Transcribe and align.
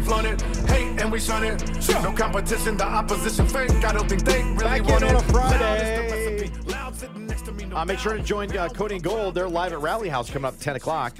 the 0.00 0.06
Great, 0.08 0.24
and 0.24 0.32
we've 0.32 0.40
it. 0.40 0.42
Hate 0.68 1.00
and 1.00 1.12
we 1.12 1.20
shun 1.20 1.44
it. 1.44 1.88
No 2.02 2.12
competition, 2.12 2.76
the 2.76 2.84
opposition 2.84 3.46
fake. 3.46 3.70
I 3.84 3.92
don't 3.92 4.08
think 4.08 4.24
they 4.24 4.42
really 4.42 4.56
Back 4.56 4.84
want 4.84 5.02
in 5.02 5.08
on 5.10 5.16
a 5.16 5.22
Friday. 5.24 5.58
Loud 5.58 5.80
is 5.80 6.38
the 6.38 6.46
recipe. 6.46 6.70
Loud 6.70 6.96
sitting 6.96 7.26
next 7.26 7.42
to 7.42 7.52
me, 7.52 7.64
no 7.66 7.76
Uh, 7.76 7.84
make 7.84 7.98
sure 7.98 8.16
to 8.16 8.22
join 8.22 8.56
uh, 8.56 8.68
Cody 8.68 8.96
and 8.96 9.04
Gold. 9.04 9.34
They're 9.34 9.48
live 9.48 9.72
at 9.72 9.80
Rally 9.80 10.08
House 10.08 10.30
coming 10.30 10.46
up 10.46 10.54
at 10.54 10.60
10 10.60 10.76
o'clock. 10.76 11.14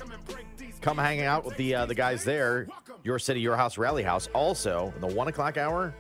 Come 0.81 0.98
hang 0.98 1.20
out 1.20 1.45
with 1.45 1.56
the 1.56 1.75
uh, 1.75 1.87
the 1.87 1.95
guys 1.95 2.25
there. 2.25 2.67
Your 3.05 3.19
City, 3.19 3.41
Your 3.41 3.56
House, 3.56 3.78
Rally 3.78 4.03
House. 4.03 4.28
Also, 4.34 4.93
in 4.95 5.00
the 5.00 5.15
1 5.15 5.28
o'clock 5.28 5.56
hour, 5.56 5.95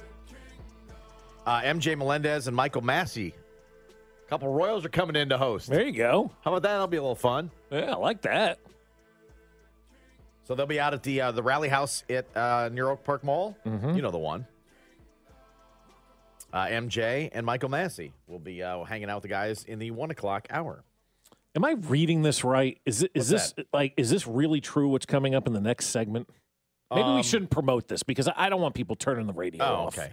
uh, 1.46 1.60
MJ 1.62 1.96
Melendez 1.96 2.46
and 2.46 2.56
Michael 2.56 2.82
Massey. 2.82 3.34
A 4.26 4.28
couple 4.28 4.52
Royals 4.52 4.84
are 4.84 4.88
coming 4.88 5.16
in 5.16 5.28
to 5.28 5.38
host. 5.38 5.68
There 5.68 5.82
you 5.82 5.92
go. 5.92 6.30
How 6.42 6.52
about 6.52 6.62
that? 6.62 6.72
That'll 6.72 6.86
be 6.86 6.96
a 6.96 7.02
little 7.02 7.14
fun. 7.14 7.50
Yeah, 7.70 7.92
I 7.92 7.96
like 7.96 8.22
that. 8.22 8.58
So 10.44 10.54
they'll 10.54 10.66
be 10.66 10.80
out 10.80 10.92
at 10.94 11.02
the 11.02 11.20
uh, 11.20 11.32
the 11.32 11.42
Rally 11.42 11.68
House 11.68 12.02
at 12.10 12.26
uh, 12.36 12.68
near 12.72 12.88
Oak 12.88 13.04
Park 13.04 13.22
Mall. 13.24 13.56
Mm-hmm. 13.66 13.94
You 13.94 14.02
know 14.02 14.10
the 14.10 14.18
one. 14.18 14.46
Uh, 16.52 16.66
MJ 16.66 17.30
and 17.32 17.46
Michael 17.46 17.70
Massey 17.70 18.12
will 18.26 18.38
be 18.38 18.62
uh, 18.62 18.84
hanging 18.84 19.08
out 19.08 19.16
with 19.16 19.22
the 19.22 19.28
guys 19.28 19.64
in 19.64 19.78
the 19.78 19.90
1 19.90 20.10
o'clock 20.10 20.46
hour. 20.50 20.84
Am 21.56 21.64
I 21.64 21.72
reading 21.72 22.20
this 22.20 22.44
right? 22.44 22.78
Is 22.84 23.02
it 23.02 23.10
is 23.14 23.30
What's 23.32 23.52
this 23.54 23.66
like 23.72 23.94
is 23.96 24.10
this 24.10 24.26
really 24.26 24.60
true? 24.60 24.88
What's 24.88 25.06
coming 25.06 25.34
up 25.34 25.46
in 25.46 25.52
the 25.54 25.60
next 25.60 25.86
segment? 25.86 26.28
Maybe 26.90 27.02
Um, 27.08 27.16
we 27.16 27.22
shouldn't 27.22 27.50
promote 27.50 27.88
this 27.88 28.02
because 28.02 28.28
I 28.28 28.34
I 28.36 28.48
don't 28.50 28.60
want 28.60 28.74
people 28.74 28.96
turning 28.96 29.26
the 29.26 29.32
radio 29.32 29.64
Oh, 29.64 29.74
off. 29.86 29.98
okay. 29.98 30.12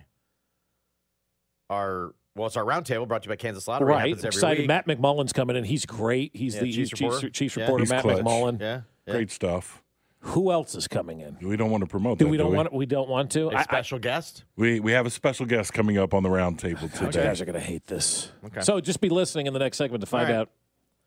Our 1.70 2.14
well, 2.36 2.48
it's 2.48 2.56
our 2.58 2.64
roundtable 2.64 3.08
brought 3.08 3.24
to 3.24 3.28
you 3.28 3.32
by 3.32 3.36
Kansas 3.36 3.68
Lottery. 3.68 3.90
Right, 3.90 4.08
Happens 4.10 4.20
every 4.26 4.28
excited. 4.38 4.60
week. 4.62 4.68
Matt 4.68 4.88
McMullen's 4.88 5.34
coming 5.34 5.56
in. 5.58 5.64
He's 5.66 5.86
great. 5.86 6.34
He's 6.36 6.56
Yeah, 6.56 6.62
the 6.62 6.72
Chiefs 6.72 6.90
Chiefs, 6.92 7.02
reporter. 7.02 7.30
Chiefs 7.32 7.58
Yeah. 7.58 7.64
reporter, 7.64 7.82
He's 7.84 7.90
Matt 7.90 8.02
clutch. 8.04 8.18
McMullen. 8.24 8.60
Yeah, 8.62 8.82
yeah. 9.08 9.14
Great 9.14 9.32
stuff. 9.32 9.82
Who 10.22 10.52
else 10.52 10.76
is 10.76 10.88
coming 10.88 11.22
in? 11.22 11.38
We 11.42 11.56
don't 11.56 11.72
want 11.72 11.82
to 11.82 11.88
promote 11.88 12.20
Do 12.20 12.26
that. 12.26 12.32
we 12.32 12.36
don't 12.38 12.52
do 12.52 12.58
want? 12.58 12.74
We 12.74 12.86
don't 12.86 13.08
want 13.10 13.32
to. 13.32 13.48
A 13.48 13.54
I- 13.56 13.60
I- 13.60 13.64
special 13.64 14.00
guest. 14.00 14.44
We 14.58 14.80
we 14.82 14.92
have 14.92 15.06
a 15.06 15.10
special 15.10 15.46
guest 15.46 15.74
coming 15.74 15.98
up 15.98 16.14
on 16.14 16.24
the 16.24 16.30
round 16.30 16.60
table 16.60 16.90
today. 16.90 17.06
you 17.06 17.12
guys 17.28 17.40
are 17.42 17.46
going 17.46 17.54
to 17.60 17.66
hate 17.66 17.86
this. 17.88 18.32
Okay. 18.46 18.62
So 18.62 18.82
just 18.82 19.00
be 19.00 19.10
listening 19.10 19.48
in 19.48 19.54
the 19.54 19.60
next 19.60 19.78
segment 19.78 20.02
to 20.02 20.08
find 20.08 20.28
All 20.28 20.34
right. 20.34 20.40
out 20.42 20.50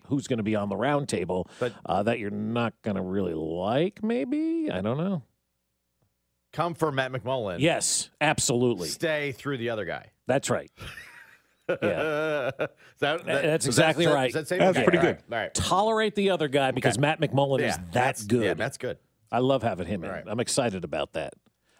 who's 0.07 0.27
going 0.27 0.39
to 0.39 0.43
be 0.43 0.57
on 0.57 0.69
the 0.71 0.77
round 0.77 1.09
table 1.09 1.49
But- 1.61 1.75
uh, 1.85 2.03
that 2.05 2.19
you're 2.19 2.31
not 2.31 2.73
going 2.83 2.97
to 2.97 3.03
really 3.03 3.35
like. 3.35 4.03
Maybe 4.03 4.71
I 4.73 4.81
don't 4.81 4.97
know. 4.99 5.23
Come 6.55 6.75
for 6.75 6.91
Matt 6.93 7.13
McMullen. 7.13 7.61
Yes, 7.61 8.11
absolutely. 8.21 8.89
Stay 8.89 9.33
through 9.33 9.59
the 9.59 9.71
other 9.71 9.85
guy. 9.85 10.11
That's 10.27 10.49
right. 10.51 10.71
Yeah. 11.83 12.51
That, 13.01 13.25
that- 13.27 13.29
That's 13.43 13.67
exactly 13.67 14.07
that- 14.07 14.15
right. 14.15 14.29
is 14.29 14.35
that? 14.35 14.49
That's 14.49 14.77
Okay, 14.79 14.85
pretty 14.85 14.99
good. 14.99 15.19
All 15.31 15.39
right. 15.39 15.53
Tolerate 15.55 16.15
the 16.15 16.31
other 16.31 16.49
guy 16.49 16.71
because 16.71 16.99
Matt 16.99 17.21
McMullen 17.21 17.61
Yeah, 17.61 17.69
is 17.69 17.77
that 17.77 17.93
that's- 17.93 18.25
good. 18.25 18.45
Yeah, 18.45 18.55
that's 18.55 18.79
good. 18.79 18.99
I 19.33 19.39
love 19.39 19.63
having 19.63 19.87
him 19.87 20.05
in. 20.05 20.11
All 20.11 20.17
right. 20.17 20.25
I'm 20.27 20.41
excited 20.41 20.85
about 20.85 21.13
that. 21.15 21.33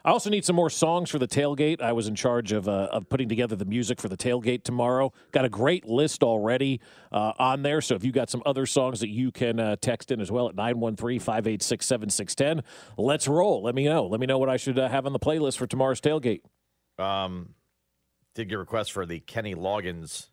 I 0.05 0.11
also 0.11 0.31
need 0.31 0.45
some 0.45 0.57
more 0.57 0.69
songs 0.71 1.11
for 1.11 1.21
the 1.21 1.29
tailgate. 1.29 1.81
I 1.81 1.93
was 1.93 2.09
in 2.09 2.17
charge 2.17 2.51
of 2.51 2.67
uh, 2.67 2.89
of 2.91 3.09
putting 3.09 3.29
together 3.29 3.55
the 3.55 3.65
music 3.65 4.01
for 4.01 4.09
the 4.09 4.17
tailgate 4.17 4.65
tomorrow. 4.65 5.13
Got 5.31 5.45
a 5.45 5.49
great 5.49 5.87
list 5.87 6.25
already 6.25 6.81
uh, 7.13 7.33
on 7.39 7.63
there. 7.63 7.81
So 7.81 7.95
if 7.95 8.03
you 8.05 8.11
got 8.11 8.29
some 8.29 8.43
other 8.45 8.67
songs 8.67 8.99
that 8.99 9.11
you 9.11 9.31
can 9.31 9.61
uh, 9.61 9.77
text 9.81 10.11
in 10.11 10.21
as 10.21 10.33
well 10.33 10.49
at 10.49 10.57
913-586-7610, 10.57 12.63
let's 12.99 13.29
roll. 13.29 13.63
Let 13.63 13.77
me 13.77 13.85
know. 13.85 14.07
Let 14.07 14.19
me 14.21 14.27
know 14.27 14.39
what 14.39 14.49
I 14.49 14.57
should 14.57 14.77
uh, 14.79 14.89
have 14.89 15.07
on 15.07 15.13
the 15.13 15.21
playlist 15.21 15.57
for 15.57 15.69
tomorrow's 15.69 16.01
tailgate. 16.01 16.41
Um, 16.99 17.51
did 18.35 18.49
get 18.49 18.57
requests 18.59 18.89
for 18.89 19.05
the 19.07 19.21
Kenny 19.21 19.55
Loggins 19.55 20.27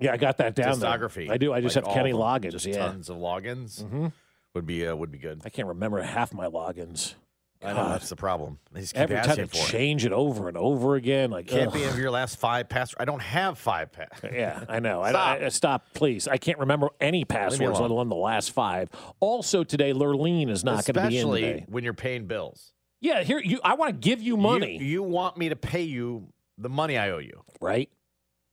Yeah, 0.00 0.12
I 0.12 0.16
got 0.16 0.38
that 0.38 0.54
down 0.54 0.78
there. 0.80 0.90
discography. 0.90 1.30
I 1.30 1.36
do. 1.38 1.52
I 1.52 1.60
just 1.60 1.76
Like 1.76 1.84
have 1.86 1.94
Kenny. 1.94 2.12
Loggins. 2.12 2.52
Just 2.52 2.66
yeah. 2.66 2.76
tons 2.86 3.08
of 3.10 3.16
logins. 3.16 3.82
Mhm. 3.82 4.12
Would 4.54 4.66
be 4.66 4.86
uh, 4.86 4.94
would 4.96 5.10
be 5.12 5.18
good. 5.18 5.42
I 5.44 5.50
can't 5.50 5.68
remember 5.68 6.00
half 6.02 6.32
my 6.32 6.46
logins. 6.46 7.14
I 7.60 7.72
know 7.72 7.88
that's 7.88 8.08
the 8.08 8.14
problem. 8.14 8.60
They 8.70 8.82
just 8.82 8.94
keep 8.94 9.00
Every 9.10 9.16
time 9.16 9.34
to 9.36 9.46
change 9.48 10.04
it 10.06 10.12
over 10.12 10.46
and 10.46 10.56
over 10.56 10.94
again. 10.94 11.32
Like 11.32 11.48
Can't 11.48 11.66
ugh. 11.68 11.74
be 11.74 11.82
of 11.84 11.98
your 11.98 12.12
last 12.12 12.38
five 12.38 12.68
pass. 12.68 12.94
I 13.00 13.04
don't 13.04 13.20
have 13.20 13.58
five 13.58 13.90
pass. 13.90 14.20
Yeah, 14.32 14.64
I 14.68 14.78
know. 14.78 15.02
I- 15.02 15.10
Stop. 15.10 15.40
I, 15.40 15.48
stop, 15.48 15.86
please. 15.92 16.28
I 16.28 16.36
can't 16.36 16.60
remember 16.60 16.90
any 17.00 17.24
passwords, 17.24 17.80
let 17.80 17.90
alone 17.90 18.08
the 18.10 18.14
last 18.14 18.52
five. 18.52 18.90
Also 19.18 19.64
today, 19.64 19.92
Lurleen 19.92 20.50
is 20.50 20.62
not 20.62 20.84
going 20.86 20.94
to 21.04 21.08
be 21.10 21.18
in 21.18 21.24
Especially 21.24 21.40
today. 21.40 21.64
when 21.68 21.82
you're 21.82 21.94
paying 21.94 22.26
bills. 22.28 22.74
Yeah, 23.00 23.24
here 23.24 23.40
you. 23.40 23.58
I 23.64 23.74
want 23.74 23.90
to 23.92 23.98
give 24.08 24.22
you 24.22 24.36
money, 24.36 24.78
You, 24.78 24.86
you 24.86 25.02
want 25.02 25.36
me 25.36 25.48
to 25.48 25.56
pay 25.56 25.82
you 25.82 26.28
the 26.58 26.68
money 26.68 26.98
I 26.98 27.10
owe 27.10 27.18
you. 27.18 27.42
right? 27.60 27.88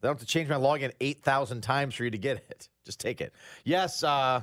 I 0.01 0.07
don't 0.07 0.17
have 0.19 0.19
to 0.19 0.31
change 0.31 0.47
my 0.49 0.55
login 0.55 0.91
8,000 1.01 1.61
times 1.61 1.95
for 1.95 2.03
you 2.03 2.11
to 2.11 2.17
get 2.17 2.37
it. 2.49 2.69
Just 2.85 2.99
take 2.99 3.19
it. 3.21 3.33
Yes, 3.63 4.03
uh, 4.03 4.41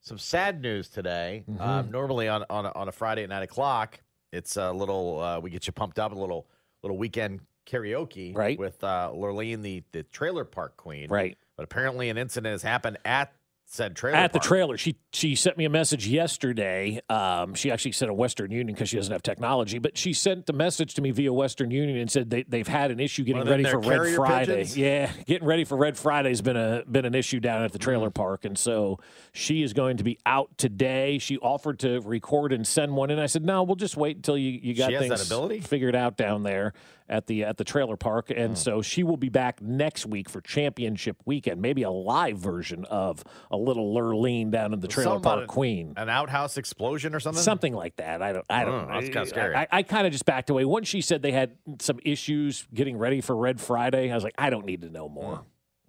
some 0.00 0.18
sad 0.18 0.62
news 0.62 0.88
today. 0.88 1.44
Mm-hmm. 1.50 1.60
Um, 1.60 1.90
normally 1.90 2.28
on, 2.28 2.44
on, 2.48 2.64
a, 2.66 2.72
on 2.72 2.88
a 2.88 2.92
Friday 2.92 3.22
at 3.24 3.28
9 3.28 3.42
o'clock, 3.42 4.00
it's 4.32 4.56
a 4.56 4.72
little, 4.72 5.20
uh, 5.20 5.40
we 5.40 5.50
get 5.50 5.66
you 5.66 5.72
pumped 5.72 5.98
up, 5.98 6.12
a 6.12 6.14
little 6.14 6.46
little 6.82 6.96
weekend 6.98 7.40
karaoke 7.66 8.34
Right. 8.36 8.58
with 8.58 8.82
uh, 8.84 9.10
Lurleen, 9.12 9.62
the, 9.62 9.82
the 9.92 10.04
trailer 10.04 10.44
park 10.44 10.76
queen. 10.76 11.08
Right. 11.10 11.36
But 11.56 11.64
apparently 11.64 12.08
an 12.10 12.16
incident 12.18 12.52
has 12.52 12.62
happened 12.62 12.98
at 13.04 13.32
said 13.68 13.96
trailer 13.96 14.16
At 14.16 14.32
the 14.32 14.38
park. 14.38 14.48
trailer, 14.48 14.76
she 14.78 14.96
she 15.12 15.34
sent 15.34 15.58
me 15.58 15.64
a 15.64 15.70
message 15.70 16.06
yesterday. 16.06 17.00
Um, 17.08 17.54
she 17.54 17.70
actually 17.70 17.92
sent 17.92 18.10
a 18.10 18.14
Western 18.14 18.50
Union 18.52 18.74
because 18.74 18.88
she 18.88 18.96
doesn't 18.96 19.12
have 19.12 19.22
technology, 19.22 19.78
but 19.78 19.98
she 19.98 20.12
sent 20.12 20.46
the 20.46 20.52
message 20.52 20.94
to 20.94 21.02
me 21.02 21.10
via 21.10 21.32
Western 21.32 21.70
Union 21.70 21.96
and 21.98 22.10
said 22.10 22.30
they, 22.30 22.44
they've 22.44 22.68
had 22.68 22.90
an 22.90 23.00
issue 23.00 23.24
getting 23.24 23.38
One 23.38 23.48
of 23.48 23.62
them 23.62 23.62
ready 23.64 23.70
for 23.70 23.80
Red 24.04 24.14
Friday. 24.16 24.46
pigeons? 24.58 24.76
Yeah, 24.78 25.10
getting 25.26 25.46
ready 25.48 25.64
for 25.64 25.76
Red 25.76 25.98
Friday 25.98 26.28
has 26.28 26.42
been 26.42 26.56
a 26.56 26.84
been 26.88 27.04
an 27.04 27.14
issue 27.14 27.40
down 27.40 27.62
at 27.64 27.72
the 27.72 27.78
Mm. 27.78 27.82
trailer 27.82 28.10
park, 28.10 28.44
and 28.44 28.56
so 28.56 28.98
she 29.32 29.62
is 29.62 29.72
going 29.72 29.96
to 29.98 30.04
be 30.04 30.18
out 30.24 30.56
today. 30.58 31.18
She 31.18 31.36
offered 31.38 31.80
to 31.80 32.00
record 32.00 32.52
and 32.52 32.66
send 32.66 32.94
one 32.96 33.10
and 33.10 33.20
I 33.20 33.26
said 33.26 33.44
no, 33.44 33.62
we'll 33.64 33.76
just 33.76 33.96
wait 33.96 34.16
until 34.16 34.38
you 34.38 34.58
you 34.62 34.74
got 34.74 34.88
She 34.90 34.94
has 34.94 35.08
that 35.08 35.48
things 35.48 35.66
figured 35.66 35.96
out 35.96 36.16
down 36.16 36.42
there 36.44 36.72
at 37.08 37.26
the 37.26 37.44
at 37.44 37.56
the 37.56 37.64
trailer 37.64 37.96
park, 37.96 38.30
and 38.30 38.54
Mm. 38.54 38.56
so 38.56 38.82
she 38.82 39.02
will 39.02 39.16
be 39.16 39.28
back 39.28 39.60
next 39.60 40.06
week 40.06 40.28
for 40.28 40.40
championship 40.40 41.16
weekend, 41.24 41.60
maybe 41.60 41.82
a 41.82 41.90
live 41.90 42.38
version 42.38 42.84
of 42.86 43.22
a 43.56 43.62
little 43.62 43.94
Lurleen 43.94 44.50
down 44.50 44.72
in 44.72 44.80
the 44.80 44.88
trailer 44.88 45.12
Something 45.14 45.22
park 45.22 45.40
an- 45.42 45.46
queen. 45.48 45.94
An 45.96 46.08
outhouse 46.08 46.56
explosion 46.56 47.14
or 47.14 47.20
something? 47.20 47.42
Something 47.42 47.74
like 47.74 47.96
that. 47.96 48.22
I 48.22 48.32
don't. 48.32 48.44
I 48.48 48.64
don't. 48.64 48.74
Oh, 48.74 48.80
know. 48.86 48.94
that's 49.00 49.06
kinda 49.12 49.26
scary. 49.26 49.54
I, 49.56 49.66
I 49.70 49.82
kind 49.82 50.06
of 50.06 50.12
just 50.12 50.24
backed 50.26 50.50
away. 50.50 50.64
Once 50.64 50.88
she 50.88 51.00
said 51.00 51.22
they 51.22 51.32
had 51.32 51.56
some 51.80 51.98
issues 52.04 52.66
getting 52.72 52.96
ready 52.98 53.20
for 53.20 53.34
Red 53.36 53.60
Friday, 53.60 54.10
I 54.10 54.14
was 54.14 54.24
like, 54.24 54.34
I 54.38 54.50
don't 54.50 54.66
need 54.66 54.82
to 54.82 54.90
know 54.90 55.08
more. 55.08 55.44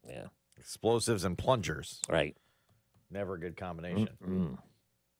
Yeah. 0.07 0.27
Explosives 0.57 1.23
and 1.23 1.37
plungers. 1.37 2.01
Right. 2.09 2.35
Never 3.11 3.35
a 3.35 3.39
good 3.39 3.55
combination. 3.57 4.09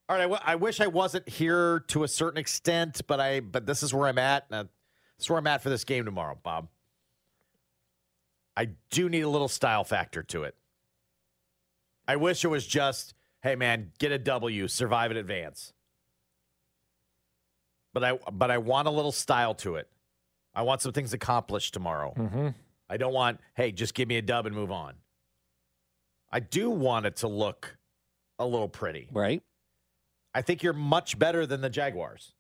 All 0.09 0.15
right, 0.15 0.19
I, 0.21 0.23
w- 0.23 0.41
I 0.43 0.55
wish 0.55 0.79
I 0.79 0.87
wasn't 0.87 1.27
here 1.27 1.81
to 1.87 2.03
a 2.03 2.07
certain 2.07 2.37
extent, 2.37 3.01
but 3.07 3.19
I 3.19 3.41
but 3.41 3.65
this 3.65 3.83
is 3.83 3.93
where 3.93 4.07
I'm 4.07 4.17
at. 4.17 4.45
Uh, 4.49 4.63
this 5.17 5.25
is 5.25 5.29
where 5.29 5.37
I'm 5.39 5.47
at 5.47 5.61
for 5.61 5.69
this 5.69 5.83
game 5.83 6.05
tomorrow, 6.05 6.37
Bob. 6.41 6.69
I 8.55 8.69
do 8.89 9.09
need 9.09 9.21
a 9.21 9.29
little 9.29 9.47
style 9.47 9.83
factor 9.83 10.23
to 10.23 10.43
it. 10.43 10.55
I 12.07 12.15
wish 12.15 12.43
it 12.45 12.47
was 12.47 12.65
just, 12.65 13.13
hey 13.41 13.55
man, 13.55 13.91
get 13.99 14.11
a 14.11 14.17
W, 14.17 14.67
survive 14.67 15.11
in 15.11 15.17
advance. 15.17 15.73
But 17.93 18.03
I 18.03 18.19
but 18.31 18.51
I 18.51 18.57
want 18.59 18.87
a 18.87 18.91
little 18.91 19.11
style 19.11 19.55
to 19.55 19.75
it. 19.75 19.89
I 20.53 20.61
want 20.61 20.81
some 20.81 20.91
things 20.91 21.13
accomplished 21.13 21.73
tomorrow. 21.73 22.13
Mm-hmm. 22.17 22.47
I 22.89 22.97
don't 22.97 23.13
want, 23.13 23.39
hey, 23.55 23.71
just 23.71 23.93
give 23.93 24.07
me 24.07 24.17
a 24.17 24.21
dub 24.21 24.45
and 24.45 24.55
move 24.55 24.71
on. 24.71 24.93
I 26.31 26.39
do 26.39 26.69
want 26.69 27.05
it 27.05 27.17
to 27.17 27.27
look 27.27 27.77
a 28.39 28.45
little 28.45 28.69
pretty. 28.69 29.09
Right. 29.11 29.43
I 30.33 30.41
think 30.41 30.63
you're 30.63 30.73
much 30.73 31.17
better 31.17 31.45
than 31.45 31.61
the 31.61 31.69
Jaguars. 31.69 32.33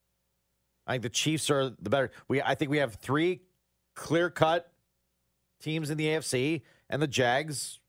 I 0.85 0.93
think 0.93 1.03
the 1.03 1.09
Chiefs 1.09 1.49
are 1.49 1.69
the 1.69 1.89
better. 1.89 2.11
We 2.27 2.41
I 2.41 2.55
think 2.55 2.71
we 2.71 2.77
have 2.77 2.95
three 2.95 3.41
clear 3.95 4.29
cut 4.29 4.71
teams 5.59 5.89
in 5.89 5.97
the 5.97 6.05
AFC, 6.05 6.61
and 6.89 7.01
the 7.01 7.07
Jags 7.07 7.79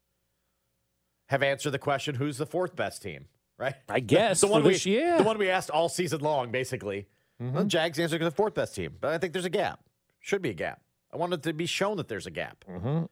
have 1.29 1.43
answered 1.43 1.71
the 1.71 1.79
question: 1.79 2.15
Who's 2.17 2.37
the 2.37 2.47
fourth 2.47 2.77
best 2.77 3.03
team? 3.03 3.27
Right? 3.57 3.75
I 3.89 4.01
guess 4.01 4.41
the 4.43 4.47
one 4.49 4.63
for 4.63 4.69
we 4.69 4.77
year. 4.77 5.17
the 5.17 5.23
one 5.25 5.39
we 5.39 5.49
asked 5.51 5.71
all 5.71 5.89
season 5.89 6.21
long, 6.21 6.51
basically. 6.51 7.07
Mm-hmm. 7.43 7.57
The 7.57 7.65
Jags 7.65 7.99
answered 7.99 8.21
the 8.21 8.31
fourth 8.31 8.55
best 8.55 8.75
team, 8.75 8.97
but 9.01 9.13
I 9.15 9.19
think 9.19 9.33
there's 9.33 9.45
a 9.45 9.51
gap. 9.51 9.81
Should 10.21 10.43
be 10.43 10.51
a 10.51 10.55
gap. 10.55 10.81
I 11.13 11.17
want 11.17 11.33
it 11.33 11.43
to 11.45 11.53
be 11.53 11.67
shown 11.67 11.97
that 11.99 12.09
there's 12.09 12.27
a 12.27 12.31
gap. 12.31 12.65
Mm-hmm. 12.69 13.05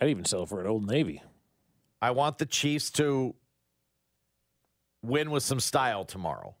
I'd 0.00 0.08
even 0.08 0.24
sell 0.24 0.44
for 0.46 0.60
an 0.60 0.66
old 0.66 0.86
Navy. 0.86 1.22
I 2.00 2.10
want 2.10 2.38
the 2.38 2.46
Chiefs 2.46 2.90
to 2.92 3.34
win 5.02 5.30
with 5.30 5.42
some 5.42 5.60
style 5.60 6.04
tomorrow. 6.04 6.54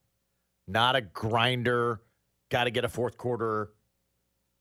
Not 0.68 0.94
a 0.96 1.00
grinder, 1.00 2.00
got 2.50 2.64
to 2.64 2.70
get 2.70 2.84
a 2.84 2.88
fourth 2.88 3.16
quarter 3.18 3.70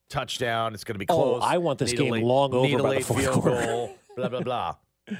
touchdown. 0.10 0.74
It's 0.74 0.83
going 0.83 0.95
to 0.95 1.00
be 1.00 1.06
Oh, 1.10 1.16
close. 1.16 1.44
I 1.45 1.57
want 1.60 1.80
this 1.80 1.94
game 1.94 2.12
late- 2.12 2.24
long 2.24 2.54
over 2.54 2.81
by 2.81 2.95
the 2.95 3.01
fourth 3.01 3.22
field 3.22 3.42
quarter. 3.44 3.66
goal, 3.66 3.95
blah, 4.16 4.30
blah, 4.30 4.42
blah. 4.42 4.75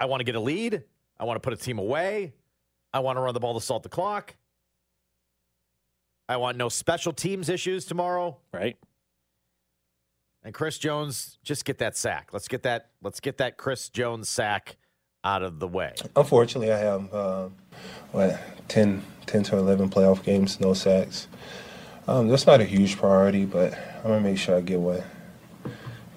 I 0.00 0.06
want 0.06 0.20
to 0.20 0.24
get 0.24 0.34
a 0.34 0.40
lead. 0.40 0.82
I 1.18 1.24
want 1.24 1.36
to 1.36 1.40
put 1.40 1.52
a 1.52 1.56
team 1.56 1.78
away. 1.78 2.34
I 2.92 3.00
want 3.00 3.16
to 3.16 3.20
run 3.20 3.34
the 3.34 3.40
ball 3.40 3.54
to 3.54 3.64
salt 3.64 3.82
the 3.82 3.88
clock. 3.88 4.34
I 6.28 6.36
want 6.36 6.56
no 6.56 6.68
special 6.68 7.12
teams 7.12 7.48
issues 7.48 7.84
tomorrow. 7.84 8.36
Right. 8.52 8.76
And 10.44 10.54
Chris 10.54 10.78
Jones, 10.78 11.38
just 11.42 11.64
get 11.64 11.78
that 11.78 11.96
sack. 11.96 12.30
Let's 12.32 12.48
get 12.48 12.62
that. 12.62 12.90
Let's 13.02 13.20
get 13.20 13.38
that 13.38 13.56
Chris 13.56 13.88
Jones 13.88 14.28
sack 14.28 14.76
out 15.24 15.42
of 15.42 15.58
the 15.58 15.66
way. 15.66 15.94
Unfortunately, 16.14 16.72
I 16.72 16.78
have 16.78 17.12
uh, 17.12 17.48
what 18.12 18.40
10, 18.68 19.02
10 19.26 19.42
to 19.44 19.56
eleven 19.58 19.90
playoff 19.90 20.22
games, 20.22 20.60
no 20.60 20.74
sacks. 20.74 21.26
Um, 22.06 22.28
that's 22.28 22.46
not 22.46 22.60
a 22.60 22.64
huge 22.64 22.96
priority, 22.96 23.44
but 23.44 23.74
I'm 23.98 24.04
gonna 24.04 24.20
make 24.20 24.38
sure 24.38 24.56
I 24.56 24.60
get 24.60 24.80
one 24.80 25.02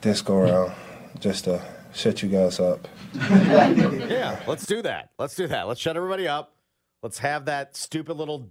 this 0.01 0.22
go 0.22 0.38
around, 0.38 0.74
just 1.19 1.45
to 1.45 1.63
shut 1.94 2.24
you 2.24 2.30
guys 2.30 2.60
up. 2.60 2.88
yeah, 4.09 4.41
let's 4.47 4.65
do 4.65 4.81
that. 4.81 5.11
Let's 5.19 5.35
do 5.35 5.47
that. 5.47 5.67
Let's 5.67 5.79
shut 5.79 5.97
everybody 5.97 6.27
up. 6.27 6.55
Let's 7.03 7.19
have 7.19 7.45
that 7.45 7.75
stupid 7.75 8.15
little 8.17 8.49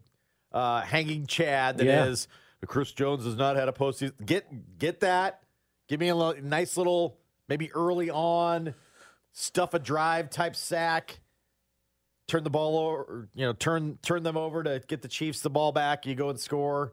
uh, 0.53 0.83
hanging 0.83 1.27
Chad 1.27 1.79
that 1.79 1.87
is 2.09 2.29
Yeah. 2.63 2.67
Chris 2.67 2.93
Jones 2.93 3.25
has 3.25 3.37
not 3.37 3.57
had 3.57 3.69
a 3.69 3.73
postseason. 3.73 4.13
Get 4.25 4.79
get 4.79 5.01
that. 5.01 5.43
Give 5.89 5.99
me 6.01 6.09
a 6.09 6.15
lo- 6.15 6.35
nice 6.43 6.77
little 6.77 7.17
maybe 7.49 7.73
early 7.73 8.11
on 8.11 8.75
stuff 9.33 9.75
a 9.75 9.79
drive 9.79 10.31
type 10.31 10.57
sack. 10.57 11.21
Turn 12.29 12.45
the 12.45 12.51
ball 12.51 12.79
over, 12.79 13.29
you 13.35 13.45
know, 13.47 13.53
turn 13.53 13.99
turn 14.03 14.23
them 14.23 14.37
over 14.37 14.63
to 14.63 14.83
get 14.87 15.03
the 15.03 15.09
Chiefs 15.09 15.41
the 15.41 15.51
ball 15.51 15.73
back. 15.73 16.07
You 16.07 16.15
go 16.15 16.29
and 16.29 16.39
score. 16.39 16.93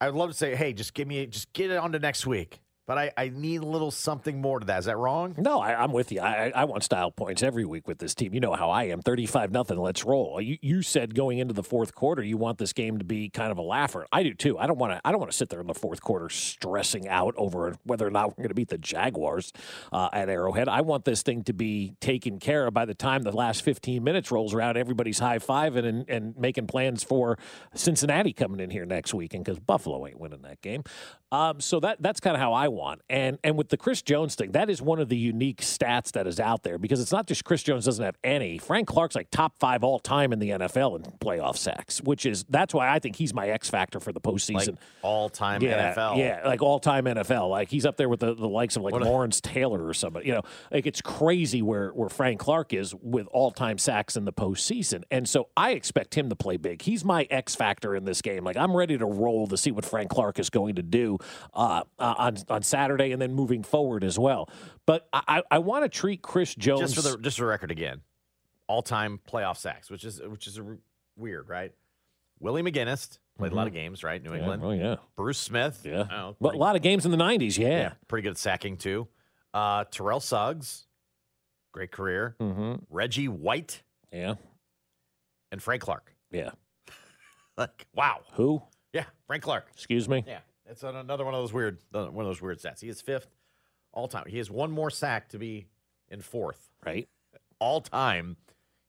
I 0.00 0.06
would 0.10 0.14
love 0.18 0.30
to 0.30 0.36
say, 0.36 0.54
hey, 0.54 0.74
just 0.74 0.92
give 0.92 1.08
me, 1.08 1.24
just 1.26 1.52
get 1.54 1.70
it 1.70 1.76
on 1.78 1.92
to 1.92 1.98
next 1.98 2.26
week. 2.26 2.60
But 2.86 2.98
I, 2.98 3.12
I 3.16 3.28
need 3.30 3.62
a 3.62 3.66
little 3.66 3.90
something 3.90 4.40
more 4.40 4.60
to 4.60 4.66
that. 4.66 4.78
Is 4.80 4.84
that 4.84 4.96
wrong? 4.96 5.34
No, 5.38 5.60
I, 5.60 5.82
I'm 5.82 5.92
with 5.92 6.12
you. 6.12 6.20
I, 6.20 6.52
I- 6.54 6.64
want 6.66 6.82
style 6.82 7.10
points 7.12 7.42
every 7.44 7.64
week 7.64 7.86
with 7.86 7.98
this 7.98 8.12
team. 8.14 8.34
You 8.34 8.40
know 8.40 8.52
how 8.54 8.70
I 8.70 8.84
am. 8.84 9.00
Thirty-five 9.00 9.52
nothing. 9.52 9.78
Let's 9.78 10.04
roll. 10.04 10.40
You, 10.40 10.58
you 10.60 10.82
said 10.82 11.14
going 11.14 11.38
into 11.38 11.54
the 11.54 11.62
fourth 11.62 11.94
quarter, 11.94 12.22
you 12.22 12.36
want 12.36 12.58
this 12.58 12.72
game 12.72 12.98
to 12.98 13.04
be 13.04 13.28
kind 13.28 13.52
of 13.52 13.58
a 13.58 13.62
laugher. 13.62 14.04
I 14.10 14.24
do 14.24 14.34
too. 14.34 14.58
I 14.58 14.66
don't 14.66 14.78
want 14.78 14.92
to. 14.92 15.00
I 15.04 15.12
don't 15.12 15.20
want 15.20 15.30
to 15.30 15.36
sit 15.36 15.48
there 15.48 15.60
in 15.60 15.68
the 15.68 15.74
fourth 15.74 16.00
quarter 16.00 16.28
stressing 16.28 17.06
out 17.08 17.34
over 17.36 17.76
whether 17.84 18.04
or 18.06 18.10
not 18.10 18.30
we're 18.30 18.42
going 18.42 18.48
to 18.48 18.54
beat 18.54 18.68
the 18.68 18.78
Jaguars 18.78 19.52
uh, 19.92 20.08
at 20.12 20.28
Arrowhead. 20.28 20.68
I 20.68 20.80
want 20.80 21.04
this 21.04 21.22
thing 21.22 21.44
to 21.44 21.52
be 21.52 21.94
taken 22.00 22.38
care 22.40 22.66
of 22.66 22.74
by 22.74 22.84
the 22.84 22.94
time 22.94 23.22
the 23.22 23.30
last 23.32 23.62
15 23.62 24.02
minutes 24.02 24.30
rolls 24.32 24.52
around. 24.52 24.76
Everybody's 24.76 25.20
high 25.20 25.38
fiving 25.38 25.84
and, 25.86 26.08
and 26.10 26.36
making 26.36 26.66
plans 26.66 27.04
for 27.04 27.38
Cincinnati 27.74 28.32
coming 28.32 28.60
in 28.60 28.70
here 28.70 28.84
next 28.84 29.14
weekend 29.14 29.44
because 29.44 29.60
Buffalo 29.60 30.04
ain't 30.06 30.18
winning 30.18 30.42
that 30.42 30.60
game. 30.62 30.82
Um, 31.32 31.60
so 31.60 31.80
that 31.80 32.00
that's 32.00 32.20
kind 32.20 32.34
of 32.36 32.40
how 32.40 32.52
I 32.52 32.68
And 33.08 33.38
and 33.42 33.56
with 33.56 33.68
the 33.68 33.76
Chris 33.76 34.02
Jones 34.02 34.34
thing, 34.34 34.52
that 34.52 34.70
is 34.70 34.80
one 34.82 34.98
of 35.00 35.08
the 35.08 35.16
unique 35.16 35.60
stats 35.62 36.12
that 36.12 36.26
is 36.26 36.38
out 36.40 36.62
there 36.62 36.78
because 36.78 37.00
it's 37.00 37.12
not 37.12 37.26
just 37.26 37.44
Chris 37.44 37.62
Jones 37.62 37.84
doesn't 37.84 38.04
have 38.04 38.16
any. 38.22 38.58
Frank 38.58 38.88
Clark's 38.88 39.14
like 39.14 39.30
top 39.30 39.58
five 39.58 39.82
all 39.82 39.98
time 39.98 40.32
in 40.32 40.38
the 40.38 40.50
NFL 40.50 40.96
in 40.96 41.02
playoff 41.18 41.56
sacks, 41.56 42.00
which 42.02 42.26
is 42.26 42.44
that's 42.48 42.74
why 42.74 42.88
I 42.88 42.98
think 42.98 43.16
he's 43.16 43.34
my 43.34 43.48
X 43.48 43.70
factor 43.70 44.00
for 44.00 44.12
the 44.12 44.20
postseason. 44.20 44.68
Like 44.68 44.78
all 45.02 45.28
time 45.28 45.62
yeah, 45.62 45.94
NFL. 45.94 46.18
Yeah, 46.18 46.42
like 46.44 46.62
all 46.62 46.78
time 46.78 47.04
NFL. 47.04 47.50
Like 47.50 47.68
he's 47.68 47.86
up 47.86 47.96
there 47.96 48.08
with 48.08 48.20
the, 48.20 48.34
the 48.34 48.48
likes 48.48 48.76
of 48.76 48.82
like 48.82 48.92
What 48.92 49.02
a- 49.02 49.06
Lawrence 49.06 49.40
Taylor 49.40 49.84
or 49.86 49.94
somebody. 49.94 50.28
You 50.28 50.34
know, 50.34 50.42
like 50.70 50.86
it's 50.86 51.00
crazy 51.00 51.62
where 51.62 51.90
where 51.90 52.08
Frank 52.08 52.40
Clark 52.40 52.72
is 52.72 52.94
with 52.94 53.26
all 53.30 53.50
time 53.50 53.78
sacks 53.78 54.16
in 54.16 54.24
the 54.24 54.32
postseason. 54.32 55.04
And 55.10 55.28
so 55.28 55.48
I 55.56 55.72
expect 55.72 56.14
him 56.14 56.28
to 56.28 56.36
play 56.36 56.56
big. 56.56 56.82
He's 56.82 57.04
my 57.04 57.26
X 57.30 57.54
factor 57.54 57.94
in 57.94 58.04
this 58.04 58.22
game. 58.22 58.44
Like 58.44 58.56
I'm 58.56 58.76
ready 58.76 58.98
to 58.98 59.06
roll 59.06 59.46
to 59.48 59.56
see 59.56 59.70
what 59.70 59.84
Frank 59.84 60.10
Clark 60.10 60.38
is 60.38 60.50
going 60.50 60.76
to 60.76 60.82
do 60.82 61.18
uh, 61.54 61.82
uh, 61.98 62.14
on 62.18 62.36
on 62.48 62.62
Saturday 62.66 63.12
and 63.12 63.20
then 63.22 63.32
moving 63.32 63.62
forward 63.62 64.04
as 64.04 64.18
well. 64.18 64.50
But 64.86 65.08
I, 65.12 65.42
I, 65.50 65.58
want 65.58 65.84
to 65.84 65.88
treat 65.88 66.22
Chris 66.22 66.54
Jones 66.54 66.80
Just 66.80 66.94
for 66.96 67.02
the 67.02 67.18
just 67.22 67.38
for 67.38 67.44
the 67.44 67.48
record 67.48 67.70
again, 67.70 68.00
all 68.66 68.82
time 68.82 69.20
playoff 69.28 69.56
sacks, 69.56 69.90
which 69.90 70.04
is 70.04 70.20
which 70.22 70.46
is 70.46 70.58
r- 70.58 70.78
weird, 71.16 71.48
right? 71.48 71.72
Willie 72.40 72.62
McGinest 72.62 73.18
played 73.38 73.52
a 73.52 73.54
lot 73.54 73.66
of 73.66 73.72
games, 73.72 74.04
right? 74.04 74.22
New 74.22 74.30
Mm-hmm. 74.30 74.36
Yeah, 74.44 74.52
England. 74.52 74.62
oh 74.64 74.70
yeah, 74.72 74.96
Bruce 75.16 75.38
Smith. 75.38 75.80
yeah. 75.84 76.04
oh, 76.12 76.36
But 76.40 76.54
a 76.54 76.58
lot 76.58 76.76
of 76.76 76.82
games 76.82 77.04
in 77.06 77.10
the 77.10 77.16
'90s. 77.16 77.56
Yeah. 77.58 77.68
yeah, 77.68 77.92
pretty 78.08 78.22
good 78.24 78.32
at 78.32 78.38
sacking 78.38 78.76
too. 78.76 79.08
Uh, 79.54 79.84
Terrell 79.90 80.20
Suggs, 80.20 80.86
great 81.72 81.90
career. 81.92 82.36
Mm-hmm. 82.40 82.74
Reggie 82.90 83.28
White 83.28 83.82
Yeah. 84.12 84.34
and 85.50 85.62
Frank 85.62 85.82
Clark. 85.82 86.14
Yeah. 86.30 86.50
Like 87.58 87.86
wow, 87.94 88.20
Who? 88.34 88.60
yeah, 88.92 89.04
Frank 89.26 89.42
Clark. 89.42 89.68
Excuse 89.72 90.08
me. 90.10 90.22
Yeah, 90.26 90.40
an- 90.82 90.96
another 90.96 91.24
one 91.24 91.34
of 91.34 91.40
those 91.40 91.52
weird 91.52 91.78
uh, 91.94 92.06
one 92.06 92.24
of 92.24 92.30
those 92.30 92.42
weird 92.42 92.58
stats. 92.58 92.80
He 92.80 92.88
is 92.88 93.00
fifth 93.00 93.28
all 93.92 94.08
time. 94.08 94.24
He 94.26 94.38
has 94.38 94.50
one 94.50 94.70
more 94.70 94.90
sack 94.90 95.28
to 95.30 95.38
be 95.38 95.66
in 96.08 96.20
fourth 96.20 96.70
Right. 96.84 97.08
all 97.58 97.80
time 97.80 98.36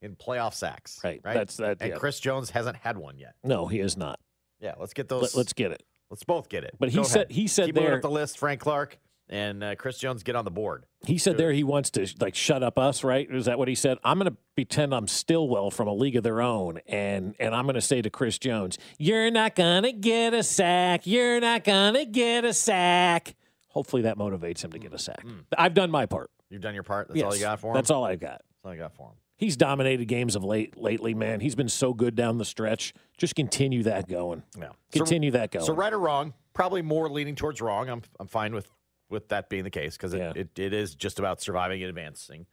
in 0.02 0.14
playoff 0.16 0.54
sacks. 0.54 1.00
Right. 1.02 1.20
Right. 1.24 1.34
That's 1.34 1.56
that. 1.56 1.78
and 1.80 1.90
yeah. 1.90 1.96
Chris 1.96 2.20
Jones 2.20 2.50
hasn't 2.50 2.76
had 2.76 2.96
one 2.98 3.18
yet. 3.18 3.34
No, 3.42 3.66
he 3.66 3.78
has 3.78 3.96
not. 3.96 4.20
Yeah, 4.60 4.74
let's 4.78 4.92
get 4.94 5.08
those. 5.08 5.22
Let, 5.22 5.34
let's 5.36 5.52
get 5.52 5.72
it. 5.72 5.82
let's 6.10 6.24
both 6.24 6.48
get 6.48 6.64
it. 6.64 6.74
But 6.78 6.88
he 6.90 6.96
Go 6.96 7.02
said- 7.04 7.16
ahead. 7.22 7.32
he 7.32 7.46
said 7.46 7.66
Keep 7.66 7.74
there- 7.76 7.96
up 7.96 8.02
the 8.02 8.10
list. 8.10 8.38
Frank 8.38 8.60
Clark 8.60 8.98
and 9.28 9.62
uh, 9.62 9.74
Chris 9.74 9.98
Jones 9.98 10.22
get 10.22 10.36
on 10.36 10.44
the 10.44 10.50
board. 10.50 10.84
He 11.06 11.18
said 11.18 11.36
there 11.36 11.52
he 11.52 11.64
wants 11.64 11.90
to 11.90 12.06
like 12.20 12.34
shut 12.34 12.62
up 12.62 12.78
us, 12.78 13.04
right? 13.04 13.28
Is 13.30 13.44
that 13.46 13.58
what 13.58 13.68
he 13.68 13.74
said? 13.74 13.98
I'm 14.04 14.18
going 14.18 14.30
to 14.30 14.36
pretend 14.54 14.94
I'm 14.94 15.06
Stillwell 15.06 15.70
from 15.70 15.88
a 15.88 15.94
league 15.94 16.16
of 16.16 16.22
their 16.22 16.40
own, 16.40 16.80
and 16.86 17.34
and 17.38 17.54
I'm 17.54 17.64
going 17.64 17.74
to 17.74 17.80
say 17.80 18.02
to 18.02 18.10
Chris 18.10 18.38
Jones, 18.38 18.78
"You're 18.98 19.30
not 19.30 19.54
going 19.54 19.84
to 19.84 19.92
get 19.92 20.34
a 20.34 20.42
sack. 20.42 21.06
You're 21.06 21.40
not 21.40 21.64
going 21.64 21.94
to 21.94 22.04
get 22.04 22.44
a 22.44 22.52
sack." 22.52 23.34
Hopefully 23.68 24.02
that 24.02 24.18
motivates 24.18 24.64
him 24.64 24.72
to 24.72 24.78
get 24.78 24.92
a 24.92 24.98
sack. 24.98 25.24
I've 25.56 25.74
done 25.74 25.90
my 25.90 26.06
part. 26.06 26.30
You've 26.50 26.62
done 26.62 26.74
your 26.74 26.82
part. 26.82 27.08
Mm. 27.08 27.14
That's 27.14 27.24
all 27.24 27.36
you 27.36 27.42
got 27.42 27.60
for 27.60 27.68
him. 27.68 27.74
That's 27.74 27.90
all 27.90 28.04
I 28.04 28.16
got. 28.16 28.30
That's 28.30 28.64
all 28.64 28.72
you 28.74 28.80
got 28.80 28.94
for 28.94 29.08
him. 29.08 29.14
He's 29.36 29.56
dominated 29.56 30.06
games 30.06 30.34
of 30.34 30.42
late 30.42 30.76
lately, 30.76 31.14
man. 31.14 31.38
He's 31.38 31.54
been 31.54 31.68
so 31.68 31.94
good 31.94 32.16
down 32.16 32.38
the 32.38 32.44
stretch. 32.44 32.92
Just 33.16 33.36
continue 33.36 33.84
that 33.84 34.08
going. 34.08 34.42
Yeah. 34.58 34.70
Continue 34.90 35.30
that 35.32 35.52
going. 35.52 35.64
So 35.64 35.74
right 35.74 35.92
or 35.92 35.98
wrong, 35.98 36.34
probably 36.54 36.82
more 36.82 37.08
leaning 37.08 37.36
towards 37.36 37.60
wrong. 37.60 37.88
I'm 37.88 38.02
I'm 38.18 38.26
fine 38.26 38.52
with 38.52 38.68
with 39.08 39.28
that 39.28 39.48
being 39.48 39.64
the 39.64 39.70
case 39.70 39.96
because 39.96 40.14
it, 40.14 40.18
Yeah. 40.18 40.32
it, 40.34 40.58
it 40.58 40.72
is 40.72 40.94
just 40.94 41.18
about 41.18 41.40
surviving 41.40 41.82
and 41.82 41.88
advancing. 41.88 42.46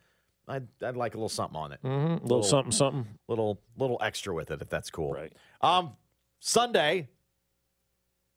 I'd 0.48 0.68
I'd 0.84 0.96
like 0.96 1.16
a 1.16 1.18
little 1.18 1.30
something 1.30 1.58
on 1.58 1.72
it. 1.72 1.80
Mhm. 1.84 2.22
little 2.22 2.44
something, 2.44 2.72
something. 2.72 3.08
little 3.28 3.60
little 3.78 3.98
extra 4.02 4.34
with 4.34 4.52
it 4.52 4.62
if 4.62 4.70
that's 4.70 4.90
cool. 4.92 5.12
Right. 5.14 5.34
Um, 5.62 5.96
Sunday, 6.40 7.10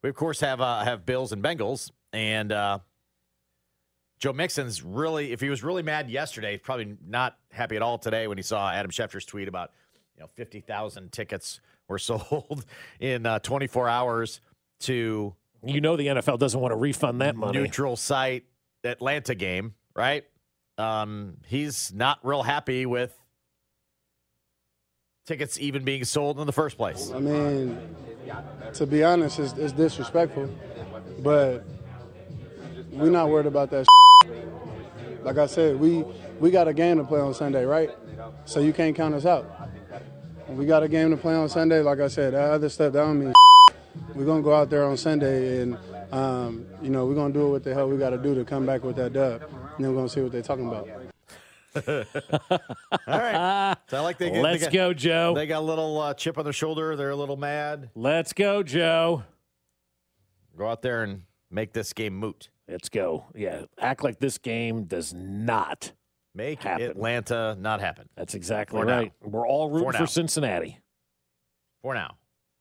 we 0.03 0.09
of 0.09 0.15
course 0.17 0.41
have 0.41 0.61
uh, 0.61 0.85
have 0.85 1.05
Bills 1.05 1.33
and 1.33 1.43
Bengals, 1.43 1.91
and 2.15 2.51
uh, 2.51 2.79
Joe 4.19 4.33
Mixon's 4.33 4.83
really, 4.83 5.33
if 5.33 5.41
he 5.41 5.51
was 5.51 5.63
really 5.63 5.83
mad 5.83 6.11
yesterday, 6.11 6.57
probably 6.57 6.97
not 7.07 7.37
happy 7.53 7.77
at 7.77 7.83
all 7.83 7.99
today 7.99 8.27
when 8.27 8.39
he 8.39 8.43
saw 8.43 8.71
Adam 8.71 8.91
Schefter's 8.91 9.25
tweet 9.27 9.47
about 9.47 9.73
you 10.17 10.23
know 10.23 10.29
fifty 10.29 10.61
thousand 10.61 11.13
tickets 11.13 11.61
were 11.89 11.99
sold 11.99 12.65
in 13.01 13.27
uh, 13.27 13.39
twenty 13.41 13.67
four 13.67 13.87
hours 13.89 14.41
to 14.81 15.35
You 15.63 15.81
know 15.81 15.97
the 15.97 16.07
NFL 16.07 16.39
doesn't 16.39 16.61
want 16.61 16.73
to 16.73 16.77
refund 16.77 17.21
that 17.21 17.35
money. 17.37 17.59
neutral 17.59 17.97
site 17.97 18.45
Atlanta 18.85 19.35
game, 19.35 19.75
right? 19.95 20.25
Um, 20.77 21.39
he's 21.47 21.93
not 21.93 22.21
real 22.23 22.43
happy 22.43 22.87
with 22.87 23.19
tickets 25.27 25.59
even 25.59 25.85
being 25.85 26.05
sold 26.05 26.39
in 26.41 26.47
the 26.47 26.53
first 26.53 26.77
place. 26.77 27.11
I 27.13 27.19
mean, 27.19 27.79
to 28.75 28.87
be 28.87 29.03
honest, 29.03 29.39
it's, 29.39 29.53
it's 29.55 29.73
disrespectful, 29.73 30.49
but 31.21 31.65
we're 32.93 33.11
not 33.11 33.29
worried 33.29 33.47
about 33.47 33.71
that. 33.71 33.87
Like 35.23 35.39
I 35.39 35.47
said, 35.47 35.79
we 35.79 36.05
we 36.39 36.51
got 36.51 36.69
a 36.69 36.73
game 36.73 36.99
to 36.99 37.05
play 37.05 37.21
on 37.21 37.35
Sunday, 37.35 37.65
right? 37.65 37.91
So 38.45 38.61
you 38.61 38.73
can't 38.73 38.95
count 38.97 39.15
us 39.15 39.27
out. 39.27 39.51
We 40.49 40.65
got 40.65 40.83
a 40.83 40.89
game 40.89 41.11
to 41.11 41.17
play 41.17 41.35
on 41.35 41.49
Sunday. 41.49 41.81
Like 41.83 42.01
I 42.01 42.09
said, 42.09 42.33
that 42.35 42.51
other 42.51 42.69
stuff 42.69 42.93
that 42.93 43.01
don't 43.01 43.19
mean. 43.19 43.35
We're 44.15 44.25
gonna 44.25 44.43
go 44.43 44.55
out 44.55 44.71
there 44.71 44.85
on 44.85 44.97
Sunday 44.97 45.63
and 45.63 45.79
um, 46.13 46.67
you 46.83 46.91
know 46.91 47.07
we're 47.07 47.15
gonna 47.15 47.33
do 47.35 47.51
what 47.51 47.65
the 47.65 47.75
hell 47.75 47.89
we 47.89 47.97
got 47.97 48.11
to 48.11 48.19
do 48.19 48.35
to 48.35 48.45
come 48.45 48.67
back 48.67 48.83
with 48.83 48.97
that 48.97 49.13
dub. 49.13 49.43
And 49.43 49.85
then 49.85 49.91
we're 49.93 49.99
gonna 49.99 50.09
see 50.09 50.21
what 50.21 50.33
they're 50.33 50.43
talking 50.43 50.69
about. 50.69 50.89
All 51.87 53.19
right. 53.19 53.77
So 53.89 53.99
I 53.99 54.01
like 54.01 54.19
they 54.19 54.31
get, 54.31 54.43
Let's 54.43 54.61
they 54.61 54.67
got, 54.67 54.73
go, 54.73 54.95
Joe. 54.95 55.35
They 55.35 55.47
got 55.47 55.61
a 55.61 55.67
little 55.67 56.01
uh, 56.01 56.15
chip 56.15 56.39
on 56.39 56.45
their 56.45 56.53
shoulder. 56.53 56.97
They're 56.97 57.11
a 57.11 57.17
little 57.17 57.37
mad. 57.37 57.91
Let's 57.95 58.33
go, 58.33 58.63
Joe. 58.63 59.23
Go 60.57 60.69
out 60.69 60.83
there 60.83 61.05
and 61.05 61.23
make 61.51 61.73
this 61.73 61.93
game 61.93 62.17
moot. 62.17 62.51
Let's 62.67 62.89
go. 62.89 63.27
Yeah, 63.35 63.63
act 63.79 64.03
like 64.03 64.19
this 64.19 64.39
game 64.39 64.85
does 64.85 65.15
not 65.15 65.93
Make 66.35 66.63
happen. 66.63 66.91
Atlanta 66.91 67.57
not 67.59 67.81
happen. 67.81 68.09
That's 68.17 68.35
exactly 68.35 68.79
For 68.79 68.85
now. 68.85 68.99
right. 68.99 69.13
We're 69.23 69.47
all 69.47 69.71
rooting 69.71 69.91
For 69.93 69.99
for. 69.99 70.07
Cincinnati. 70.07 70.79
For 71.83 71.95
now, 71.95 72.17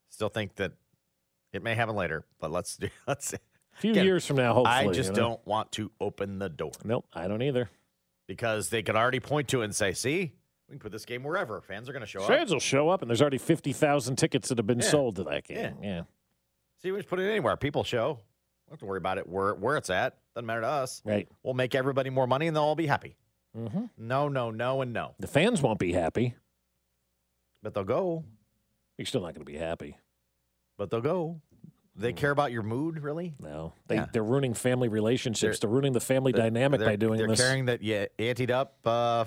still 0.09 0.29
think 0.29 0.55
that 0.55 0.71
it 1.57 1.63
may 1.63 1.75
happen 1.75 1.95
later, 1.95 2.23
but 2.39 2.51
let's 2.51 2.77
do. 2.77 2.87
Let's. 3.07 3.33
A 3.33 3.39
few 3.79 3.93
years 3.93 4.25
from 4.25 4.37
now, 4.37 4.53
hopefully. 4.55 4.75
I 4.75 4.91
just 4.91 5.09
you 5.09 5.15
know? 5.15 5.29
don't 5.29 5.47
want 5.47 5.71
to 5.73 5.91
open 6.01 6.39
the 6.39 6.49
door 6.49 6.71
Nope, 6.83 7.05
I 7.13 7.27
don't 7.27 7.43
either. 7.43 7.69
because 8.27 8.69
they 8.69 8.81
could 8.81 8.95
already 8.95 9.19
point 9.19 9.49
to 9.49 9.61
it 9.61 9.65
and 9.65 9.75
say, 9.75 9.91
"See, 9.93 10.33
we 10.67 10.73
can 10.73 10.79
put 10.79 10.91
this 10.91 11.05
game 11.05 11.23
wherever. 11.23 11.61
Fans 11.61 11.87
are 11.87 11.91
going 11.93 12.01
to 12.01 12.07
show 12.07 12.19
Fans 12.21 12.29
up. 12.31 12.37
Fans 12.37 12.51
will 12.53 12.59
show 12.59 12.89
up, 12.89 13.01
and 13.01 13.09
there's 13.09 13.21
already 13.21 13.37
fifty 13.37 13.73
thousand 13.73 14.15
tickets 14.15 14.49
that 14.49 14.57
have 14.57 14.65
been 14.65 14.79
Yeah. 14.79 14.85
sold 14.89 15.17
to 15.17 15.23
that 15.25 15.43
game. 15.47 15.57
Yeah. 15.57 15.71
yeah. 15.83 16.01
See, 16.81 16.91
we 16.91 16.97
just 16.99 17.09
put 17.09 17.19
it 17.19 17.29
anywhere. 17.29 17.55
People 17.57 17.83
show. 17.83 18.13
We 18.13 18.69
don't 18.69 18.73
have 18.73 18.79
to 18.79 18.85
worry 18.85 18.97
about 18.97 19.17
it 19.19 19.27
where 19.29 19.53
where 19.53 19.77
it's 19.77 19.89
at. 19.91 20.17
Doesn't 20.33 20.45
matter 20.47 20.61
to 20.61 20.67
us. 20.67 21.01
Right. 21.05 21.27
We'll 21.43 21.53
make 21.53 21.75
everybody 21.75 22.09
more 22.09 22.25
money, 22.27 22.47
and 22.47 22.55
they'll 22.55 22.63
all 22.63 22.75
be 22.75 22.87
happy. 22.87 23.15
Mm-hmm. 23.55 23.85
No, 23.97 24.27
no, 24.27 24.49
no, 24.51 24.81
and 24.81 24.91
no. 24.93 25.13
The 25.19 25.27
fans 25.27 25.61
won't 25.61 25.79
be 25.79 25.93
happy. 25.93 26.35
But 27.63 27.73
they'll 27.73 27.83
go. 27.83 28.23
You're 28.97 29.05
still 29.05 29.21
not 29.21 29.33
going 29.35 29.45
to 29.45 29.51
be 29.51 29.57
happy. 29.57 29.97
But 30.77 30.89
they'll 30.91 31.01
go. 31.01 31.41
They 31.97 32.13
care 32.13 32.31
about 32.31 32.51
your 32.51 32.63
mood, 32.63 32.99
really? 33.01 33.33
No, 33.39 33.73
they 33.87 33.95
Yeah. 33.95 34.05
they're 34.13 34.23
ruining 34.23 34.53
family 34.53 34.87
relationships. 34.87 35.59
They're, 35.59 35.67
They're- 35.67 35.73
ruining 35.73 35.93
the 35.93 35.99
family 35.99 36.31
dynamic 36.31 36.79
They're- 36.79 36.89
by 36.89 36.95
doing 36.95 37.13
this. 37.17 37.19
they're 37.19 37.27
this. 37.35 37.39
caring 37.41 37.65
that 37.65 37.81
you 37.81 38.07
anteed 38.19 38.51
up 38.51 38.77
uh, 38.85 39.25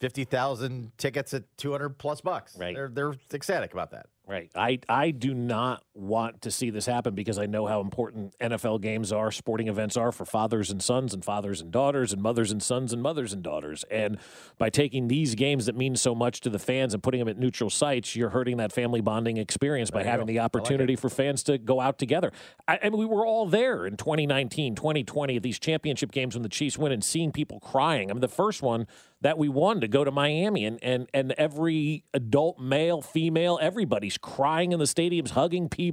fifty 0.00 0.24
thousand 0.24 0.92
tickets 0.96 1.34
at 1.34 1.42
two 1.56 1.72
hundred 1.72 1.98
plus 1.98 2.20
bucks. 2.20 2.56
Right. 2.56 2.74
They're 2.74 2.88
they're 2.88 3.14
ecstatic 3.32 3.72
about 3.72 3.90
that. 3.90 4.06
Right. 4.26 4.50
I, 4.54 4.78
I 4.88 5.10
do 5.10 5.32
not 5.34 5.82
want 5.98 6.42
to 6.42 6.50
see 6.50 6.70
this 6.70 6.86
happen 6.86 7.14
because 7.14 7.38
I 7.38 7.46
know 7.46 7.66
how 7.66 7.80
important 7.80 8.34
NFL 8.38 8.80
games 8.80 9.12
are, 9.12 9.30
sporting 9.30 9.68
events 9.68 9.96
are 9.96 10.12
for 10.12 10.24
fathers 10.24 10.70
and 10.70 10.82
sons 10.82 11.12
and 11.12 11.24
fathers 11.24 11.60
and 11.60 11.70
daughters 11.70 12.12
and 12.12 12.22
mothers 12.22 12.52
and 12.52 12.62
sons 12.62 12.92
and 12.92 13.02
mothers 13.02 13.32
and 13.32 13.42
daughters. 13.42 13.84
And 13.90 14.18
by 14.58 14.70
taking 14.70 15.08
these 15.08 15.34
games 15.34 15.66
that 15.66 15.76
mean 15.76 15.96
so 15.96 16.14
much 16.14 16.40
to 16.42 16.50
the 16.50 16.58
fans 16.58 16.94
and 16.94 17.02
putting 17.02 17.18
them 17.18 17.28
at 17.28 17.38
neutral 17.38 17.70
sites, 17.70 18.14
you're 18.14 18.30
hurting 18.30 18.58
that 18.58 18.72
family 18.72 19.00
bonding 19.00 19.36
experience 19.36 19.90
by 19.90 19.98
There 19.98 20.06
you 20.06 20.10
having 20.10 20.26
go. 20.26 20.32
the 20.32 20.38
I 20.38 20.42
like 20.42 20.46
opportunity 20.46 20.96
for 20.96 21.08
fans 21.08 21.42
to 21.44 21.58
go 21.58 21.80
out 21.80 21.98
together. 21.98 22.32
I, 22.66 22.78
I 22.82 22.90
mean, 22.90 22.98
we 22.98 23.06
were 23.06 23.26
all 23.26 23.46
there 23.46 23.86
in 23.86 23.96
2019, 23.96 24.74
2020 24.76 25.36
at 25.36 25.42
these 25.42 25.58
championship 25.58 26.12
games 26.12 26.34
when 26.34 26.42
the 26.42 26.48
Chiefs 26.48 26.78
win 26.78 26.92
and 26.92 27.02
seeing 27.02 27.32
people 27.32 27.60
crying. 27.60 28.10
I 28.10 28.14
mean, 28.14 28.20
the 28.20 28.28
first 28.28 28.62
one 28.62 28.86
that 29.20 29.36
we 29.36 29.48
won 29.48 29.80
to 29.80 29.88
go 29.88 30.04
to 30.04 30.10
Miami 30.10 30.64
and 30.64 30.78
and 30.82 31.08
and 31.12 31.32
every 31.32 32.04
adult 32.14 32.60
male, 32.60 33.02
female, 33.02 33.58
everybody's 33.60 34.16
crying 34.16 34.72
in 34.72 34.78
the 34.78 34.84
stadiums, 34.84 35.30
hugging 35.30 35.68
people. 35.68 35.87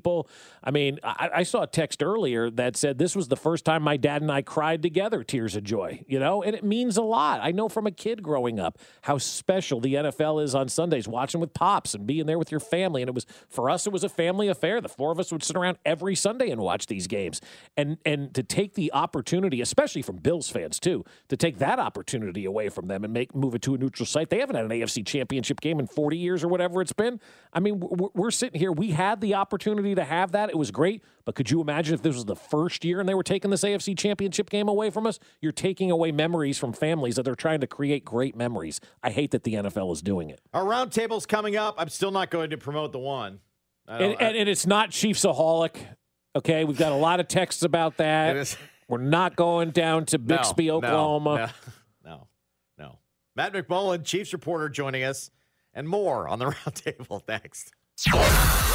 I 0.63 0.71
mean, 0.71 0.99
I, 1.03 1.29
I 1.35 1.43
saw 1.43 1.63
a 1.63 1.67
text 1.67 2.03
earlier 2.03 2.49
that 2.51 2.75
said 2.77 2.97
this 2.97 3.15
was 3.15 3.27
the 3.27 3.35
first 3.35 3.65
time 3.65 3.83
my 3.83 3.97
dad 3.97 4.21
and 4.21 4.31
I 4.31 4.41
cried 4.41 4.81
together, 4.81 5.23
tears 5.23 5.55
of 5.55 5.63
joy. 5.63 6.03
You 6.07 6.19
know, 6.19 6.43
and 6.43 6.55
it 6.55 6.63
means 6.63 6.97
a 6.97 7.01
lot. 7.01 7.39
I 7.41 7.51
know 7.51 7.69
from 7.69 7.87
a 7.87 7.91
kid 7.91 8.23
growing 8.23 8.59
up 8.59 8.77
how 9.01 9.17
special 9.17 9.79
the 9.79 9.95
NFL 9.95 10.43
is 10.43 10.55
on 10.55 10.69
Sundays, 10.69 11.07
watching 11.07 11.39
with 11.39 11.53
pops 11.53 11.93
and 11.93 12.05
being 12.05 12.25
there 12.25 12.39
with 12.39 12.51
your 12.51 12.59
family. 12.59 13.01
And 13.01 13.09
it 13.09 13.15
was 13.15 13.25
for 13.49 13.69
us, 13.69 13.87
it 13.87 13.93
was 13.93 14.03
a 14.03 14.09
family 14.09 14.47
affair. 14.47 14.81
The 14.81 14.89
four 14.89 15.11
of 15.11 15.19
us 15.19 15.31
would 15.31 15.43
sit 15.43 15.55
around 15.55 15.77
every 15.85 16.15
Sunday 16.15 16.49
and 16.49 16.61
watch 16.61 16.87
these 16.87 17.07
games, 17.07 17.41
and 17.77 17.97
and 18.05 18.33
to 18.33 18.43
take 18.43 18.73
the 18.73 18.91
opportunity, 18.93 19.61
especially 19.61 20.01
from 20.01 20.17
Bills 20.17 20.49
fans 20.49 20.79
too, 20.79 21.05
to 21.29 21.37
take 21.37 21.57
that 21.59 21.79
opportunity 21.79 22.45
away 22.45 22.69
from 22.69 22.87
them 22.87 23.03
and 23.03 23.13
make 23.13 23.35
move 23.35 23.55
it 23.55 23.61
to 23.63 23.75
a 23.75 23.77
neutral 23.77 24.05
site. 24.05 24.29
They 24.29 24.39
haven't 24.39 24.55
had 24.55 24.65
an 24.65 24.71
AFC 24.71 25.05
Championship 25.05 25.61
game 25.61 25.79
in 25.79 25.87
40 25.87 26.17
years 26.17 26.43
or 26.43 26.47
whatever 26.47 26.81
it's 26.81 26.93
been. 26.93 27.19
I 27.53 27.59
mean, 27.59 27.79
we're, 27.79 28.09
we're 28.13 28.31
sitting 28.31 28.59
here. 28.59 28.71
We 28.71 28.91
had 28.91 29.21
the 29.21 29.35
opportunity 29.35 29.84
to 29.93 30.03
have 30.03 30.31
that. 30.31 30.49
It 30.49 30.57
was 30.57 30.71
great. 30.71 31.03
But 31.25 31.35
could 31.35 31.51
you 31.51 31.61
imagine 31.61 31.93
if 31.93 32.01
this 32.01 32.15
was 32.15 32.25
the 32.25 32.35
first 32.35 32.83
year 32.83 32.99
and 32.99 33.07
they 33.07 33.13
were 33.13 33.21
taking 33.21 33.51
this 33.51 33.63
AFC 33.63 33.95
Championship 33.95 34.49
game 34.49 34.67
away 34.67 34.89
from 34.89 35.05
us? 35.05 35.19
You're 35.41 35.51
taking 35.51 35.91
away 35.91 36.11
memories 36.11 36.57
from 36.57 36.73
families 36.73 37.17
that 37.17 37.23
they're 37.23 37.35
trying 37.35 37.59
to 37.61 37.67
create 37.67 38.03
great 38.03 38.35
memories. 38.35 38.79
I 39.03 39.11
hate 39.11 39.29
that 39.31 39.43
the 39.43 39.53
NFL 39.53 39.93
is 39.93 40.01
doing 40.01 40.31
it. 40.31 40.39
Our 40.53 40.63
roundtable's 40.63 41.27
coming 41.27 41.55
up. 41.55 41.75
I'm 41.77 41.89
still 41.89 42.09
not 42.11 42.31
going 42.31 42.49
to 42.49 42.57
promote 42.57 42.91
the 42.93 42.99
one. 42.99 43.41
I 43.87 43.97
don't- 43.99 44.11
And, 44.13 44.21
and, 44.21 44.37
and 44.37 44.49
it's 44.49 44.65
not 44.65 44.89
Chiefsaholic. 44.89 45.75
Okay, 46.35 46.63
we've 46.65 46.77
got 46.79 46.91
a 46.91 46.95
lot 46.95 47.19
of 47.19 47.27
texts 47.27 47.61
about 47.61 47.97
that. 47.97 48.57
We're 48.87 48.97
not 48.99 49.35
going 49.35 49.71
down 49.71 50.05
to 50.07 50.17
Bixby, 50.19 50.67
no, 50.67 50.77
Oklahoma. 50.77 51.51
No, 52.03 52.09
no, 52.11 52.27
no. 52.77 52.99
Matt 53.35 53.53
McMullen, 53.53 54.03
Chiefs 54.03 54.31
reporter, 54.33 54.69
joining 54.69 55.03
us, 55.03 55.31
and 55.73 55.87
more 55.89 56.27
on 56.27 56.39
the 56.39 56.45
roundtable 56.51 57.21
next. 57.27 57.71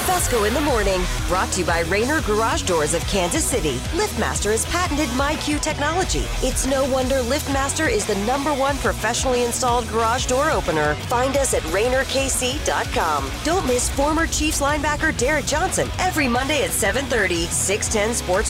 Fescoe 0.01 0.45
in 0.45 0.55
the 0.55 0.61
morning, 0.61 1.01
brought 1.29 1.51
to 1.53 1.61
you 1.61 1.67
by 1.67 1.81
Rainer 1.81 2.21
Garage 2.23 2.63
Doors 2.63 2.95
of 2.95 3.07
Kansas 3.07 3.45
City. 3.45 3.77
LiftMaster 3.93 4.51
has 4.51 4.65
patented 4.67 5.09
MyQ 5.11 5.61
technology. 5.61 6.25
It's 6.43 6.67
no 6.67 6.89
wonder 6.91 7.17
LiftMaster 7.17 7.91
is 7.91 8.07
the 8.07 8.17
number 8.27 8.53
one 8.55 8.77
professionally 8.79 9.45
installed 9.45 9.89
garage 9.89 10.27
door 10.27 10.51
opener. 10.51 10.95
Find 11.09 11.37
us 11.37 11.55
at 11.55 11.63
RainerKC.com. 11.65 13.31
Don't 13.45 13.67
miss 13.67 13.89
former 13.91 14.27
Chiefs 14.27 14.61
linebacker 14.61 15.17
Derrick 15.17 15.47
Johnson 15.47 15.89
every 15.99 16.29
Monday 16.29 16.63
at 16.65 16.71
7:30, 16.71 17.47
610 17.47 18.15
Sports. 18.15 18.50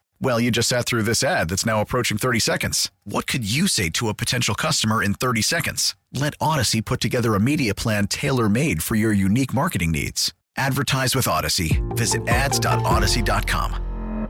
Well, 0.23 0.39
you 0.39 0.51
just 0.51 0.69
sat 0.69 0.85
through 0.85 1.01
this 1.01 1.23
ad 1.23 1.49
that's 1.49 1.65
now 1.65 1.81
approaching 1.81 2.19
30 2.19 2.39
seconds. 2.39 2.91
What 3.05 3.25
could 3.25 3.43
you 3.43 3.67
say 3.67 3.89
to 3.89 4.07
a 4.07 4.13
potential 4.13 4.53
customer 4.53 5.01
in 5.01 5.15
30 5.15 5.41
seconds? 5.41 5.95
Let 6.13 6.37
Audacy 6.37 6.85
put 6.85 7.01
together 7.01 7.33
a 7.33 7.39
media 7.39 7.73
plan 7.73 8.05
tailor 8.05 8.47
made 8.47 8.83
for 8.83 8.93
your 8.93 9.13
unique 9.13 9.51
marketing 9.51 9.91
needs. 9.91 10.31
Advertise 10.55 11.15
with 11.15 11.25
Audacy. 11.25 11.81
Visit 11.97 12.27
ads.audacy.com. 12.27 14.27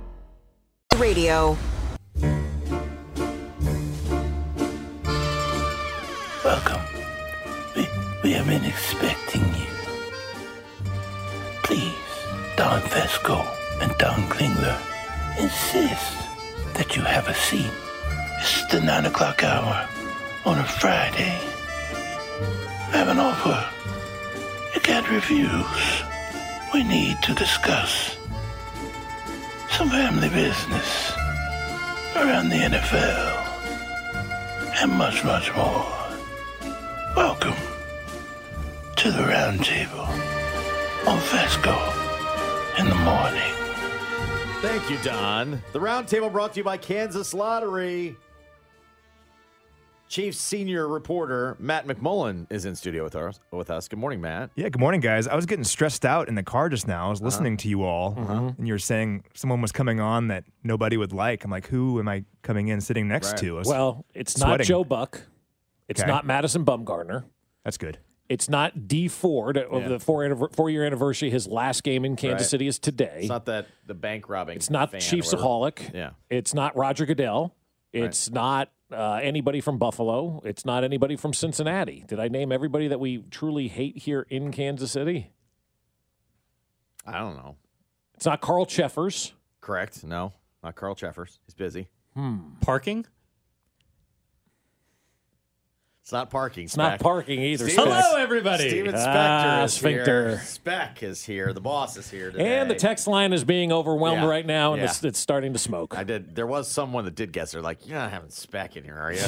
Radio. 0.98 1.58
Welcome. 6.46 6.82
We, 7.76 7.90
we 8.24 8.32
have 8.32 8.48
been 8.48 8.64
expecting 8.64 9.42
you. 9.42 9.68
Please, 11.64 11.94
Don 12.56 12.80
Fescoe 12.82 13.46
and 13.82 13.94
Don 13.98 14.22
Klingler 14.30 14.91
insist 15.40 16.18
that 16.74 16.96
you 16.96 17.02
have 17.04 17.28
a 17.28 17.34
seat. 17.34 17.72
It's 18.40 18.66
the 18.72 18.82
nine 18.82 19.06
o'clock 19.06 19.44
hour 19.44 19.88
on 20.46 20.58
a 20.58 20.64
Friday. 20.64 21.40
I 22.90 22.98
have 22.98 23.08
an 23.08 23.20
offer. 23.20 23.60
You 24.74 24.82
can't 24.82 25.10
refuse. 25.10 26.04
We 26.74 26.84
need 26.84 27.22
to 27.24 27.34
discuss 27.34 28.18
some 29.70 29.90
family 29.90 30.30
business 30.30 31.12
around 32.16 32.50
the 32.50 32.58
NFL 32.58 33.42
and 34.82 34.92
much, 34.94 35.24
much 35.24 35.54
more. 35.56 35.86
Welcome 37.16 37.56
to 38.98 39.12
the 39.12 39.24
roundtable 39.24 40.08
on 41.08 41.20
Fescoe 41.20 42.80
in 42.80 42.90
the 42.90 42.96
morning. 42.96 43.61
Thank 44.62 44.90
you, 44.92 44.98
Don. 45.04 45.62
The 45.74 45.80
roundtable 45.80 46.32
brought 46.32 46.54
to 46.54 46.60
you 46.60 46.64
by 46.64 46.78
Kansas 46.78 47.34
Lottery. 47.34 48.16
Chief 50.08 50.36
senior 50.36 50.88
reporter 50.88 51.56
Matt 51.58 51.88
McMullen 51.88 52.46
is 52.52 52.66
in 52.66 52.76
studio 52.76 53.04
with 53.04 53.16
us. 53.16 53.40
With 53.52 53.72
us. 53.72 53.88
Good 53.88 53.98
morning, 53.98 54.22
Matt. 54.22 54.52
Yeah, 54.56 54.70
good 54.70 54.80
morning, 54.80 55.00
guys. 55.00 55.26
I 55.28 55.36
was 55.36 55.46
getting 55.46 55.64
stressed 55.64 56.06
out 56.06 56.28
in 56.28 56.36
the 56.36 56.44
car 56.44 56.68
just 56.70 56.86
now. 56.88 57.08
I 57.08 57.10
was 57.10 57.22
listening 57.22 57.58
to 57.58 57.70
you 57.70 57.84
all, 57.84 58.14
uh-huh. 58.18 58.34
Uh-huh. 58.34 58.52
and 58.58 58.68
you 58.68 58.74
were 58.74 58.80
saying 58.80 59.24
someone 59.34 59.62
was 59.62 59.72
coming 59.72 60.00
on 60.00 60.28
that 60.28 60.44
nobody 60.64 60.98
would 60.98 61.14
like. 61.14 61.44
I'm 61.46 61.50
like, 61.52 61.68
who 61.68 61.98
am 62.00 62.08
I 62.10 62.26
coming 62.44 62.68
in 62.68 62.82
sitting 62.82 63.08
next 63.08 63.32
Right. 63.32 63.38
to? 63.40 63.56
I 63.56 63.60
was 63.60 63.68
Well, 63.68 64.06
it's 64.14 64.38
not 64.38 64.48
sweating. 64.48 64.66
Joe 64.68 64.84
Buck. 64.84 65.22
It's 65.88 66.02
Okay. 66.02 66.12
not 66.12 66.26
Madison 66.26 66.66
Bumgarner. 66.66 67.24
That's 67.64 67.78
good. 67.78 67.98
It's 68.32 68.48
not 68.48 68.88
Dee 68.88 69.10
Ford 69.10 69.58
of 69.58 69.82
Yeah. 69.82 69.88
the 69.90 70.00
four 70.00 70.50
four 70.54 70.70
year 70.70 70.86
anniversary. 70.86 71.30
His 71.30 71.48
last 71.48 71.84
game 71.84 72.06
in 72.06 72.16
Kansas 72.16 72.46
Right. 72.46 72.50
City 72.52 72.68
is 72.68 72.80
today. 72.80 73.18
It's 73.20 73.28
not 73.28 73.46
that 73.48 73.68
the 73.86 73.94
bank 73.94 74.30
robbing. 74.30 74.56
It's 74.56 74.70
not 74.70 74.90
fan 74.92 75.00
or 75.00 75.04
Chiefsaholic. 75.04 75.94
Yeah. 75.94 76.12
It's 76.30 76.54
not 76.54 76.74
Roger 76.78 77.06
Goodell. 77.06 77.54
It's 77.92 78.30
not 78.32 78.72
uh, 78.90 79.20
anybody 79.22 79.60
from 79.60 79.78
Buffalo. 79.78 80.42
It's 80.46 80.64
not 80.64 80.86
anybody 80.86 81.18
from 81.18 81.34
Cincinnati. 81.34 82.06
Did 82.08 82.22
I 82.22 82.30
name 82.30 82.54
everybody 82.54 82.88
that 82.88 83.02
we 83.02 83.18
truly 83.32 83.68
hate 83.68 83.98
here 83.98 84.26
in 84.30 84.52
Kansas 84.54 84.92
City? 84.94 85.32
I 87.06 87.20
don't 87.20 87.36
know. 87.36 87.58
It's 88.16 88.26
not 88.26 88.40
Carl 88.40 88.66
Cheffers. 88.66 89.34
Correct. 89.60 90.04
No, 90.06 90.32
not 90.64 90.76
Carl 90.76 90.96
Cheffers. 90.96 91.40
He's 91.46 91.54
busy. 91.54 91.90
Hmm. 92.14 92.54
Parking? 92.62 93.06
It's 96.04 96.12
not 96.12 96.32
parking. 96.32 96.64
It's 96.66 96.76
not 96.76 97.00
parking 97.00 97.40
either. 97.42 97.70
Steven- 97.70 97.92
Hello, 97.92 98.18
everybody. 98.18 98.70
Steven 98.70 98.96
Spector 98.96 99.06
Ah, 99.06 99.64
is 99.66 99.74
Sphincter. 99.74 100.30
here. 100.30 100.40
Spec 100.40 101.04
is 101.04 101.24
here. 101.24 101.54
The 101.54 101.62
boss 101.62 101.96
is 101.96 102.10
here 102.10 102.32
today. 102.32 102.58
And 102.60 102.72
the 102.72 102.76
text 102.76 103.06
line 103.08 103.34
is 103.34 103.44
being 103.44 103.72
overwhelmed 103.72 104.24
Yeah. 104.24 104.28
right 104.28 104.46
now, 104.46 104.74
and 104.74 104.82
Yeah. 104.82 104.88
it's, 104.90 105.04
it's 105.04 105.20
starting 105.20 105.54
to 105.54 105.60
smoke. 105.60 105.96
I 105.96 106.04
did. 106.04 106.36
There 106.36 106.48
was 106.48 106.68
someone 106.68 107.06
that 107.06 107.14
did 107.14 107.32
guess. 107.32 107.52
They're 107.52 107.62
like, 107.62 107.88
"You're 107.88 108.00
not 108.00 108.10
having 108.10 108.32
Spec 108.32 108.76
in 108.78 108.84
here, 108.84 108.98
are 108.98 109.14
you?" 109.14 109.22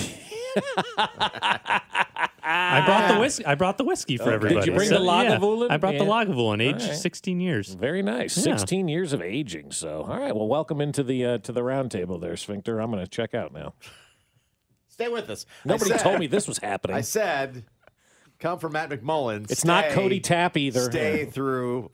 I 2.46 2.82
brought 2.86 3.14
the 3.14 3.20
whiskey. 3.20 3.46
I 3.46 3.54
brought 3.56 3.78
the 3.78 3.84
whiskey 3.86 4.18
for 4.18 4.24
Okay. 4.24 4.34
everybody. 4.34 4.66
Did 4.66 4.72
you 4.72 4.76
bring 4.78 4.90
the 4.90 4.96
yeah, 5.00 5.38
Lagavulin? 5.38 5.70
I 5.72 5.78
brought 5.78 5.98
the 6.00 6.06
Lagavulin, 6.06 6.60
age 6.62 6.82
All 6.82 6.88
right. 6.90 6.98
16 6.98 7.40
years. 7.40 7.74
Very 7.76 8.02
nice. 8.02 8.36
Yeah. 8.36 8.44
16 8.58 8.88
years 8.88 9.14
of 9.14 9.22
aging. 9.22 9.72
So, 9.72 10.02
all 10.10 10.18
right. 10.20 10.36
Well, 10.36 10.48
welcome 10.48 10.82
into 10.82 11.04
the 11.04 11.24
uh, 11.24 11.38
to 11.40 11.52
the 11.52 11.64
round 11.64 11.92
table 11.92 12.18
there, 12.18 12.36
Sphincter. 12.36 12.80
I'm 12.82 12.90
going 12.92 13.04
to 13.04 13.10
check 13.10 13.36
out 13.36 13.54
now. 13.54 13.76
Stay 15.04 15.12
with 15.14 15.30
us. 15.30 15.46
Nobody 15.66 15.92
said- 15.92 16.00
told 16.00 16.20
me 16.20 16.28
this 16.28 16.48
was 16.48 16.58
happening. 16.60 16.96
I 16.96 17.02
said, 17.02 17.64
"Come 18.40 18.60
from 18.60 18.74
Matt 18.74 18.90
McMullen." 18.90 19.50
It's 19.52 19.66
not 19.66 19.90
Cody 19.90 20.20
Tapp 20.20 20.58
either. 20.58 20.82
Stay 20.82 21.26
through 21.26 21.92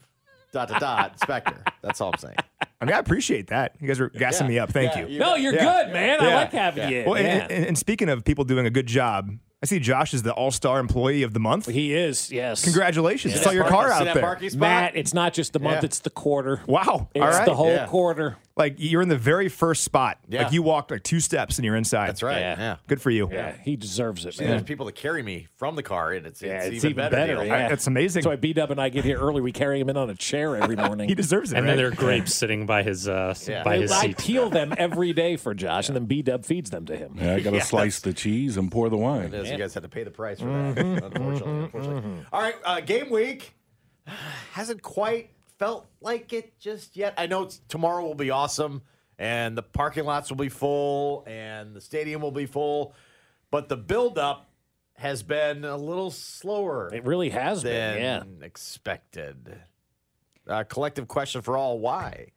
dot 0.53 0.69
dot 0.69 0.79
dot 0.79 1.19
Spector. 1.21 1.57
That's 1.81 2.01
all 2.01 2.11
I'm 2.13 2.19
saying. 2.19 2.35
I 2.81 2.85
mean, 2.85 2.93
I 2.95 2.99
appreciate 2.99 3.47
that. 3.47 3.75
You 3.79 3.87
guys 3.87 3.99
are 3.99 4.09
gassing 4.09 4.45
Yeah. 4.47 4.51
me 4.51 4.59
up. 4.59 4.71
Thank 4.71 4.95
Yeah, 4.95 5.01
you. 5.01 5.07
you 5.13 5.19
no, 5.19 5.35
you're 5.35 5.53
Yeah. 5.53 5.83
good, 5.83 5.93
man. 5.93 6.21
I 6.21 6.33
like 6.35 6.51
having 6.53 6.89
you. 6.89 7.03
Well, 7.05 7.15
and, 7.15 7.25
Yeah. 7.27 7.47
and, 7.55 7.65
and 7.67 7.77
speaking 7.77 8.09
of 8.09 8.23
people 8.23 8.45
doing 8.45 8.65
a 8.65 8.69
good 8.69 8.87
job, 8.87 9.31
I 9.61 9.65
see 9.65 9.79
Josh 9.79 10.13
is 10.13 10.23
the 10.23 10.31
All 10.33 10.51
Star 10.51 10.79
Employee 10.79 11.23
of 11.23 11.33
the 11.33 11.39
Month. 11.41 11.67
he 11.67 11.93
is, 11.93 12.31
yes. 12.31 12.63
Congratulations! 12.63 13.33
See 13.33 13.39
I 13.39 13.43
saw 13.43 13.49
that 13.49 13.55
your 13.55 13.65
car 13.67 13.91
out 13.91 14.05
that 14.05 14.13
there. 14.13 14.23
parking 14.23 14.49
spot? 14.51 14.59
Matt, 14.61 14.95
it's 14.95 15.13
not 15.13 15.33
just 15.33 15.51
the 15.51 15.59
month, 15.59 15.81
Yeah. 15.81 15.85
it's 15.87 15.99
the 15.99 16.09
quarter. 16.09 16.61
Wow! 16.65 17.09
It's 17.13 17.21
All 17.21 17.29
right. 17.29 17.45
the 17.45 17.55
whole 17.55 17.73
Yeah. 17.73 17.85
quarter. 17.87 18.37
Like 18.59 18.75
you're 18.77 19.01
in 19.01 19.09
the 19.09 19.17
very 19.17 19.49
first 19.49 19.83
spot. 19.83 20.19
Yeah. 20.27 20.43
Like 20.43 20.51
you 20.53 20.61
walked 20.61 20.91
like 20.91 21.01
two 21.03 21.19
steps 21.19 21.57
and 21.57 21.65
you're 21.65 21.75
inside. 21.75 22.09
That's 22.09 22.21
right. 22.21 22.39
Yeah. 22.39 22.55
Yeah. 22.59 22.75
Good 22.87 23.01
for 23.01 23.09
you. 23.09 23.29
Yeah, 23.31 23.55
he 23.63 23.75
deserves 23.75 24.25
it, 24.25 24.35
See, 24.35 24.43
man. 24.43 24.51
there's 24.51 24.63
people 24.63 24.85
that 24.87 24.95
carry 24.95 25.23
me 25.23 25.47
from 25.57 25.75
the 25.75 25.83
car, 25.83 26.11
and 26.11 26.25
it's, 26.27 26.41
Yeah, 26.41 26.57
it's, 26.57 26.67
it's 26.67 26.75
even, 26.85 26.91
even 26.91 26.95
better. 26.97 27.15
better, 27.15 27.35
deal. 27.35 27.45
yeah. 27.45 27.69
That's 27.69 27.87
amazing. 27.87 28.23
So 28.23 28.29
why 28.29 28.35
B 28.35 28.53
Dub 28.53 28.69
and 28.71 28.79
I 28.79 28.89
get 28.89 29.03
here 29.05 29.17
early. 29.19 29.41
We 29.41 29.51
carry 29.51 29.79
him 29.79 29.89
in 29.89 29.97
on 29.97 30.09
a 30.09 30.15
chair 30.15 30.55
every 30.55 30.75
morning. 30.87 31.09
He 31.09 31.15
deserves 31.15 31.51
it. 31.51 31.57
And 31.57 31.65
right? 31.65 31.71
then 31.71 31.77
there 31.77 31.87
are 31.87 31.91
grapes 31.91 32.35
sitting 32.35 32.65
by 32.65 32.83
his 32.83 33.07
uh, 33.07 33.33
Yeah. 33.47 33.63
by 33.63 33.77
his 33.77 33.89
seat. 33.91 33.97
I 33.97 34.01
seat. 34.01 34.17
peel 34.17 34.49
them 34.49 34.73
every 34.77 35.13
day 35.13 35.37
for 35.37 35.53
Josh, 35.53 35.87
and 35.89 35.95
then 35.95 36.05
B 36.05 36.21
Dub 36.21 36.45
feeds 36.45 36.69
them 36.69 36.85
to 36.87 36.95
him. 36.97 37.15
Yeah, 37.17 37.35
I 37.35 37.39
got 37.39 37.51
to 37.51 37.57
Yeah, 37.57 37.63
slice 37.63 37.99
the 38.01 38.13
cheese 38.13 38.57
and 38.57 38.71
pour 38.71 38.89
the 38.89 38.97
It 38.97 39.01
wine. 39.01 39.33
is. 39.33 39.49
You 39.49 39.57
guys 39.57 39.73
had 39.73 39.83
to 39.83 39.89
pay 39.89 40.03
the 40.03 40.11
price 40.11 40.39
for 40.39 40.45
Mm-hmm. 40.47 40.95
that, 40.95 41.03
unfortunately. 41.05 41.63
unfortunately. 41.63 42.25
All 42.33 42.41
right, 42.41 42.55
uh, 42.65 42.79
game 42.81 43.09
week 43.09 43.53
hasn't 44.53 44.81
quite 44.81 45.29
felt 45.59 45.87
like 46.01 46.33
it 46.33 46.57
just 46.57 46.95
yet. 46.95 47.13
I 47.17 47.27
know 47.27 47.43
it's, 47.43 47.61
tomorrow 47.67 48.03
will 48.03 48.15
be 48.15 48.31
awesome, 48.31 48.81
and 49.19 49.55
the 49.57 49.61
parking 49.61 50.05
lots 50.05 50.29
will 50.29 50.37
be 50.37 50.49
full, 50.49 51.23
and 51.27 51.75
the 51.75 51.81
stadium 51.81 52.21
will 52.21 52.31
be 52.31 52.45
full, 52.45 52.95
but 53.51 53.69
the 53.69 53.77
buildup 53.77 54.49
has 54.93 55.21
been 55.23 55.63
a 55.63 55.77
little 55.77 56.11
slower 56.11 56.89
It 56.93 57.05
really 57.05 57.29
has 57.29 57.61
than 57.61 57.95
been. 57.95 58.01
Yeah. 58.01 58.45
expected. 58.45 59.59
Uh, 60.47 60.63
collective 60.63 61.07
question 61.07 61.41
for 61.41 61.55
all: 61.57 61.79
Why? 61.79 62.31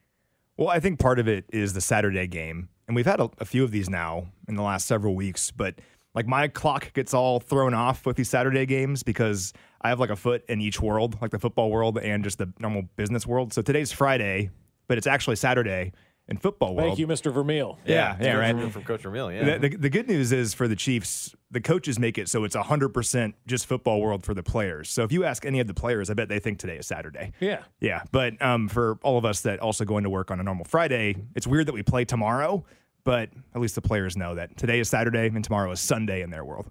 Well, 0.57 0.69
I 0.69 0.81
think 0.81 0.99
part 0.99 1.19
of 1.19 1.27
it 1.29 1.47
is 1.53 1.73
the 1.73 1.81
Saturday 1.81 2.27
game. 2.27 2.69
And 2.87 2.95
we've 2.95 3.07
had 3.07 3.21
a, 3.21 3.31
a 3.39 3.45
few 3.45 3.65
of 3.65 3.71
these 3.71 3.89
now 3.89 4.27
in 4.49 4.55
the 4.55 4.63
last 4.63 4.87
several 4.87 5.15
weeks, 5.15 5.51
but 5.51 5.77
like 6.15 6.27
my 6.27 6.47
clock 6.47 6.93
gets 6.93 7.15
all 7.15 7.41
thrown 7.41 7.73
off 7.73 8.05
with 8.05 8.17
these 8.17 8.29
Saturday 8.29 8.67
games 8.67 9.03
because 9.03 9.53
I 9.83 9.89
have 9.89 10.01
like 10.01 10.11
a 10.11 10.17
foot 10.17 10.45
in 10.49 10.61
each 10.61 10.81
world, 10.81 11.19
like 11.21 11.31
the 11.31 11.39
football 11.39 11.71
world 11.71 11.99
and 11.99 12.23
just 12.25 12.39
the 12.39 12.53
normal 12.59 12.83
business 12.97 13.27
world. 13.27 13.53
So 13.53 13.63
today's 13.63 13.93
Friday, 13.93 14.51
but 14.87 14.99
it's 14.99 15.07
actually 15.07 15.37
Saturday 15.37 15.93
in 16.29 16.37
football 16.37 16.75
world. 16.77 16.89
Thank 16.89 16.99
you, 17.01 17.07
Mr. 17.07 17.33
Vermeil. 17.33 17.79
Yeah, 17.85 18.17
yeah, 18.21 18.35
right. 18.35 18.55
From, 18.55 18.71
from 18.71 18.85
Coach 18.85 19.03
Vermeil, 19.03 19.33
yeah. 19.33 19.59
The, 19.59 19.69
the, 19.69 19.77
the 19.77 19.91
good 19.91 20.09
news 20.09 20.31
is 20.31 20.55
for 20.55 20.69
the 20.69 20.77
Chiefs, 20.77 21.35
the 21.51 21.61
coaches 21.61 21.99
make 21.99 22.17
it 22.17 22.29
so 22.29 22.45
it's 22.45 22.55
100% 22.55 23.35
just 23.47 23.67
football 23.67 24.01
world 24.01 24.25
for 24.25 24.35
the 24.35 24.43
players. 24.43 24.89
So 24.89 25.03
if 25.03 25.11
you 25.11 25.25
ask 25.25 25.45
any 25.45 25.59
of 25.59 25.67
the 25.67 25.75
players, 25.75 26.11
I 26.11 26.15
bet 26.15 26.29
they 26.29 26.39
think 26.39 26.59
today 26.59 26.77
is 26.77 26.87
Saturday. 26.87 27.33
Yeah. 27.41 27.63
Yeah, 27.81 28.03
but 28.13 28.41
um, 28.41 28.69
for 28.69 28.99
all 29.03 29.19
of 29.19 29.25
us 29.25 29.41
that 29.43 29.59
also 29.59 29.85
go 29.85 29.99
into 29.99 30.11
work 30.11 30.31
on 30.31 30.39
a 30.39 30.43
normal 30.45 30.65
Friday, 30.65 31.17
it's 31.35 31.47
weird 31.47 31.67
that 31.67 31.75
we 31.75 31.83
play 31.83 32.05
tomorrow, 32.05 32.65
but 33.05 33.31
at 33.55 33.61
least 33.61 33.75
the 33.75 33.83
players 33.83 34.17
know 34.17 34.37
that 34.37 34.57
today 34.57 34.79
is 34.79 34.89
Saturday 34.89 35.27
and 35.27 35.45
tomorrow 35.45 35.73
is 35.73 35.81
Sunday 35.81 36.23
in 36.23 36.31
their 36.31 36.45
world. 36.45 36.71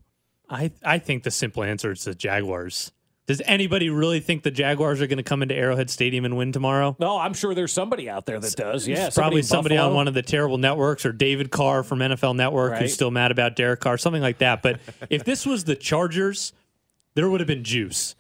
I 0.49 0.71
I 0.83 0.99
think 0.99 1.23
the 1.23 1.31
simple 1.31 1.63
answer 1.63 1.91
is 1.91 2.03
the 2.03 2.13
Jaguars. 2.13 2.91
Does 3.27 3.41
anybody 3.45 3.89
really 3.89 4.19
think 4.19 4.43
the 4.43 4.51
Jaguars 4.51 4.99
are 4.99 5.07
going 5.07 5.17
to 5.17 5.23
come 5.23 5.41
into 5.41 5.55
Arrowhead 5.55 5.89
Stadium 5.89 6.25
and 6.25 6.35
win 6.35 6.51
tomorrow? 6.51 6.95
No, 6.99 7.17
I'm 7.19 7.33
sure 7.33 7.53
there's 7.53 7.71
somebody 7.71 8.09
out 8.09 8.25
there 8.25 8.39
that 8.39 8.55
does. 8.55 8.87
Yeah, 8.87 9.09
probably 9.13 9.39
in 9.39 9.43
somebody 9.43 9.77
on 9.77 9.93
one 9.93 10.07
of 10.07 10.13
the 10.13 10.23
terrible 10.23 10.57
networks 10.57 11.05
or 11.05 11.11
David 11.13 11.51
Carr 11.51 11.83
from 11.83 11.99
NFL 11.99 12.35
Network 12.35 12.71
Right. 12.73 12.81
who's 12.81 12.93
still 12.93 13.11
mad 13.11 13.31
about 13.31 13.55
Derek 13.55 13.79
Carr, 13.79 13.97
something 13.97 14.21
like 14.21 14.39
that. 14.39 14.61
But 14.61 14.79
if 15.09 15.23
this 15.23 15.45
was 15.45 15.63
the 15.65 15.75
Chargers, 15.75 16.51
there 17.13 17.29
would 17.29 17.39
have 17.39 17.47
been 17.47 17.63
juice. 17.63 18.15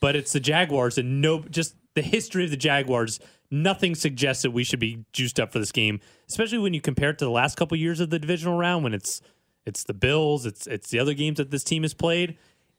But 0.00 0.14
it's 0.14 0.32
the 0.32 0.40
Jaguars, 0.40 0.98
and 0.98 1.22
no, 1.22 1.40
just 1.40 1.74
the 1.94 2.02
history 2.02 2.44
of 2.44 2.50
the 2.50 2.56
Jaguars. 2.56 3.18
Nothing 3.50 3.94
suggests 3.94 4.42
that 4.42 4.50
we 4.50 4.64
should 4.64 4.80
be 4.80 5.04
juiced 5.12 5.40
up 5.40 5.52
for 5.52 5.58
this 5.58 5.72
game, 5.72 6.00
especially 6.28 6.58
when 6.58 6.74
you 6.74 6.80
compare 6.80 7.10
it 7.10 7.18
to 7.18 7.24
the 7.24 7.30
last 7.30 7.56
couple 7.56 7.76
years 7.78 8.00
of 8.00 8.10
the 8.10 8.18
divisional 8.18 8.58
round 8.58 8.84
when 8.84 8.92
it's 8.92 9.22
it's 9.64 9.84
the 9.84 9.94
Bills, 9.94 10.44
it's 10.46 10.66
it's 10.66 10.90
the 10.90 10.98
other 10.98 11.14
games 11.14 11.38
that 11.38 11.50
this 11.50 11.64
team 11.64 11.82
has 11.82 11.94
played. 11.94 12.36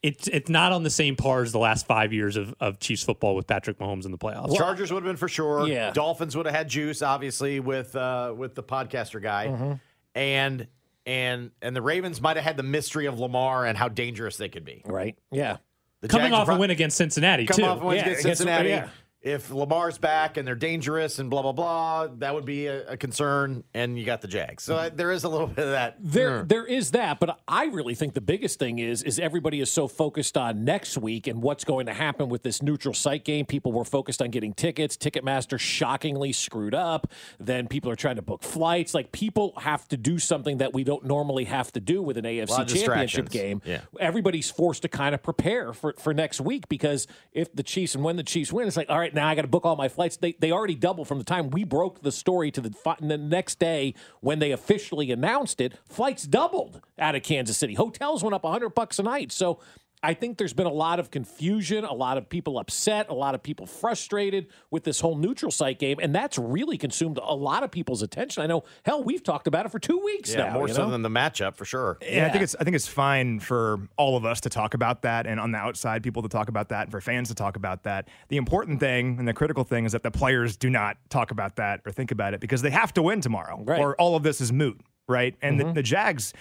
It's 0.07 0.27
it's 0.27 0.49
not 0.49 0.71
on 0.71 0.83
the 0.83 0.89
same 0.89 1.15
par 1.15 1.41
as 1.41 1.51
the 1.51 1.59
last 1.59 1.85
five 1.87 2.13
years 2.13 2.35
of, 2.37 2.53
of 2.59 2.79
Chiefs 2.79 3.03
football 3.03 3.35
with 3.35 3.47
Patrick 3.47 3.77
Mahomes 3.79 4.05
in 4.05 4.11
the 4.11 4.17
playoffs. 4.17 4.55
Chargers 4.55 4.91
would 4.91 5.03
have 5.03 5.09
been 5.09 5.17
for 5.17 5.27
sure. 5.27 5.67
Yeah. 5.67 5.91
Dolphins 5.91 6.35
would 6.37 6.45
have 6.45 6.55
had 6.55 6.69
juice, 6.69 7.01
obviously, 7.01 7.59
with 7.59 7.95
uh, 7.95 8.33
with 8.35 8.55
the 8.55 8.63
podcaster 8.63 9.21
guy, 9.21 9.47
Mm-hmm. 9.47 9.73
and 10.15 10.67
and 11.05 11.51
and 11.61 11.75
the 11.75 11.81
Ravens 11.81 12.21
might 12.21 12.35
have 12.37 12.43
had 12.45 12.57
the 12.57 12.63
mystery 12.63 13.05
of 13.05 13.19
Lamar 13.19 13.65
and 13.65 13.77
how 13.77 13.87
dangerous 13.87 14.37
they 14.37 14.49
could 14.49 14.65
be. 14.65 14.81
Right. 14.85 15.17
Yeah. 15.31 15.57
The 16.01 16.07
Coming 16.09 16.27
Jags 16.31 16.39
off 16.41 16.45
pro- 16.47 16.55
a 16.55 16.59
win 16.59 16.69
against 16.69 16.95
Cincinnati 16.97 17.45
come 17.47 17.55
too. 17.57 17.63
off 17.63 17.81
a 17.81 17.85
win 17.85 17.95
Yeah, 17.97 18.01
against 18.09 18.41
against- 18.41 18.45
yeah. 18.45 18.89
If 19.21 19.51
Lamar's 19.51 19.97
back 19.97 20.37
and 20.37 20.47
they're 20.47 20.53
dangerous 20.55 21.17
and 21.19 21.29
blah 21.29 21.41
blah 21.41 21.51
blah, 21.51 22.07
that 22.19 22.33
would 22.35 22.45
be 22.45 22.67
a, 22.67 22.87
a 22.91 22.97
concern. 22.97 23.63
And 23.73 23.97
you 23.97 24.05
got 24.05 24.21
the 24.21 24.27
Jags, 24.27 24.63
so 24.63 24.75
uh, 24.75 24.89
there 24.93 25.11
is 25.11 25.23
a 25.23 25.29
little 25.29 25.47
bit 25.47 25.65
of 25.65 25.71
that. 25.71 25.95
There, 25.99 26.43
Mm. 26.43 26.47
there 26.49 26.65
is 26.65 26.91
that, 26.91 27.19
but 27.19 27.39
I 27.47 27.65
really 27.65 27.95
think 27.95 28.13
the 28.13 28.21
biggest 28.21 28.59
thing 28.59 28.79
is 28.79 29.01
is 29.03 29.17
everybody 29.19 29.59
is 29.59 29.71
so 29.71 29.87
focused 29.87 30.37
on 30.37 30.63
next 30.63 30.97
week 30.97 31.25
and 31.27 31.41
what's 31.41 31.63
going 31.63 31.87
to 31.87 31.93
happen 31.93 32.29
with 32.29 32.43
this 32.43 32.61
neutral 32.61 32.93
site 32.93 33.25
game. 33.25 33.45
People 33.45 33.71
were 33.71 33.83
focused 33.85 34.21
on 34.21 34.29
getting 34.29 34.53
tickets. 34.53 34.95
Ticketmaster 34.95 35.59
shockingly 35.59 36.31
screwed 36.31 36.75
up. 36.75 37.07
Then 37.39 37.67
people 37.67 37.89
are 37.91 37.95
trying 37.95 38.17
to 38.17 38.21
book 38.21 38.43
flights. 38.43 38.93
Like 38.93 39.11
people 39.11 39.53
have 39.57 39.87
to 39.89 39.97
do 39.97 40.19
something 40.19 40.57
that 40.59 40.73
we 40.73 40.83
don't 40.83 41.05
normally 41.05 41.45
have 41.45 41.71
to 41.73 41.79
do 41.79 42.01
with 42.03 42.17
an 42.17 42.25
AFC 42.25 42.67
championship 42.67 43.29
game. 43.29 43.61
Yeah. 43.65 43.81
Everybody's 43.99 44.51
forced 44.51 44.83
to 44.83 44.87
kind 44.89 45.15
of 45.15 45.23
prepare 45.23 45.73
for, 45.73 45.93
for 45.97 46.13
next 46.13 46.39
week 46.39 46.69
because 46.69 47.07
if 47.33 47.53
the 47.55 47.63
Chiefs 47.63 47.95
and 47.95 48.03
when 48.03 48.15
the 48.15 48.23
Chiefs 48.23 48.53
win, 48.53 48.67
it's 48.67 48.77
like, 48.77 48.89
all 48.89 48.99
right, 48.99 49.13
now 49.17 49.27
I 49.27 49.35
got 49.35 49.41
to 49.41 49.47
book 49.47 49.65
all 49.65 49.75
my 49.75 49.89
flights. 49.89 50.17
They, 50.17 50.33
they 50.39 50.51
already 50.51 50.75
doubled 50.75 51.07
from 51.07 51.17
the 51.17 51.23
time 51.23 51.49
we 51.49 51.63
broke 51.63 52.01
the 52.01 52.11
story 52.11 52.51
to 52.51 52.61
the, 52.61 52.73
the 53.01 53.17
next 53.17 53.59
day 53.59 53.93
when 54.21 54.39
they 54.39 54.51
officially 54.51 55.11
announced 55.11 55.59
it. 55.59 55.73
Flights 55.89 56.23
doubled 56.23 56.81
out 56.97 57.15
of 57.15 57.23
Kansas 57.23 57.57
City. 57.57 57.73
Hotels 57.73 58.23
went 58.23 58.33
up 58.33 58.43
100 58.43 58.69
bucks 58.69 58.99
a 58.99 59.03
night. 59.03 59.31
So 59.31 59.59
I 60.07 60.13
think 60.13 60.37
there's 60.37 60.53
been 60.53 60.67
a 60.67 60.71
lot 60.71 61.01
of 61.01 61.11
confusion, 61.11 61.83
a 61.83 61.93
lot 61.93 62.17
of 62.17 62.29
people 62.29 62.59
upset, 62.59 63.09
a 63.09 63.13
lot 63.13 63.35
of 63.35 63.43
people 63.43 63.65
frustrated 63.65 64.47
with 64.71 64.85
this 64.85 65.01
whole 65.01 65.17
neutral 65.17 65.51
site 65.51 65.79
game, 65.79 65.97
and 66.01 66.15
that's 66.15 66.37
really 66.37 66.77
consumed 66.77 67.19
a 67.21 67.35
lot 67.35 67.61
of 67.61 67.71
people's 67.71 68.01
attention. 68.01 68.41
I 68.41 68.45
know, 68.47 68.63
hell, 68.85 69.03
we've 69.03 69.21
talked 69.21 69.47
about 69.47 69.65
it 69.65 69.69
for 69.69 69.79
two 69.79 69.97
weeks 69.97 70.31
Yeah, 70.31 70.45
now. 70.45 70.53
more 70.53 70.69
so 70.69 70.85
know? 70.85 70.91
than 70.91 71.01
the 71.01 71.09
matchup 71.09 71.57
for 71.57 71.65
sure. 71.65 71.97
And 72.01 72.25
I 72.25 72.29
think 72.29 72.41
it's 72.41 72.55
I 72.57 72.63
think 72.63 72.77
it's 72.77 72.87
fine 72.87 73.41
for 73.41 73.81
all 73.97 74.15
of 74.15 74.23
us 74.23 74.39
to 74.41 74.49
talk 74.49 74.75
about 74.75 75.01
that, 75.01 75.27
and 75.27 75.41
on 75.41 75.51
the 75.51 75.57
outside, 75.57 76.03
people 76.03 76.21
to 76.21 76.29
talk 76.29 76.47
about 76.47 76.69
that, 76.69 76.83
and 76.83 76.91
for 76.91 77.01
fans 77.01 77.27
to 77.27 77.35
talk 77.35 77.57
about 77.57 77.83
that. 77.83 78.07
The 78.29 78.37
important 78.37 78.79
thing 78.79 79.19
and 79.19 79.27
the 79.27 79.33
critical 79.33 79.65
thing 79.65 79.83
is 79.83 79.91
that 79.91 80.03
the 80.03 80.11
players 80.11 80.55
do 80.55 80.69
not 80.69 80.95
talk 81.09 81.31
about 81.31 81.57
that 81.57 81.81
or 81.85 81.91
think 81.91 82.11
about 82.11 82.33
it 82.33 82.39
because 82.39 82.61
they 82.61 82.69
have 82.71 82.93
to 82.93 83.01
win 83.01 83.19
tomorrow, 83.19 83.61
Right. 83.61 83.81
or 83.81 83.93
all 83.99 84.15
of 84.15 84.23
this 84.23 84.39
is 84.39 84.53
moot, 84.53 84.79
right? 85.09 85.35
And 85.41 85.59
the, 85.59 85.65
mm-hmm. 85.65 85.73
the 85.73 85.83
Jags. 85.83 86.33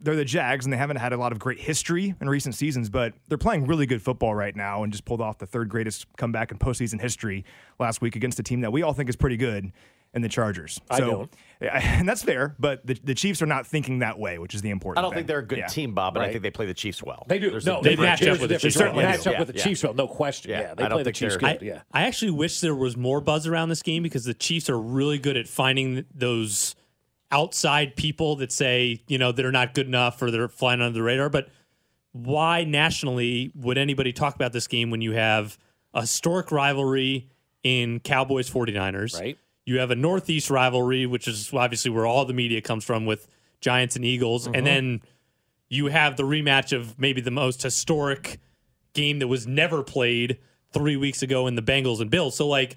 They're 0.00 0.16
the 0.16 0.24
Jags 0.24 0.66
and 0.66 0.72
they 0.72 0.76
haven't 0.76 0.96
had 0.98 1.12
a 1.12 1.16
lot 1.16 1.32
of 1.32 1.38
great 1.38 1.58
history 1.58 2.14
in 2.20 2.28
recent 2.28 2.54
seasons, 2.54 2.90
but 2.90 3.14
they're 3.28 3.38
playing 3.38 3.66
really 3.66 3.86
good 3.86 4.02
football 4.02 4.34
right 4.34 4.54
now 4.54 4.82
and 4.82 4.92
just 4.92 5.04
pulled 5.04 5.20
off 5.20 5.38
the 5.38 5.46
third 5.46 5.68
greatest 5.68 6.06
comeback 6.16 6.50
in 6.50 6.58
postseason 6.58 7.00
history 7.00 7.44
last 7.78 8.00
week 8.00 8.14
against 8.16 8.38
a 8.38 8.42
team 8.42 8.60
that 8.60 8.72
we 8.72 8.82
all 8.82 8.92
think 8.92 9.08
is 9.08 9.16
pretty 9.16 9.36
good 9.38 9.72
in 10.14 10.22
the 10.22 10.28
Chargers. 10.28 10.80
I 10.90 10.98
so, 10.98 11.10
don't. 11.10 11.32
and 11.60 12.08
that's 12.08 12.22
fair, 12.22 12.54
but 12.58 12.86
the, 12.86 12.94
the 13.04 13.14
Chiefs 13.14 13.42
are 13.42 13.46
not 13.46 13.66
thinking 13.66 13.98
that 13.98 14.18
way, 14.18 14.38
which 14.38 14.54
is 14.54 14.62
the 14.62 14.70
important 14.70 14.98
I 14.98 15.02
don't 15.02 15.10
thing. 15.12 15.18
think 15.20 15.26
they're 15.28 15.38
a 15.40 15.46
good 15.46 15.58
Yeah. 15.58 15.66
team, 15.66 15.94
Bob, 15.94 16.14
but 16.14 16.22
I 16.22 16.30
think 16.30 16.42
they 16.42 16.50
play 16.50 16.64
the 16.66 16.74
Chiefs 16.74 17.02
well. 17.02 17.24
They 17.26 17.38
do. 17.38 17.50
There's 17.50 17.66
no, 17.66 17.82
they 17.82 17.96
match 17.96 18.22
up 18.22 18.38
with 18.40 18.50
the 18.50 18.58
Chiefs. 18.58 18.76
a 18.76 18.78
They 18.78 18.84
difference. 18.84 19.02
match 19.18 19.26
up 19.26 19.32
Yeah, 19.34 19.38
with 19.40 19.48
the 19.48 19.54
yeah. 19.56 19.64
Chiefs 19.64 19.82
well, 19.82 19.94
no 19.94 20.06
question. 20.08 20.50
Yeah, 20.50 20.60
Yeah, 20.60 20.74
they 20.74 20.84
I 20.84 20.88
don't 20.88 20.96
play 20.96 21.02
the 21.02 21.12
think 21.12 21.16
Chiefs 21.32 21.36
they're- 21.38 21.58
Yeah. 21.62 21.82
I 21.92 22.02
actually 22.06 22.30
wish 22.30 22.60
there 22.60 22.74
was 22.74 22.96
more 22.96 23.20
buzz 23.20 23.46
around 23.46 23.68
this 23.70 23.82
game 23.82 24.02
because 24.02 24.24
the 24.24 24.34
Chiefs 24.34 24.70
are 24.70 24.78
really 24.78 25.18
good 25.18 25.36
at 25.36 25.48
finding 25.48 26.04
those 26.14 26.76
outside 27.30 27.96
people 27.96 28.36
that 28.36 28.52
say, 28.52 29.02
you 29.08 29.18
know, 29.18 29.32
they're 29.32 29.52
not 29.52 29.74
good 29.74 29.86
enough 29.86 30.20
or 30.22 30.30
they're 30.30 30.48
flying 30.48 30.80
under 30.80 30.94
the 30.94 31.02
radar. 31.02 31.28
But 31.28 31.48
why 32.12 32.64
nationally 32.64 33.52
would 33.54 33.78
anybody 33.78 34.12
talk 34.12 34.34
about 34.34 34.52
this 34.52 34.66
game 34.66 34.90
when 34.90 35.00
you 35.00 35.12
have 35.12 35.58
a 35.92 36.02
historic 36.02 36.50
rivalry 36.52 37.28
in 37.62 38.00
Cowboys 38.00 38.48
49ers? 38.50 39.18
Right. 39.18 39.38
You 39.64 39.80
have 39.80 39.90
a 39.90 39.96
Northeast 39.96 40.50
rivalry, 40.50 41.06
which 41.06 41.26
is 41.26 41.52
obviously 41.52 41.90
where 41.90 42.06
all 42.06 42.24
the 42.24 42.32
media 42.32 42.60
comes 42.60 42.84
from 42.84 43.04
with 43.06 43.26
Giants 43.60 43.96
and 43.96 44.04
Eagles. 44.04 44.46
Mhm. 44.46 44.56
And 44.56 44.66
then 44.66 45.02
you 45.68 45.86
have 45.86 46.16
the 46.16 46.22
rematch 46.22 46.72
of 46.72 46.98
maybe 46.98 47.20
the 47.20 47.32
most 47.32 47.62
historic 47.62 48.38
game 48.92 49.18
that 49.18 49.26
was 49.26 49.46
never 49.46 49.82
played 49.82 50.38
three 50.72 50.96
weeks 50.96 51.22
ago 51.22 51.46
in 51.46 51.56
the 51.56 51.62
Bengals 51.62 52.00
and 52.00 52.10
Bills. 52.10 52.36
So, 52.36 52.46
like, 52.46 52.76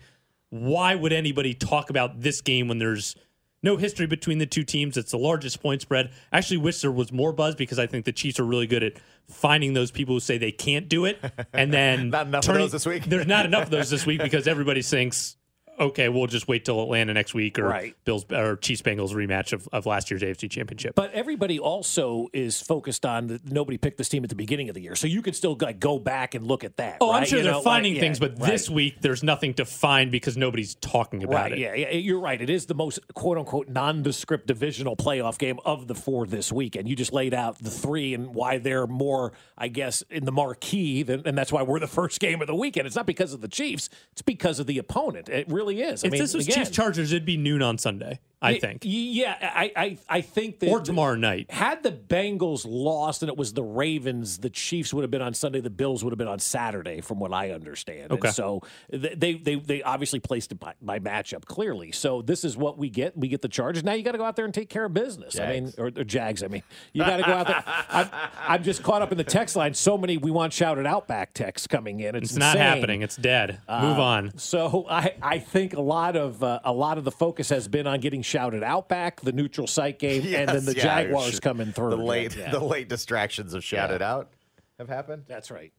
why 0.49 0.95
would 0.95 1.13
anybody 1.13 1.53
talk 1.53 1.91
about 1.91 2.21
this 2.21 2.41
game 2.41 2.67
when 2.67 2.79
there's 2.79 3.15
no 3.61 3.77
history 3.77 4.07
between 4.07 4.37
the 4.37 4.45
two 4.45 4.63
teams? 4.63 4.97
It's 4.97 5.11
the 5.11 5.17
largest 5.17 5.61
point 5.61 5.81
spread. 5.81 6.11
I 6.31 6.37
actually 6.37 6.57
wish 6.57 6.81
there 6.81 6.91
was 6.91 7.11
more 7.11 7.33
buzz 7.33 7.55
because 7.55 7.79
I 7.79 7.87
think 7.87 8.05
the 8.05 8.11
Chiefs 8.11 8.39
are 8.39 8.45
really 8.45 8.67
good 8.67 8.83
at 8.83 8.93
finding 9.27 9.73
those 9.73 9.91
people 9.91 10.15
who 10.15 10.19
say 10.19 10.37
they 10.37 10.51
can't 10.51 10.89
do 10.89 11.05
it, 11.05 11.19
and 11.53 11.71
then 11.71 12.09
Not 12.19 12.27
enough 12.27 12.47
of 12.47 12.55
those 12.55 12.71
this 12.71 12.85
week? 12.85 13.05
There's 13.05 13.27
not 13.27 13.45
enough 13.45 13.63
of 13.63 13.69
those 13.69 13.89
this 13.89 14.05
week 14.05 14.21
because 14.21 14.47
everybody 14.47 14.81
thinks. 14.81 15.35
Okay, 15.79 16.09
we'll 16.09 16.27
just 16.27 16.47
wait 16.47 16.65
till 16.65 16.81
Atlanta 16.83 17.13
next 17.13 17.33
week 17.33 17.57
or 17.57 17.63
Right. 17.67 17.95
Bills 18.03 18.25
or 18.31 18.57
Chiefs 18.57 18.81
Bengals 18.81 19.11
rematch 19.11 19.53
of, 19.53 19.67
of 19.71 19.85
last 19.85 20.11
year's 20.11 20.21
AFC 20.21 20.49
Championship. 20.49 20.95
But 20.95 21.13
everybody 21.13 21.57
also 21.59 22.27
is 22.33 22.61
focused 22.61 23.05
on 23.05 23.27
that 23.27 23.49
nobody 23.51 23.77
picked 23.77 23.97
this 23.97 24.09
team 24.09 24.23
at 24.23 24.29
the 24.29 24.35
beginning 24.35 24.67
of 24.69 24.75
the 24.75 24.81
year, 24.81 24.95
so 24.95 25.07
you 25.07 25.21
could 25.21 25.35
still 25.35 25.57
like 25.61 25.79
go 25.79 25.99
back 25.99 26.35
and 26.35 26.45
look 26.45 26.63
at 26.63 26.77
that. 26.77 26.97
Oh, 26.99 27.11
I'm 27.11 27.25
sure 27.25 27.37
You 27.37 27.43
they're 27.43 27.51
know, 27.53 27.59
like, 27.59 27.63
finding 27.63 27.95
yeah, 27.95 28.01
things, 28.01 28.19
but 28.19 28.31
right. 28.39 28.51
this 28.51 28.69
week 28.69 29.01
there's 29.01 29.23
nothing 29.23 29.53
to 29.55 29.65
find 29.65 30.11
because 30.11 30.35
nobody's 30.35 30.75
talking 30.75 31.23
about 31.23 31.35
right, 31.35 31.51
it. 31.53 31.59
yeah, 31.59 31.73
yeah, 31.75 31.91
you're 31.91 32.19
right. 32.19 32.41
It 32.41 32.49
is 32.49 32.65
the 32.65 32.75
most 32.75 32.99
quote 33.13 33.37
unquote 33.37 33.69
nondescript 33.69 34.47
divisional 34.47 34.95
playoff 34.97 35.37
game 35.37 35.59
of 35.63 35.87
the 35.87 35.95
four 35.95 36.25
this 36.25 36.51
weekend. 36.51 36.89
You 36.89 36.95
just 36.95 37.13
laid 37.13 37.33
out 37.33 37.57
the 37.59 37.71
three 37.71 38.13
and 38.13 38.35
why 38.35 38.57
they're 38.57 38.87
more, 38.87 39.31
I 39.57 39.69
guess, 39.69 40.01
in 40.09 40.25
the 40.25 40.31
marquee, 40.31 41.03
than, 41.03 41.21
and 41.25 41.37
that's 41.37 41.51
why 41.51 41.61
we're 41.63 41.79
the 41.79 41.87
first 41.87 42.19
game 42.19 42.41
of 42.41 42.47
the 42.47 42.55
weekend. 42.55 42.85
It's 42.87 42.95
not 42.95 43.05
because 43.05 43.33
of 43.33 43.41
the 43.41 43.47
Chiefs; 43.47 43.89
it's 44.11 44.21
because 44.21 44.59
of 44.59 44.67
the 44.67 44.77
opponent. 44.77 45.29
It 45.29 45.47
really 45.49 45.68
is. 45.75 46.03
I 46.03 46.07
If 46.07 46.11
mean, 46.13 46.21
this 46.21 46.33
was 46.33 46.47
again, 46.47 46.65
Chiefs 46.65 46.75
Chargers, 46.75 47.11
it'd 47.11 47.25
be 47.25 47.37
noon 47.37 47.61
on 47.61 47.77
Sunday, 47.77 48.19
I 48.41 48.53
y- 48.53 48.59
think. 48.59 48.81
Yeah, 48.85 49.35
I, 49.41 49.71
I, 49.75 49.97
I 50.07 50.21
think 50.21 50.59
that 50.59 50.69
Or 50.69 50.79
tomorrow 50.79 51.15
night. 51.15 51.51
Had 51.51 51.83
the 51.83 51.91
Bengals 51.91 52.65
lost 52.67 53.21
and 53.21 53.29
it 53.29 53.35
was 53.37 53.51
the 53.53 53.63
Ravens, 53.63 54.37
the 54.37 54.49
Chiefs 54.49 54.93
would 54.93 55.01
have 55.01 55.11
been 55.11 55.21
on 55.21 55.33
Sunday. 55.33 55.59
The 55.59 55.69
Bills 55.69 56.03
would 56.03 56.11
have 56.11 56.17
been 56.17 56.27
on 56.29 56.39
Saturday, 56.39 57.01
from 57.01 57.19
what 57.19 57.33
I 57.33 57.51
understand. 57.51 58.11
And 58.11 58.13
Okay. 58.13 58.31
so 58.31 58.61
they 58.89 59.33
they 59.33 59.55
they 59.55 59.83
obviously 59.83 60.19
placed 60.21 60.51
it 60.53 60.59
by, 60.59 60.73
by 60.81 60.99
matchup 60.99 61.45
clearly. 61.45 61.91
So 61.91 62.21
this 62.21 62.43
is 62.45 62.55
what 62.55 62.77
we 62.77 62.89
get. 62.89 63.17
We 63.17 63.27
get 63.27 63.41
the 63.41 63.49
Chargers. 63.49 63.83
Now 63.83 63.93
you 63.93 64.03
got 64.03 64.13
to 64.13 64.17
go 64.17 64.23
out 64.25 64.35
there 64.37 64.45
and 64.45 64.53
take 64.53 64.69
care 64.69 64.85
of 64.85 64.93
business. 64.93 65.37
I 65.37 65.47
mean, 65.59 65.73
or, 65.77 65.87
or 65.87 66.03
Jags. 66.05 66.41
I 66.41 66.47
mean, 66.47 66.63
you 66.93 67.03
got 67.03 67.17
to 67.17 67.23
go 67.23 67.33
out 67.33 67.47
there. 67.47 67.63
I'm, 67.89 68.09
I'm 68.47 68.63
just 68.63 68.83
caught 68.83 69.01
up 69.01 69.11
in 69.11 69.17
the 69.17 69.23
text 69.25 69.55
line. 69.57 69.73
So 69.73 69.97
many 69.97 70.17
we 70.17 70.31
want 70.31 70.53
shouted 70.53 70.85
out 70.85 71.07
back 71.07 71.33
texts 71.33 71.67
coming 71.67 71.99
in. 71.99 72.15
It's, 72.15 72.29
It's 72.31 72.37
not 72.37 72.57
happening. 72.57 73.01
It's 73.01 73.17
dead. 73.17 73.59
Move 73.69 73.99
Uh, 73.99 74.01
on. 74.03 74.37
So 74.37 74.85
I, 74.89 75.15
I 75.21 75.39
think 75.39 75.73
a 75.73 75.81
lot 75.81 76.15
of 76.15 76.41
uh, 76.41 76.59
a 76.63 76.71
lot 76.73 76.97
of 76.97 77.03
the 77.03 77.11
focus 77.11 77.49
has 77.49 77.67
been 77.67 77.85
on 77.85 77.99
getting 77.99 78.21
shouted 78.29 78.63
out 78.63 78.87
back, 78.87 79.21
the 79.21 79.31
neutral 79.31 79.67
site 79.67 79.99
game, 79.99 80.21
and 80.33 80.47
then 80.47 80.65
the 80.65 80.75
yeah, 80.75 80.83
Jaguars 80.83 81.31
sure. 81.31 81.39
coming 81.39 81.71
through. 81.71 81.89
The 81.89 81.97
late, 81.97 82.35
Yeah. 82.35 82.51
the 82.51 82.59
late 82.63 82.87
distractions 82.87 83.53
of 83.53 83.63
shouted 83.63 84.01
out 84.01 84.31
have 84.77 84.87
happened. 84.87 85.23
That's 85.27 85.51
right. 85.51 85.73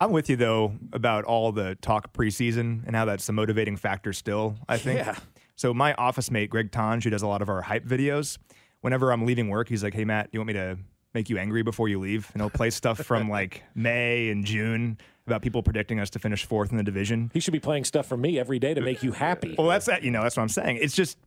I'm 0.00 0.12
with 0.12 0.28
you 0.30 0.36
though 0.36 0.74
about 0.92 1.24
all 1.24 1.50
the 1.52 1.76
talk 1.76 2.12
preseason 2.12 2.86
and 2.86 2.94
how 2.94 3.04
that's 3.04 3.28
a 3.28 3.32
motivating 3.32 3.76
factor 3.76 4.12
still. 4.12 4.56
I 4.68 4.76
think. 4.76 4.98
Yeah. 4.98 5.16
So 5.56 5.74
my 5.74 5.94
office 5.94 6.30
mate 6.30 6.50
Greg 6.50 6.70
Tonge, 6.70 7.02
who 7.04 7.10
does 7.10 7.22
a 7.22 7.26
lot 7.26 7.42
of 7.42 7.48
our 7.48 7.62
hype 7.62 7.84
videos, 7.84 8.38
whenever 8.80 9.10
I'm 9.12 9.26
leaving 9.26 9.48
work, 9.48 9.68
he's 9.68 9.82
like, 9.82 9.94
"Hey 9.94 10.04
Matt, 10.04 10.26
do 10.26 10.36
you 10.36 10.40
want 10.40 10.48
me 10.48 10.52
to 10.54 10.78
make 11.14 11.28
you 11.30 11.38
angry 11.38 11.62
before 11.62 11.88
you 11.88 11.98
leave?" 11.98 12.30
And 12.32 12.40
he'll 12.42 12.50
play 12.50 12.70
stuff 12.70 12.98
from 12.98 13.28
like 13.38 13.64
May 13.74 14.28
and 14.30 14.44
June 14.44 14.98
about 15.26 15.42
people 15.42 15.62
predicting 15.62 15.98
us 16.00 16.10
to 16.10 16.18
finish 16.20 16.44
fourth 16.44 16.70
in 16.70 16.76
the 16.76 16.82
division. 16.84 17.30
He 17.34 17.40
should 17.40 17.52
be 17.52 17.60
playing 17.60 17.84
stuff 17.84 18.06
for 18.06 18.16
me 18.16 18.38
every 18.38 18.58
day 18.60 18.72
to 18.74 18.80
make 18.80 19.02
you 19.02 19.12
happy. 19.12 19.56
Well, 19.58 19.66
that's 19.66 19.86
that. 19.86 20.02
You 20.04 20.10
know, 20.12 20.22
that's 20.22 20.36
what 20.36 20.42
I'm 20.42 20.48
saying. 20.48 20.78
It's 20.80 20.94
just, 20.94 21.18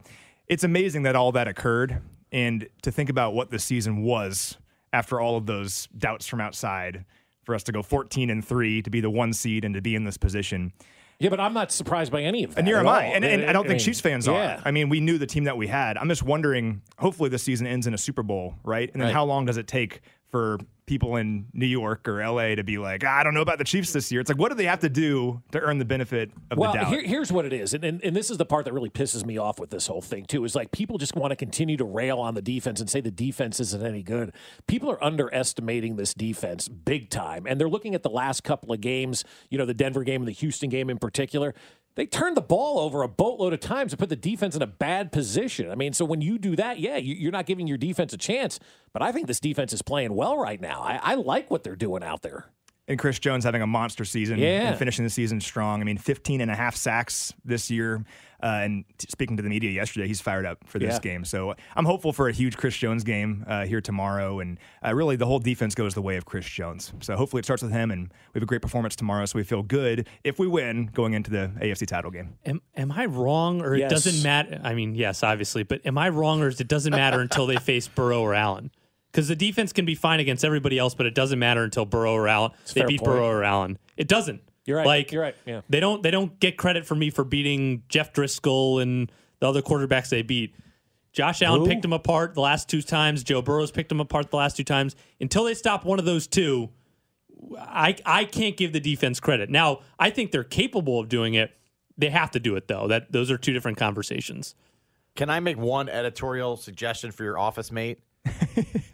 it's 0.48 0.64
amazing 0.64 1.04
that 1.04 1.16
all 1.16 1.32
that 1.34 1.48
occurred, 1.48 2.02
and 2.32 2.68
to 2.82 2.92
think 2.92 3.10
about 3.10 3.34
what 3.34 3.52
the 3.52 3.60
season 3.60 4.04
was 4.04 4.58
after 4.94 5.20
all 5.20 5.38
of 5.38 5.46
those 5.46 5.88
doubts 5.98 6.28
from 6.28 6.42
outside, 6.42 7.06
for 7.44 7.56
us 7.56 7.64
to 7.64 7.72
go 7.72 7.82
14 7.82 8.30
and 8.30 8.46
three, 8.46 8.82
to 8.82 8.90
be 8.90 9.02
the 9.02 9.10
one 9.10 9.34
seed, 9.34 9.64
and 9.66 9.74
to 9.76 9.82
be 9.82 9.96
in 9.96 10.04
this 10.04 10.18
position. 10.18 10.74
Yeah, 11.20 11.30
but 11.30 11.40
I'm 11.40 11.54
not 11.54 11.72
surprised 11.72 12.12
by 12.12 12.24
any 12.24 12.44
of 12.44 12.56
that. 12.56 12.60
And 12.62 12.68
at 12.68 12.76
am 12.76 12.88
I. 12.88 13.04
And, 13.06 13.24
and 13.24 13.46
I 13.46 13.54
don't 13.54 13.64
think 13.64 13.78
mean, 13.78 13.86
Chiefs 13.86 14.02
fans 14.02 14.26
yeah. 14.26 14.58
are. 14.58 14.62
I 14.66 14.72
mean, 14.72 14.90
we 14.90 15.00
knew 15.00 15.20
the 15.20 15.28
team 15.28 15.44
that 15.44 15.56
we 15.56 15.68
had. 15.68 15.98
I'm 15.98 16.10
just 16.10 16.24
wondering, 16.24 16.82
hopefully 16.98 17.30
this 17.30 17.44
season 17.44 17.68
ends 17.68 17.86
in 17.86 17.94
a 17.94 17.98
Super 17.98 18.24
Bowl, 18.24 18.56
right? 18.64 18.90
And 18.92 19.00
then 19.00 19.10
Right. 19.10 19.14
how 19.14 19.26
long 19.26 19.46
does 19.46 19.58
it 19.58 19.68
take 19.68 20.02
for 20.32 20.58
people 20.86 21.16
in 21.16 21.46
New 21.54 21.66
York 21.66 22.08
or 22.08 22.22
LA 22.26 22.56
to 22.56 22.64
be 22.64 22.78
like, 22.78 23.04
"Ah, 23.06 23.20
I 23.20 23.24
don't 23.24 23.34
know 23.34 23.42
about 23.42 23.60
the 23.60 23.64
Chiefs 23.64 23.94
this 23.94 24.12
year? 24.12 24.20
It's 24.20 24.30
like, 24.30 24.38
what 24.38 24.50
do 24.50 24.56
they 24.56 24.66
have 24.66 24.80
to 24.80 24.90
do 24.90 25.42
to 25.52 25.60
earn 25.60 25.78
the 25.78 25.86
benefit 25.86 26.32
of 26.50 26.58
well, 26.58 26.74
the 26.74 26.80
doubt? 26.80 26.90
Here, 26.90 27.02
here's 27.02 27.32
what 27.32 27.46
it 27.46 27.54
is, 27.54 27.74
and, 27.74 27.84
and 27.84 28.04
and 28.04 28.16
this 28.16 28.30
is 28.30 28.38
the 28.38 28.46
part 28.46 28.66
that 28.66 28.74
really 28.74 28.90
pisses 28.90 29.26
me 29.26 29.38
off 29.38 29.60
with 29.60 29.70
this 29.70 29.88
whole 29.88 30.02
thing 30.02 30.26
too. 30.26 30.44
Is 30.44 30.56
like 30.56 30.72
people 30.72 30.98
just 30.98 31.16
want 31.16 31.32
to 31.32 31.36
continue 31.36 31.78
to 31.78 31.86
rail 31.86 32.20
on 32.20 32.34
the 32.34 32.42
defense 32.42 32.82
and 32.82 32.90
say 32.90 33.00
the 33.00 33.12
defense 33.12 33.60
isn't 33.60 33.86
any 33.86 34.04
good. 34.04 34.34
People 34.68 34.90
are 34.92 35.04
underestimating 35.04 35.96
this 35.96 36.14
defense 36.14 36.68
big 36.68 37.10
time, 37.10 37.46
and 37.46 37.60
they're 37.60 37.70
looking 37.70 37.96
at 37.96 38.04
the 38.04 38.10
last 38.10 38.44
couple 38.44 38.74
of 38.74 38.82
games. 38.82 39.24
You 39.50 39.58
know, 39.58 39.66
the 39.66 39.74
Denver 39.74 40.04
game 40.04 40.22
and 40.22 40.28
the 40.28 40.34
Houston 40.34 40.70
game 40.70 40.90
in 40.90 40.98
particular. 40.98 41.54
They 41.96 42.06
turned 42.06 42.38
the 42.38 42.42
ball 42.42 42.80
over 42.80 43.02
a 43.04 43.08
boatload 43.08 43.54
of 43.54 43.60
times 43.60 43.92
to 43.92 43.98
put 43.98 44.10
the 44.10 44.16
defense 44.16 44.56
in 44.56 44.62
a 44.62 44.68
bad 44.68 45.12
position. 45.12 45.70
I 45.70 45.76
mean, 45.76 45.94
so 45.94 46.06
when 46.06 46.22
you 46.22 46.38
do 46.38 46.56
that, 46.56 46.80
yeah, 46.80 46.98
you- 46.98 47.16
you're 47.16 47.32
not 47.32 47.46
giving 47.46 47.68
your 47.68 47.78
defense 47.78 48.14
a 48.14 48.18
chance. 48.18 48.60
But 48.94 49.02
I 49.02 49.12
think 49.12 49.28
this 49.28 49.40
defense 49.40 49.74
is 49.74 49.82
playing 49.82 50.16
well 50.16 50.38
right 50.38 50.60
now. 50.62 50.82
I, 50.82 51.00
I 51.04 51.16
like 51.16 51.52
what 51.52 51.64
they're 51.64 51.76
doing 51.76 52.04
out 52.04 52.22
there. 52.22 52.46
And 52.92 53.00
Chris 53.00 53.18
Jones 53.20 53.44
having 53.44 53.62
a 53.62 53.68
monster 53.68 54.06
season 54.06 54.38
Yeah. 54.38 54.70
and 54.70 54.78
finishing 54.78 55.04
the 55.04 55.10
season 55.10 55.42
strong. 55.42 55.82
I 55.82 55.84
mean, 55.84 55.98
15 55.98 56.42
and 56.42 56.52
a 56.52 56.56
half 56.56 56.76
sacks 56.76 57.34
this 57.44 57.72
year. 57.72 58.04
Uh, 58.44 58.62
and 58.64 58.86
t- 58.98 59.06
speaking 59.08 59.38
to 59.38 59.44
the 59.44 59.50
media 59.50 59.70
yesterday, 59.70 60.08
he's 60.08 60.20
fired 60.20 60.48
up 60.48 60.58
for 60.66 60.80
this 60.80 60.96
Yeah. 60.96 61.00
game. 61.00 61.26
So 61.26 61.54
I'm 61.76 61.86
hopeful 61.86 62.12
for 62.12 62.28
a 62.28 62.32
huge 62.32 62.58
Chris 62.58 62.76
Jones 62.76 63.04
game 63.04 63.44
uh, 63.48 63.66
here 63.66 63.82
tomorrow. 63.82 64.40
And 64.40 64.58
uh, 64.84 64.96
really, 64.96 65.16
the 65.16 65.28
whole 65.28 65.38
defense 65.38 65.76
goes 65.76 65.94
the 65.94 66.02
way 66.02 66.18
of 66.18 66.26
Chris 66.26 66.48
Jones. 66.48 66.92
So 67.02 67.16
hopefully 67.16 67.42
it 67.42 67.44
starts 67.46 67.62
with 67.62 67.72
him, 67.72 67.92
and 67.92 68.08
we 68.34 68.40
have 68.40 68.44
a 68.44 68.48
great 68.48 68.64
performance 68.64 68.96
tomorrow. 68.96 69.26
So 69.26 69.38
we 69.38 69.44
feel 69.44 69.62
good 69.62 70.08
if 70.24 70.40
we 70.40 70.48
win 70.48 70.88
going 70.92 71.14
into 71.14 71.30
the 71.30 71.52
AFC 71.62 71.86
title 71.86 72.10
game. 72.10 72.34
Am, 72.48 72.62
am 72.76 72.92
I 72.92 73.06
wrong, 73.06 73.62
or 73.62 73.76
Yes. 73.76 73.92
it 73.92 73.94
doesn't 73.94 74.24
matter? 74.24 74.60
I 74.64 74.74
mean, 74.74 74.96
yes, 74.96 75.22
obviously, 75.22 75.62
but 75.62 75.86
am 75.86 76.00
I 76.00 76.10
wrong, 76.10 76.42
or 76.42 76.48
is 76.48 76.60
it 76.60 76.68
doesn't 76.68 76.92
matter 76.92 77.20
until 77.22 77.46
they 77.46 77.58
face 77.58 77.88
Burrow 77.88 78.22
or 78.22 78.34
Allen? 78.34 78.72
Because 79.12 79.28
the 79.28 79.36
defense 79.36 79.74
can 79.74 79.86
be 79.86 79.96
fine 79.96 80.20
against 80.22 80.46
everybody 80.46 80.78
else, 80.78 80.94
but 80.96 81.06
it 81.06 81.14
doesn't 81.14 81.38
matter 81.40 81.64
until 81.64 81.86
Burrow 81.86 82.14
or 82.14 82.28
Allen. 82.28 82.52
a 82.70 82.74
They 82.74 82.86
beat 82.86 83.00
point. 83.00 83.12
Burrow 83.12 83.28
or 83.28 83.44
Allen. 83.44 83.78
It 83.98 84.08
doesn't. 84.08 84.42
You're 84.66 84.78
right. 84.78 84.86
Like 84.86 85.12
You're 85.12 85.22
right. 85.22 85.36
Yeah. 85.46 85.62
They 85.70 85.80
don't. 85.80 86.02
They 86.02 86.12
don't 86.12 86.40
get 86.40 86.56
credit 86.58 86.86
for 86.86 86.96
me 86.96 87.10
for 87.10 87.24
beating 87.24 87.84
Jeff 87.90 88.14
Driskel 88.14 88.82
and 88.82 89.12
the 89.40 89.48
other 89.48 89.62
quarterbacks 89.62 90.10
they 90.10 90.22
beat. 90.22 90.56
Josh 91.12 91.42
Allen 91.42 91.62
Who? 91.62 91.68
picked 91.68 91.82
them 91.82 91.92
apart 91.94 92.36
the 92.36 92.42
last 92.42 92.70
two 92.70 92.82
times. 92.82 93.24
Joe 93.24 93.42
Burrow's 93.42 93.72
picked 93.72 93.90
them 93.90 94.00
apart 94.00 94.30
the 94.32 94.38
last 94.38 94.56
two 94.56 94.64
times. 94.64 94.96
Until 95.20 95.44
they 95.44 95.56
stop 95.56 95.84
one 95.84 96.00
of 96.00 96.06
those 96.06 96.26
two, 96.26 96.70
I 97.60 97.98
I 98.06 98.24
can't 98.26 98.56
give 98.56 98.72
the 98.72 98.80
defense 98.80 99.20
credit. 99.20 99.50
Now 99.50 99.80
I 100.00 100.10
think 100.10 100.32
they're 100.32 100.44
capable 100.44 101.00
of 101.00 101.10
doing 101.10 101.34
it. 101.34 101.52
They 101.98 102.10
have 102.10 102.32
to 102.32 102.40
do 102.40 102.56
it 102.56 102.68
though. 102.70 102.88
That 102.88 103.12
those 103.12 103.30
are 103.30 103.38
two 103.38 103.52
different 103.52 103.78
conversations. 103.78 104.56
Can 105.16 105.30
I 105.30 105.42
make 105.42 105.58
one 105.58 105.90
editorial 105.90 106.56
suggestion 106.56 107.12
for 107.12 107.24
your 107.24 107.38
office 107.38 107.72
mate? 107.72 108.00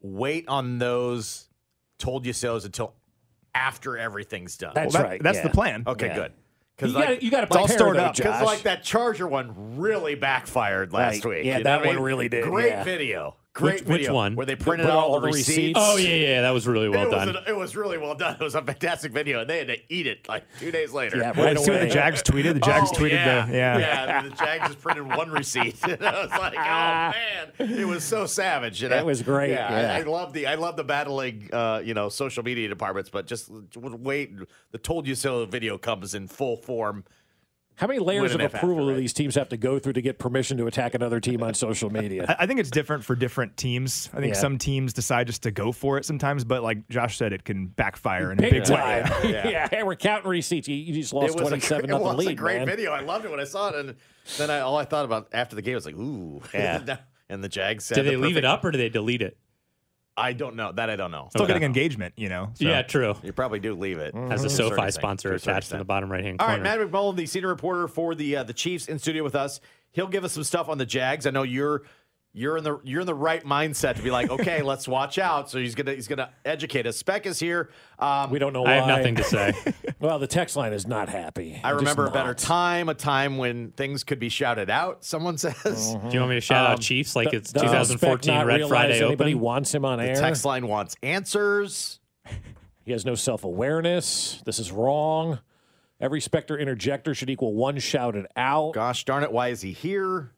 Wait 0.00 0.46
on 0.48 0.78
those 0.78 1.48
told 1.98 2.24
you 2.26 2.32
so's 2.32 2.64
until 2.64 2.94
after 3.54 3.96
everything's 3.98 4.56
done. 4.56 4.72
That's 4.74 4.94
Well, 4.94 5.02
that- 5.02 5.08
right, 5.08 5.22
that's 5.22 5.40
the 5.40 5.50
plan. 5.50 5.82
Okay, 5.86 6.06
Yeah. 6.06 6.14
good. 6.14 6.32
You 6.80 6.92
gotta- 6.92 7.24
you 7.24 7.30
gotta 7.32 7.52
like, 7.52 7.60
prepare, 7.66 7.76
stored 7.76 7.96
though, 7.96 8.04
up. 8.04 8.16
Because 8.16 8.42
like 8.42 8.62
that 8.62 8.84
Charger 8.84 9.26
one 9.26 9.78
really 9.78 10.14
backfired 10.14 10.92
last 10.92 11.24
Right. 11.24 11.38
week. 11.38 11.44
Yeah, 11.44 11.58
you 11.58 11.64
know 11.64 11.70
that 11.70 11.76
what 11.78 11.84
I 11.84 11.86
one 11.88 11.96
mean? 11.96 12.04
really 12.04 12.28
did, 12.28 12.44
Great 12.44 12.68
yeah. 12.68 12.84
video. 12.84 13.34
Great 13.58 13.80
Which- 13.80 13.82
which 13.88 13.98
video 14.02 14.14
one? 14.14 14.36
where 14.36 14.46
they 14.46 14.54
printed 14.54 14.86
the- 14.86 14.92
out 14.92 14.98
all 14.98 15.14
all 15.14 15.20
the 15.20 15.26
the 15.26 15.32
receipts. 15.32 15.48
receipts? 15.76 15.80
Oh, 15.82 15.96
yeah, 15.96 16.14
yeah, 16.14 16.40
that 16.42 16.50
was 16.50 16.68
really 16.68 16.88
well 16.88 17.08
it 17.08 17.10
done. 17.10 17.26
Was 17.34 17.36
a- 17.44 17.50
it 17.50 17.56
was 17.56 17.74
really 17.74 17.98
well 17.98 18.14
done. 18.14 18.36
It 18.40 18.44
was 18.44 18.54
a 18.54 18.62
fantastic 18.62 19.10
video, 19.10 19.40
and 19.40 19.50
they 19.50 19.58
had 19.58 19.66
to 19.66 19.78
eat 19.92 20.06
it 20.06 20.28
like 20.28 20.44
two 20.60 20.70
days 20.70 20.92
later. 20.92 21.16
Yeah, 21.16 21.32
right 21.40 21.58
See 21.58 21.70
what 21.72 21.80
the 21.80 21.88
Jags 21.88 22.22
tweeted? 22.22 22.54
The 22.54 22.60
Jags 22.60 22.90
Oh, 22.94 22.96
tweeted 22.96 23.10
yeah. 23.12 23.46
the- 23.46 23.52
yeah. 23.52 23.78
yeah. 23.78 24.22
The 24.22 24.30
Jags 24.30 24.66
just 24.68 24.80
printed 24.80 25.06
one 25.08 25.30
receipt. 25.32 25.76
and 25.88 26.06
I 26.06 26.22
was 26.22 26.30
like, 26.30 26.54
oh 26.54 26.60
man, 26.60 27.48
it 27.80 27.86
was 27.86 28.04
so 28.04 28.26
savage. 28.26 28.80
And 28.84 28.94
It 28.94 29.04
was 29.04 29.22
great, 29.22 29.50
Yeah, 29.50 29.80
yeah. 29.80 29.94
I, 29.94 29.98
I 29.98 30.02
love 30.02 30.32
the 30.32 30.46
I 30.46 30.54
love 30.54 30.76
the 30.76 30.84
battling, 30.84 31.50
uh, 31.52 31.82
you 31.84 31.94
know, 31.94 32.08
social 32.08 32.44
media 32.44 32.68
departments, 32.68 33.10
but 33.10 33.26
just 33.26 33.50
wait. 33.76 34.34
The 34.70 34.78
told 34.78 35.06
you 35.08 35.16
so 35.16 35.44
video 35.46 35.78
comes 35.78 36.14
in 36.14 36.28
full 36.28 36.56
form. 36.58 37.04
How 37.78 37.86
many 37.86 38.00
layers 38.00 38.34
of 38.34 38.40
approval 38.40 38.84
after, 38.86 38.94
do 38.96 39.00
these 39.00 39.12
teams 39.12 39.36
have 39.36 39.48
to 39.50 39.56
go 39.56 39.78
through 39.78 39.92
to 39.94 40.02
get 40.02 40.18
permission 40.18 40.56
to 40.58 40.66
attack 40.66 40.94
another 40.94 41.20
team 41.20 41.42
on 41.42 41.54
social 41.54 41.90
media? 41.90 42.26
I 42.28 42.42
I 42.42 42.46
think 42.46 42.58
it's 42.60 42.70
different 42.70 43.04
for 43.04 43.14
different 43.14 43.56
teams. 43.56 44.10
I 44.12 44.16
think 44.20 44.34
Yeah. 44.34 44.40
some 44.40 44.58
teams 44.58 44.92
decide 44.92 45.28
just 45.28 45.44
to 45.44 45.50
go 45.52 45.70
for 45.70 45.96
it 45.96 46.04
sometimes, 46.04 46.42
but 46.44 46.62
like 46.62 46.88
Josh 46.88 47.16
said, 47.16 47.32
it 47.32 47.44
can 47.44 47.66
backfire 47.66 48.32
in 48.32 48.38
a 48.38 48.42
Big 48.42 48.50
big 48.52 48.64
time. 48.64 49.04
way. 49.22 49.30
Yeah. 49.30 49.68
Hey, 49.70 49.82
we're 49.84 49.94
counting 49.96 50.28
receipts. 50.28 50.66
You, 50.66 50.74
you 50.76 50.92
just 50.94 51.12
lost 51.12 51.28
it 51.36 51.40
was, 51.40 51.46
a, 51.46 51.56
27 51.56 51.90
it 51.90 51.92
was 52.00 52.16
lead, 52.16 52.28
a 52.30 52.34
great 52.34 52.58
man. 52.58 52.66
video. 52.66 52.90
I 52.92 53.00
loved 53.00 53.24
it 53.24 53.30
when 53.30 53.40
I 53.40 53.44
saw 53.44 53.68
it, 53.68 53.76
and 53.76 53.94
then 54.38 54.50
I, 54.50 54.58
all 54.60 54.76
I 54.76 54.84
thought 54.84 55.04
about 55.04 55.28
after 55.32 55.54
the 55.54 55.62
game 55.62 55.74
was 55.76 55.86
like, 55.86 55.96
ooh, 55.96 56.42
Yeah. 56.52 56.96
and 57.28 57.44
the 57.44 57.48
Jags 57.48 57.84
said, 57.84 57.94
Did 57.94 58.06
they 58.06 58.14
the 58.16 58.22
leave 58.22 58.36
it 58.36 58.44
up 58.44 58.64
or 58.64 58.70
did 58.72 58.78
they 58.78 58.88
delete 58.88 59.22
it? 59.22 59.36
I 60.18 60.32
don't 60.32 60.56
know. 60.56 60.72
That 60.72 60.90
I 60.90 60.96
don't 60.96 61.10
know. 61.10 61.28
Still 61.30 61.42
Okay. 61.44 61.52
getting 61.54 61.64
engagement, 61.66 62.14
you 62.16 62.28
know. 62.28 62.50
so. 62.54 62.64
Yeah, 62.66 62.82
true. 62.82 63.14
You 63.22 63.32
probably 63.32 63.60
do 63.60 63.74
leave 63.74 63.98
it. 63.98 64.14
As 64.14 64.44
a 64.44 64.48
To 64.48 64.48
a 64.48 64.50
certain 64.50 64.50
SoFi 64.50 64.72
extent, 64.86 64.94
sponsor 64.94 65.28
to 65.30 65.34
a 65.36 65.38
certain 65.38 65.50
attached 65.52 65.66
in 65.72 65.76
the 65.78 65.82
extent. 65.82 65.86
bottom 65.86 66.10
right 66.12 66.24
hand 66.24 66.36
All 66.40 66.46
corner. 66.48 66.62
right, 66.62 66.78
Matt 66.78 66.90
McMullen, 66.90 67.16
the 67.16 67.26
senior 67.26 67.48
reporter 67.48 67.88
for 67.88 68.14
the 68.14 68.36
uh, 68.36 68.42
the 68.42 68.52
Chiefs, 68.52 68.86
in 68.88 68.98
studio 68.98 69.22
with 69.24 69.34
us. 69.34 69.60
He'll 69.92 70.06
give 70.08 70.24
us 70.24 70.32
some 70.32 70.44
stuff 70.44 70.68
on 70.68 70.76
the 70.78 70.84
Jags. 70.86 71.26
I 71.26 71.30
know 71.30 71.44
you're 71.44 71.82
you're 72.38 72.56
in 72.56 72.64
the 72.64 72.78
you're 72.84 73.00
in 73.00 73.06
the 73.06 73.14
right 73.14 73.44
mindset 73.44 73.96
to 73.96 74.02
be 74.02 74.10
like, 74.10 74.30
okay, 74.30 74.62
let's 74.72 74.86
watch 74.86 75.18
out. 75.18 75.50
So 75.50 75.58
he's 75.58 75.74
gonna 75.74 75.92
he's 75.94 76.08
gonna 76.08 76.30
educate 76.44 76.86
us. 76.86 76.96
Speck 76.96 77.26
is 77.26 77.38
here. 77.38 77.70
Um, 77.98 78.30
We 78.30 78.38
don't 78.38 78.52
know 78.52 78.64
I 78.64 78.74
have 78.74 78.86
nothing 78.86 79.16
to 79.16 79.24
say. 79.24 79.52
well, 80.00 80.18
the 80.18 80.26
text 80.26 80.54
line 80.56 80.72
is 80.72 80.86
not 80.86 81.08
happy. 81.08 81.60
I 81.64 81.70
Just 81.72 81.80
remember 81.80 82.06
a 82.06 82.10
better 82.10 82.34
time, 82.34 82.88
a 82.88 82.94
time 82.94 83.36
when 83.38 83.72
things 83.72 84.04
could 84.04 84.18
be 84.20 84.28
shouted 84.28 84.70
out. 84.70 85.04
Someone 85.04 85.36
says. 85.38 85.94
Do 85.94 86.10
you 86.12 86.20
want 86.20 86.30
me 86.30 86.36
to 86.36 86.40
shout 86.40 86.66
Um, 86.66 86.72
out 86.74 86.80
Chiefs 86.80 87.16
like 87.16 87.30
Th- 87.30 87.40
it's 87.42 87.52
does 87.52 87.62
2014 87.64 88.34
not 88.34 88.46
Red 88.46 88.68
Friday 88.68 89.04
Anybody 89.04 89.32
Open? 89.32 89.40
wants 89.42 89.74
him 89.74 89.84
on 89.84 89.98
The 89.98 90.04
air. 90.10 90.14
text 90.14 90.44
line 90.44 90.66
wants 90.68 90.96
answers. 91.02 92.00
He 92.84 92.92
has 92.92 93.04
no 93.04 93.14
self 93.16 93.44
awareness. 93.44 94.40
This 94.46 94.58
is 94.58 94.72
wrong. 94.72 95.40
Every 96.00 96.20
Spector 96.22 96.58
interjector 96.58 97.14
should 97.14 97.28
equal 97.28 97.52
one 97.52 97.78
shouted 97.80 98.26
out. 98.34 98.72
Gosh 98.72 99.04
darn 99.04 99.24
it! 99.24 99.30
Why 99.30 99.48
is 99.48 99.60
he 99.60 99.72
here? 99.72 100.32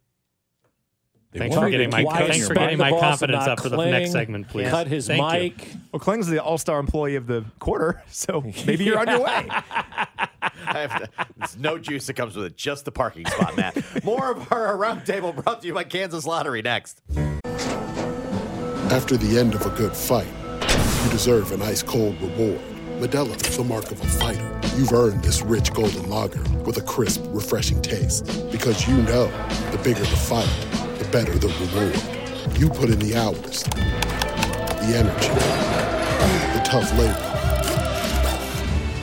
Thanks 1.33 1.55
for 1.55 1.71
getting 1.71 1.91
my 1.91 2.03
thanks 2.05 2.49
for 2.49 2.55
getting 2.55 2.79
my 2.79 2.91
confidence 2.91 3.47
not 3.47 3.49
up 3.51 3.61
for 3.61 3.69
the 3.69 3.77
cling. 3.77 3.93
next 3.93 4.11
segment, 4.11 4.49
please. 4.49 4.69
Cut 4.69 4.89
his 4.89 5.07
Thank 5.07 5.21
you. 5.21 5.39
mic. 5.39 5.69
Well, 5.93 6.01
Kling's 6.01 6.27
the 6.27 6.43
all 6.43 6.59
star 6.59 6.81
employee 6.81 7.15
of 7.15 7.29
the 7.29 7.45
quarter, 7.61 8.03
so 8.11 8.43
maybe 8.67 8.85
you're 8.85 8.99
on 8.99 9.09
your 9.09 9.23
way. 9.23 9.49
To, 10.71 11.09
there's 11.37 11.57
no 11.59 11.79
juice 11.79 12.07
that 12.07 12.15
comes 12.15 12.37
with 12.37 12.47
it, 12.47 12.57
just 12.57 12.85
the 12.85 12.93
parking 12.93 13.27
spot, 13.27 13.57
Matt. 13.57 14.05
More 14.05 14.31
of 14.31 14.53
our 14.53 14.77
roundtable 14.77 15.35
brought 15.35 15.63
to 15.63 15.67
you 15.67 15.75
by 15.75 15.85
Kansas 15.85 16.27
Lottery 16.27 16.63
next. 16.63 17.03
After 18.91 19.17
the 19.17 19.39
end 19.39 19.55
of 19.55 19.67
a 19.67 19.71
good 19.71 19.95
fight, 19.97 20.29
you 21.05 21.11
deserve 21.11 21.53
an 21.53 21.63
ice 21.63 21.83
cold 21.83 22.21
reward. 22.21 22.61
Modelo 23.01 23.35
is 23.49 23.57
the 23.57 23.65
mark 23.65 23.91
of 23.91 24.01
a 24.01 24.07
fighter. 24.07 24.61
You've 24.77 24.93
earned 24.93 25.25
this 25.25 25.43
rich 25.43 25.73
golden 25.73 26.09
lager 26.09 26.43
with 26.65 26.77
a 26.77 26.83
crisp, 26.83 27.23
refreshing 27.29 27.81
taste. 27.83 28.25
Because 28.53 28.87
you 28.87 28.97
know 29.03 29.27
the 29.73 29.81
bigger 29.83 30.01
the 30.01 30.07
fight, 30.07 30.49
the 30.70 30.70
better 31.11 31.37
the 31.39 31.49
reward. 31.49 32.59
You 32.59 32.69
put 32.69 32.89
in 32.89 32.99
the 33.01 33.17
hours, 33.17 33.65
the 33.65 34.95
energy, 34.97 35.29
the 36.55 36.63
tough 36.65 36.91
labor. 36.97 37.27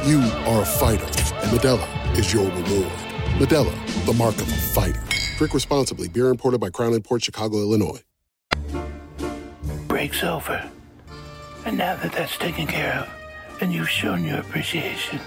You 0.07 0.19
are 0.45 0.61
a 0.61 0.65
fighter, 0.65 1.03
and 1.03 1.51
Modelo 1.51 2.17
is 2.17 2.31
your 2.31 2.45
reward. 2.45 2.91
Modelo, 3.39 4.05
the 4.05 4.13
mark 4.13 4.35
of 4.35 4.47
a 4.47 4.55
fighter. 4.55 5.03
Drink 5.37 5.53
responsibly. 5.53 6.07
Beer 6.07 6.29
imported 6.29 6.61
by 6.61 6.69
Crown 6.69 6.99
Port 7.01 7.23
Chicago, 7.23 7.57
Illinois. 7.57 8.01
Break's 9.87 10.23
over. 10.23 10.69
And 11.65 11.77
now 11.77 11.97
that 11.97 12.13
that's 12.13 12.37
taken 12.37 12.67
care 12.67 12.93
of, 12.93 13.61
and 13.61 13.73
you've 13.73 13.89
shown 13.89 14.23
your 14.23 14.39
appreciation, 14.39 15.19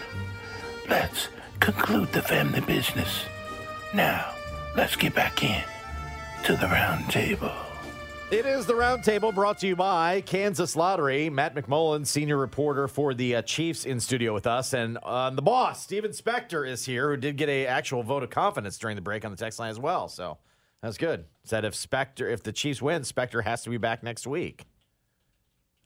let's 0.89 1.29
conclude 1.59 2.11
the 2.13 2.23
family 2.23 2.61
business. 2.61 3.25
Now, 3.93 4.33
let's 4.77 4.97
get 4.97 5.15
back 5.15 5.45
in 5.45 5.63
to 6.45 6.57
the 6.57 6.67
round 6.67 7.09
table. 7.11 7.53
It 8.31 8.47
is 8.47 8.65
the 8.65 8.75
roundtable 8.75 9.35
brought 9.35 9.59
to 9.59 9.67
you 9.67 9.75
by 9.75 10.21
Kansas 10.21 10.77
Lottery. 10.77 11.29
Matt 11.29 11.55
McMullen, 11.55 12.07
senior 12.07 12.37
reporter 12.37 12.87
for 12.87 13.13
the 13.13 13.37
uh, 13.37 13.43
Chiefs, 13.43 13.85
in 13.85 13.99
studio 13.99 14.33
with 14.33 14.47
us, 14.47 14.73
and 14.73 14.99
uh, 15.03 15.31
the 15.31 15.43
boss, 15.43 15.83
Steven 15.83 16.13
Spector, 16.13 16.69
is 16.69 16.85
here, 16.85 17.11
who 17.11 17.17
did 17.17 17.37
get 17.37 17.49
a 17.49 17.67
actual 17.67 18.03
vote 18.05 18.23
of 18.23 18.31
confidence 18.31 18.79
during 18.79 18.95
the 18.95 19.03
break 19.03 19.25
on 19.25 19.33
the 19.33 19.37
text 19.37 19.59
line 19.59 19.71
as 19.71 19.81
well. 19.81 20.07
So 20.09 20.39
that's 20.81 20.97
good. 20.97 21.25
Said 21.43 21.65
if 21.65 21.75
Spector, 21.75 22.33
if 22.33 22.43
the 22.45 22.53
Chiefs 22.53 22.81
win, 22.81 23.03
Spector 23.03 23.43
has 23.43 23.65
to 23.65 23.71
be 23.71 23.79
back 23.79 24.03
next 24.05 24.27
week. 24.29 24.65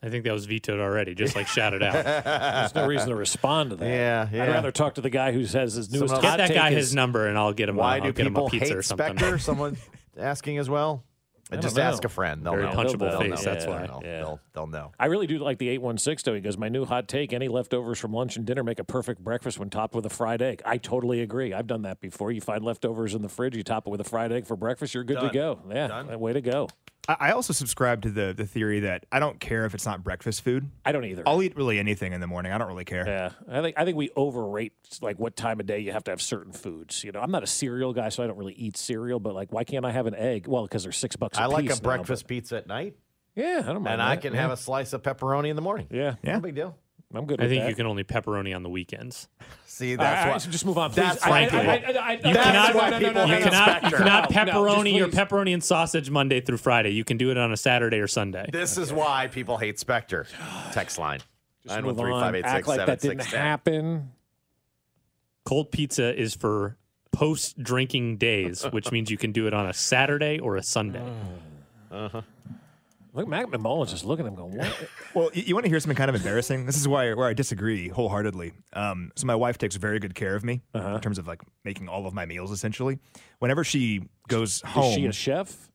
I 0.03 0.11
think 0.11 0.25
that 0.25 0.35
was 0.35 0.45
vetoed 0.45 0.81
already, 0.81 1.15
just 1.15 1.35
like 1.35 1.47
shouted 1.47 1.83
out. 1.83 1.95
There's 2.25 2.75
no 2.75 2.87
reason 2.87 3.09
to 3.09 3.15
respond 3.15 3.71
to 3.71 3.77
that. 3.77 3.87
Yeah, 3.89 4.29
yeah. 4.31 4.43
I'd 4.43 4.49
rather 4.51 4.71
talk 4.71 4.97
to 4.97 5.01
the 5.01 5.09
guy 5.09 5.33
who 5.33 5.47
says 5.47 5.73
his 5.73 5.91
newest 5.91 6.15
Someone- 6.15 6.23
Get 6.23 6.37
that 6.49 6.55
guy 6.55 6.73
his 6.73 6.95
number, 6.95 7.27
and 7.27 7.39
I'll 7.39 7.55
get 7.55 7.71
him. 7.71 7.77
Why 7.77 7.97
a, 7.97 8.01
do 8.03 8.07
I'll 8.09 8.13
get 8.13 8.27
him 8.27 8.37
a 8.37 8.41
people 8.41 8.51
pizza 8.51 8.75
hate. 8.75 8.77
Spector? 8.85 9.41
Someone 9.41 9.79
asking 10.19 10.59
as 10.59 10.69
well. 10.71 11.05
I 11.53 11.57
Just 11.57 11.77
don't 11.77 11.85
ask 11.85 12.03
a 12.05 12.09
friend. 12.09 12.45
They'll 12.45 12.55
Very 12.55 12.65
know. 12.65 12.73
punchable 12.73 13.11
They'll 13.11 13.21
face, 13.21 13.45
know. 13.45 13.53
that's 13.53 13.67
Yeah, 13.67 13.71
why. 13.71 13.87
They'll, 13.87 14.01
Yeah. 14.03 14.19
they'll, 14.21 14.41
they'll 14.55 14.67
know. 14.67 14.93
I 14.99 15.07
really 15.07 15.27
do 15.27 15.37
like 15.39 15.59
the 15.59 15.69
816 15.69 16.23
though. 16.33 16.35
He 16.35 16.41
goes, 16.41 16.57
My 16.57 16.71
new 16.71 16.87
hot 16.87 17.07
take 17.07 17.35
any 17.35 17.49
leftovers 17.49 17.99
from 17.99 18.15
lunch 18.15 18.37
and 18.37 18.47
dinner 18.47 18.65
make 18.65 18.79
a 18.79 18.85
perfect 18.85 19.23
breakfast 19.23 19.59
when 19.59 19.69
topped 19.69 19.95
with 19.95 20.07
a 20.07 20.11
fried 20.11 20.41
egg. 20.41 20.63
I 20.65 20.79
totally 20.79 21.21
agree. 21.21 21.53
I've 21.53 21.67
done 21.67 21.83
that 21.83 22.01
before. 22.01 22.33
You 22.33 22.41
find 22.41 22.65
leftovers 22.65 23.15
in 23.15 23.21
the 23.21 23.29
fridge, 23.29 23.55
you 23.55 23.63
top 23.63 23.87
it 23.87 23.91
with 23.91 24.01
a 24.01 24.05
fried 24.05 24.33
egg 24.33 24.47
for 24.47 24.57
breakfast, 24.57 24.95
you're 24.95 25.05
good 25.05 25.17
Done. 25.17 25.29
to 25.29 25.35
go. 25.35 25.61
Yeah. 25.71 25.89
Done. 25.89 26.19
Way 26.19 26.33
to 26.33 26.41
go. 26.41 26.69
I 27.09 27.17
I 27.21 27.31
also 27.33 27.53
subscribe 27.53 28.03
to 28.03 28.11
the 28.11 28.33
the 28.37 28.47
theory 28.47 28.81
that 28.81 29.07
I 29.13 29.19
don't 29.19 29.39
care 29.41 29.65
if 29.67 29.75
it's 29.75 29.87
not 29.87 30.03
breakfast 30.05 30.43
food. 30.43 30.71
I 30.85 30.93
don't 30.93 31.05
either. 31.05 31.23
I'll 31.27 31.43
eat 31.43 31.57
really 31.57 31.79
anything 31.79 32.13
in 32.13 32.21
the 32.21 32.27
morning. 32.27 32.53
I 32.53 32.59
don't 32.59 32.69
really 32.69 32.85
care. 32.85 33.07
Yeah, 33.07 33.31
I 33.49 33.63
think 33.63 33.79
I 33.79 33.85
think 33.85 33.97
we 33.97 34.11
overrate 34.17 34.73
like 35.03 35.19
what 35.19 35.37
time 35.37 35.61
of 35.61 35.67
day 35.67 35.81
you 35.81 35.93
have 35.93 36.05
to 36.05 36.11
have 36.13 36.23
certain 36.23 36.53
foods. 36.53 37.05
You 37.05 37.13
know, 37.13 37.21
I'm 37.21 37.31
not 37.31 37.43
a 37.43 37.47
cereal 37.47 37.93
guy, 37.93 38.09
so 38.09 38.23
I 38.25 38.27
don't 38.27 38.37
really 38.39 38.55
eat 38.55 38.77
cereal. 38.77 39.21
But 39.21 39.35
like, 39.35 39.53
why 39.53 39.65
can't 39.65 39.85
I 39.85 39.91
have 39.93 40.07
an 40.07 40.15
egg? 40.15 40.47
Well, 40.47 40.63
because 40.65 40.83
they're 40.85 40.93
six 40.93 41.17
bucks. 41.17 41.39
I 41.39 41.47
like 41.47 41.67
piece 41.67 41.79
a 41.79 41.83
now, 41.83 41.89
breakfast 41.89 42.27
pizza 42.27 42.57
at 42.57 42.67
night, 42.67 42.95
yeah, 43.35 43.61
I 43.65 43.73
don't 43.73 43.83
mind. 43.83 43.95
and 43.95 44.03
I 44.03 44.17
can 44.17 44.33
Yeah. 44.35 44.43
have 44.43 44.51
a 44.51 44.57
slice 44.57 44.93
of 44.93 45.03
pepperoni 45.03 45.49
in 45.49 45.57
the 45.57 45.63
morning. 45.63 45.89
Yeah, 45.91 46.15
Yeah. 46.23 46.35
No 46.35 46.41
big 46.41 46.55
deal. 46.55 46.77
I'm 47.17 47.27
good. 47.27 47.41
I 47.41 47.45
with 47.45 47.51
think 47.53 47.63
that. 47.65 47.69
you 47.71 47.75
can 47.77 47.87
only 47.87 48.05
pepperoni 48.05 48.55
on 48.55 48.63
the 48.63 48.69
weekends. 48.69 49.29
See, 49.67 49.93
All 49.93 49.99
that's 50.05 50.25
right, 50.25 50.33
why. 50.33 50.39
so 50.39 50.51
just 50.51 50.65
move 50.67 50.79
on. 50.79 50.91
Please. 50.91 50.97
That's 50.97 51.23
I- 51.25 51.31
why 51.31 51.41
I- 51.41 51.45
people- 51.45 51.59
I- 51.61 51.63
I- 51.65 51.69
I- 51.75 52.13
You 52.13 52.35
that's 52.35 52.37
cannot, 52.45 52.75
why 52.75 52.99
people 52.99 53.23
you 53.27 53.35
hate 53.35 53.43
cannot, 53.43 53.83
you 53.85 53.91
cannot 53.91 54.31
No, 54.31 54.45
no, 54.45 54.53
pepperoni 54.53 54.95
your 54.97 55.09
pepperoni 55.09 55.53
and 55.53 55.63
sausage 55.65 56.11
Monday 56.11 56.41
through 56.41 56.59
Friday. 56.59 56.91
You 56.91 57.05
can 57.05 57.17
do 57.17 57.31
it 57.31 57.37
on 57.39 57.53
a 57.53 57.57
Saturday 57.57 57.99
or 57.99 58.07
Sunday. 58.07 58.49
This 58.53 58.79
is 58.79 58.93
why 58.93 59.27
people 59.29 59.59
hate 59.59 59.77
Spector. 59.79 60.27
Text 60.73 60.99
line. 60.99 61.21
Just 61.67 61.83
move 61.83 61.99
on. 61.99 62.35
Act 62.37 62.67
like 62.69 62.85
that 62.87 63.01
didn't 63.01 63.25
happen. 63.25 64.11
Cold 65.45 65.73
pizza 65.73 66.19
is 66.19 66.35
for 66.35 66.77
post 67.13 67.59
drinking 67.63 68.17
days, 68.17 68.65
which 68.65 68.91
means 68.93 69.11
you 69.11 69.19
can 69.19 69.33
do 69.33 69.47
it 69.47 69.55
on 69.55 69.67
a 69.67 69.73
Saturday 69.73 70.39
or 70.39 70.57
a 70.57 70.63
Sunday. 70.63 71.03
Uh-huh. 71.93 72.23
Look, 73.15 73.29
Mac 73.29 73.47
McMullen's 73.47 73.91
just 73.93 74.05
looking 74.05 74.27
at 74.27 74.31
him 74.31 74.35
going, 74.35 74.57
"What?" 74.59 74.89
Well, 75.15 75.31
you, 75.33 75.45
you 75.47 75.55
want 75.55 75.65
to 75.65 75.71
hear 75.71 75.79
something 75.81 75.97
kind 75.97 76.09
of 76.11 76.17
embarrassing? 76.17 76.67
This 76.67 76.77
is 76.77 76.87
why 76.89 77.15
where 77.15 77.29
I 77.29 77.33
disagree 77.33 77.89
wholeheartedly. 77.89 78.53
Um, 78.73 79.13
so 79.17 79.27
my 79.27 79.37
wife 79.37 79.57
takes 79.57 79.77
very 79.77 80.01
good 80.01 80.15
care 80.15 80.35
of 80.35 80.43
me 80.45 80.63
Uh-huh. 80.75 80.97
in 80.97 81.01
terms 81.01 81.19
of 81.19 81.27
like 81.29 81.41
making 81.65 81.89
all 81.89 82.07
of 82.07 82.13
my 82.15 82.27
meals. 82.27 82.51
Essentially, 82.51 82.99
whenever 83.39 83.63
she 83.65 84.03
goes 84.29 84.61
home, 84.63 84.85
Is 84.91 84.95
she 84.95 85.07
a 85.07 85.13
chef? 85.13 85.71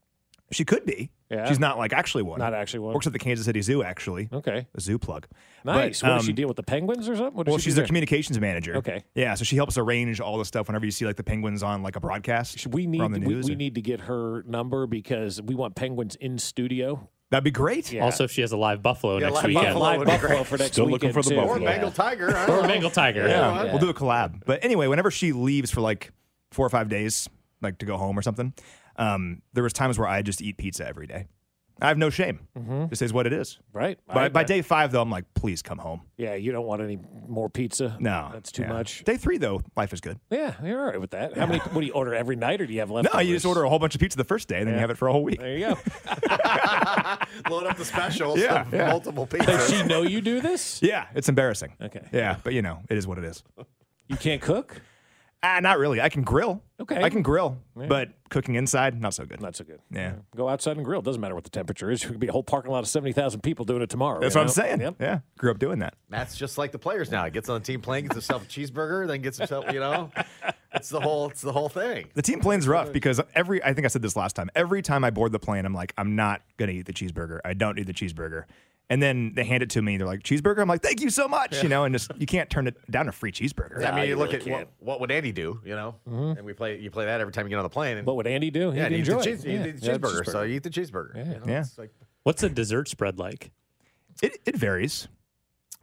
She 0.52 0.66
could 0.66 0.84
be. 0.86 1.12
Yeah. 1.30 1.48
She's 1.48 1.60
not 1.60 1.78
like 1.78 1.94
actually 1.94 2.24
one. 2.24 2.40
Not 2.40 2.56
actually 2.56 2.80
one. 2.80 2.96
Works 2.96 3.06
at 3.06 3.14
the 3.14 3.20
Kansas 3.20 3.46
City 3.46 3.62
Zoo, 3.62 3.84
actually. 3.84 4.30
Okay. 4.34 4.66
A 4.76 4.82
zoo 4.82 4.98
plug. 4.98 5.28
Nice. 5.64 6.02
But, 6.02 6.10
what 6.10 6.16
does 6.18 6.26
she 6.26 6.32
um, 6.32 6.36
deal 6.36 6.48
with 6.48 6.58
the 6.58 6.64
penguins 6.64 7.08
or 7.08 7.16
something? 7.16 7.36
What 7.36 7.46
does 7.46 7.52
Well, 7.52 7.60
she 7.60 7.66
she's 7.66 7.76
there? 7.76 7.86
communications 7.86 8.40
manager. 8.40 8.78
Okay. 8.78 9.04
Yeah, 9.14 9.36
so 9.36 9.44
she 9.44 9.56
helps 9.56 9.78
arrange 9.78 10.20
all 10.20 10.40
the 10.40 10.46
stuff 10.46 10.68
whenever 10.68 10.86
you 10.86 10.92
see 10.92 11.06
like 11.06 11.18
the 11.18 11.24
penguins 11.24 11.62
on 11.62 11.84
like 11.84 11.96
a 11.96 12.00
broadcast. 12.00 12.66
We 12.68 12.88
need 12.88 13.00
or 13.02 13.04
on 13.06 13.12
the 13.12 13.20
we, 13.20 13.36
we 13.36 13.54
need 13.56 13.76
to 13.76 13.82
get 13.82 14.02
her 14.02 14.42
number 14.48 14.88
because 14.88 15.40
we 15.40 15.54
want 15.54 15.76
penguins 15.76 16.16
in 16.16 16.40
studio. 16.40 17.08
That'd 17.32 17.44
be 17.44 17.52
great. 17.52 17.92
Yeah. 17.92 18.04
Also, 18.06 18.24
if 18.24 18.32
she 18.32 18.42
has 18.42 18.52
a 18.52 18.58
live 18.58 18.82
buffalo 18.82 19.18
Yeah, 19.18 19.26
next 19.30 19.36
live 19.36 19.46
weekend. 19.46 19.66
buffalo 19.68 19.84
Live 19.86 20.00
would 20.00 20.06
be 20.06 20.12
buffalo 20.12 20.30
great. 20.36 20.48
for 20.48 20.58
next 20.58 20.72
Still 20.72 20.86
looking 20.90 21.14
for 21.14 21.22
the 21.22 21.30
too. 21.30 21.36
buffalo. 21.36 21.56
Or 21.58 21.60
Bengal 21.60 21.92
tiger. 21.92 22.28
Or 22.50 22.60
a. 22.60 22.68
Bengal 22.68 22.90
tiger. 22.90 23.28
Yeah, 23.28 23.64
Yeah. 23.66 23.72
we'll 23.72 23.78
do 23.80 23.90
a 23.90 23.94
collab. 23.94 24.42
But 24.46 24.64
anyway, 24.64 24.88
whenever 24.88 25.12
she 25.12 25.32
leaves 25.32 25.70
for 25.70 25.82
like 25.82 26.12
four 26.52 26.66
or 26.66 26.70
five 26.70 26.90
days, 26.90 27.30
like 27.62 27.78
to 27.80 27.86
go 27.86 27.98
home 27.98 28.18
or 28.18 28.22
something, 28.24 28.54
um, 28.96 29.42
there 29.54 29.64
was 29.64 29.74
times 29.74 30.00
where 30.00 30.08
I 30.08 30.22
just 30.24 30.42
eat 30.42 30.58
pizza 30.58 30.88
every 30.88 31.06
day. 31.06 31.28
I 31.82 31.88
have 31.88 31.98
no 31.98 32.10
shame. 32.10 32.40
Mhm. 32.58 32.90
This 32.90 33.02
is 33.02 33.14
what 33.14 33.26
it 33.28 33.34
is. 33.34 33.60
Right. 33.74 33.98
By, 34.08 34.26
I- 34.26 34.30
by 34.30 34.42
I- 34.42 34.44
day 34.44 34.62
five, 34.62 34.92
though, 34.92 35.02
I'm 35.02 35.10
like, 35.10 35.26
please 35.34 35.62
come 35.62 35.78
home. 35.78 36.02
Yeah, 36.18 36.36
you 36.36 36.52
don't 36.52 36.66
want 36.66 36.82
any 36.82 37.00
more 37.28 37.50
pizza. 37.50 37.96
No, 38.00 38.30
that's 38.34 38.52
too 38.52 38.64
yeah. 38.64 38.70
much. 38.74 39.04
Day 39.06 39.16
three, 39.18 39.38
though, 39.38 39.62
life 39.78 39.94
is 39.94 40.02
good. 40.02 40.20
Yeah, 40.30 40.54
you're 40.64 40.80
all 40.80 40.88
right 40.88 41.00
with 41.00 41.12
that. 41.12 41.38
How 41.38 41.46
many? 41.46 41.60
What 41.60 41.82
do 41.82 41.86
you 41.88 41.94
order 41.94 42.14
every 42.14 42.36
night, 42.36 42.60
or 42.62 42.66
do 42.68 42.74
you 42.74 42.80
have 42.82 42.92
left? 42.92 43.14
No, 43.14 43.20
you 43.20 43.34
just 43.36 43.46
order 43.46 43.64
a 43.64 43.70
whole 43.70 43.80
bunch 43.80 43.96
of 43.96 44.02
pizza 44.02 44.18
the 44.18 44.24
first 44.24 44.48
day, 44.48 44.60
and 44.60 44.68
then 44.68 44.76
you 44.76 44.82
have 44.82 44.90
it 44.90 44.98
for 44.98 45.08
a 45.08 45.12
whole 45.12 45.24
week. 45.24 45.40
There 45.40 45.58
you 45.58 45.68
go. 45.68 45.78
Load 47.50 47.66
up 47.66 47.78
the 47.78 47.86
specials. 47.86 48.40
Yeah, 48.40 48.62
of 48.62 48.74
yeah. 48.74 48.88
multiple 48.90 49.26
Does 49.26 49.70
she 49.70 49.84
know 49.84 50.02
you 50.02 50.22
do 50.22 50.42
this? 50.42 50.82
Yeah, 50.82 51.06
it's 51.16 51.30
embarrassing. 51.30 51.74
Okay. 51.82 52.08
Yeah, 52.12 52.38
but 52.44 52.54
you 52.54 52.62
know, 52.62 52.80
it 52.90 52.98
is 52.98 53.08
what 53.08 53.18
it 53.18 53.24
is. 53.24 53.44
You 54.08 54.18
can't 54.18 54.42
cook. 54.42 54.82
Ah, 55.42 55.60
not 55.62 55.80
really. 55.80 56.02
I 56.02 56.10
can 56.10 56.24
grill. 56.24 56.62
Okay. 56.82 57.02
I 57.02 57.10
can 57.10 57.22
grill, 57.22 57.58
Yeah. 57.80 57.88
but 57.88 58.10
cooking 58.30 58.56
inside, 58.56 59.00
not 59.00 59.14
so 59.14 59.26
good. 59.26 59.40
Not 59.42 59.56
so 59.56 59.64
good. 59.64 59.80
Yeah. 59.90 60.16
Go 60.36 60.50
outside 60.50 60.76
and 60.76 60.86
grill. 60.86 61.02
Doesn't 61.02 61.22
matter 61.22 61.36
what 61.36 61.46
the 61.46 61.50
temperature 61.50 61.90
is. 61.92 62.02
There 62.10 62.12
could 62.12 62.20
be 62.20 62.28
a 62.28 62.32
whole 62.32 62.44
parking 62.44 62.72
lot 62.72 62.80
of 62.80 62.88
seventy 62.88 63.14
thousand 63.14 63.42
people 63.42 63.64
doing 63.66 63.82
it 63.82 63.90
tomorrow. 63.90 64.20
That's 64.20 64.36
you 64.36 64.40
what 64.42 64.48
I'm 64.48 64.52
saying. 64.54 64.82
Yep. 64.82 64.96
Yeah, 65.00 65.20
grew 65.38 65.52
up 65.52 65.60
doing 65.60 65.80
that. 65.80 65.94
Matt's 66.10 66.36
just 66.38 66.58
like 66.58 66.72
the 66.74 66.80
players 66.80 67.10
now. 67.12 67.24
He 67.26 67.32
gets 67.32 67.48
on 67.48 67.60
the 67.60 67.66
team 67.66 67.80
plane, 67.82 68.04
gets 68.04 68.16
himself 68.16 68.44
a 68.44 68.48
cheeseburger, 68.48 69.08
then 69.08 69.22
gets 69.22 69.38
himself, 69.38 69.66
you 69.72 69.80
know, 69.80 70.12
it's 70.74 70.90
the 70.90 71.00
whole, 71.00 71.30
it's 71.30 71.42
the 71.42 71.54
whole 71.54 71.70
thing. 71.70 72.08
The 72.16 72.22
team 72.22 72.40
plane's 72.42 72.68
rough 72.68 72.92
because 72.92 73.22
every 73.36 73.64
I 73.64 73.74
think 73.74 73.86
I 73.86 73.88
said 73.90 74.02
this 74.02 74.16
last 74.18 74.36
time. 74.36 74.50
Every 74.56 74.82
time 74.82 75.04
I 75.06 75.10
board 75.10 75.32
the 75.32 75.40
plane, 75.40 75.66
I'm 75.66 75.74
like, 75.74 75.94
I'm 75.98 76.16
not 76.16 76.42
gonna 76.58 76.72
eat 76.74 76.86
the 76.86 76.94
cheeseburger. 76.94 77.40
I 77.46 77.54
don't 77.54 77.76
need 77.78 77.88
the 77.88 77.94
cheeseburger. 77.94 78.44
And 78.92 79.02
then 79.04 79.34
they 79.36 79.44
hand 79.44 79.62
it 79.62 79.70
to 79.72 79.82
me. 79.84 79.98
They're 79.98 80.08
like, 80.08 80.24
cheeseburger. 80.24 80.62
I'm 80.62 80.68
like, 80.68 80.82
thank 80.82 81.00
you 81.02 81.12
so 81.12 81.28
much. 81.28 81.62
You 81.62 81.70
know, 81.70 81.84
and 81.84 81.94
just 81.94 82.12
you 82.18 82.26
can't 82.26 82.50
turn 82.50 82.66
it 82.66 82.76
down 82.90 83.08
a 83.08 83.12
free 83.12 83.32
cheeseburger. 83.32 83.86
I 83.86 83.92
mean, 83.92 84.04
you 84.06 84.10
you 84.12 84.16
look 84.16 84.32
really 84.32 84.52
at 84.52 84.60
what, 84.60 84.70
what 84.80 85.00
would 85.02 85.12
Andy 85.12 85.32
do, 85.32 85.62
you 85.64 85.76
know, 85.76 85.96
mm-hmm. 86.10 86.38
and 86.38 86.44
we 86.44 86.54
play, 86.54 86.80
you 86.80 86.90
play 86.90 87.06
that 87.06 87.22
every 87.22 87.32
time 87.32 87.46
you 87.46 87.50
get 87.52 87.58
on 87.58 87.64
the 87.64 87.70
plane. 87.70 87.98
And, 87.98 88.08
What 88.08 88.16
would 88.16 88.26
Andy 88.26 88.50
do? 88.50 88.72
yeah, 88.76 88.88
He'd 88.90 88.96
and 88.96 88.96
you 88.96 89.02
eat 89.02 89.06
the, 89.06 89.24
cheese, 89.24 89.46
it. 89.46 89.52
Yeah. 89.52 89.66
eat 89.68 89.80
the 89.80 89.86
Yeah, 89.86 89.98
cheeseburger, 89.98 90.26
so 90.26 90.42
you 90.42 90.56
eat 90.56 90.64
the 90.64 90.70
cheeseburger. 90.72 91.16
you 91.18 91.24
know, 91.40 91.44
Yeah. 91.46 91.60
it's 91.60 91.78
like- 91.78 91.94
What's 92.24 92.42
the 92.42 92.50
dessert 92.50 92.88
spread 92.88 93.20
like? 93.20 93.52
It 94.22 94.40
it 94.46 94.56
varies. 94.56 95.08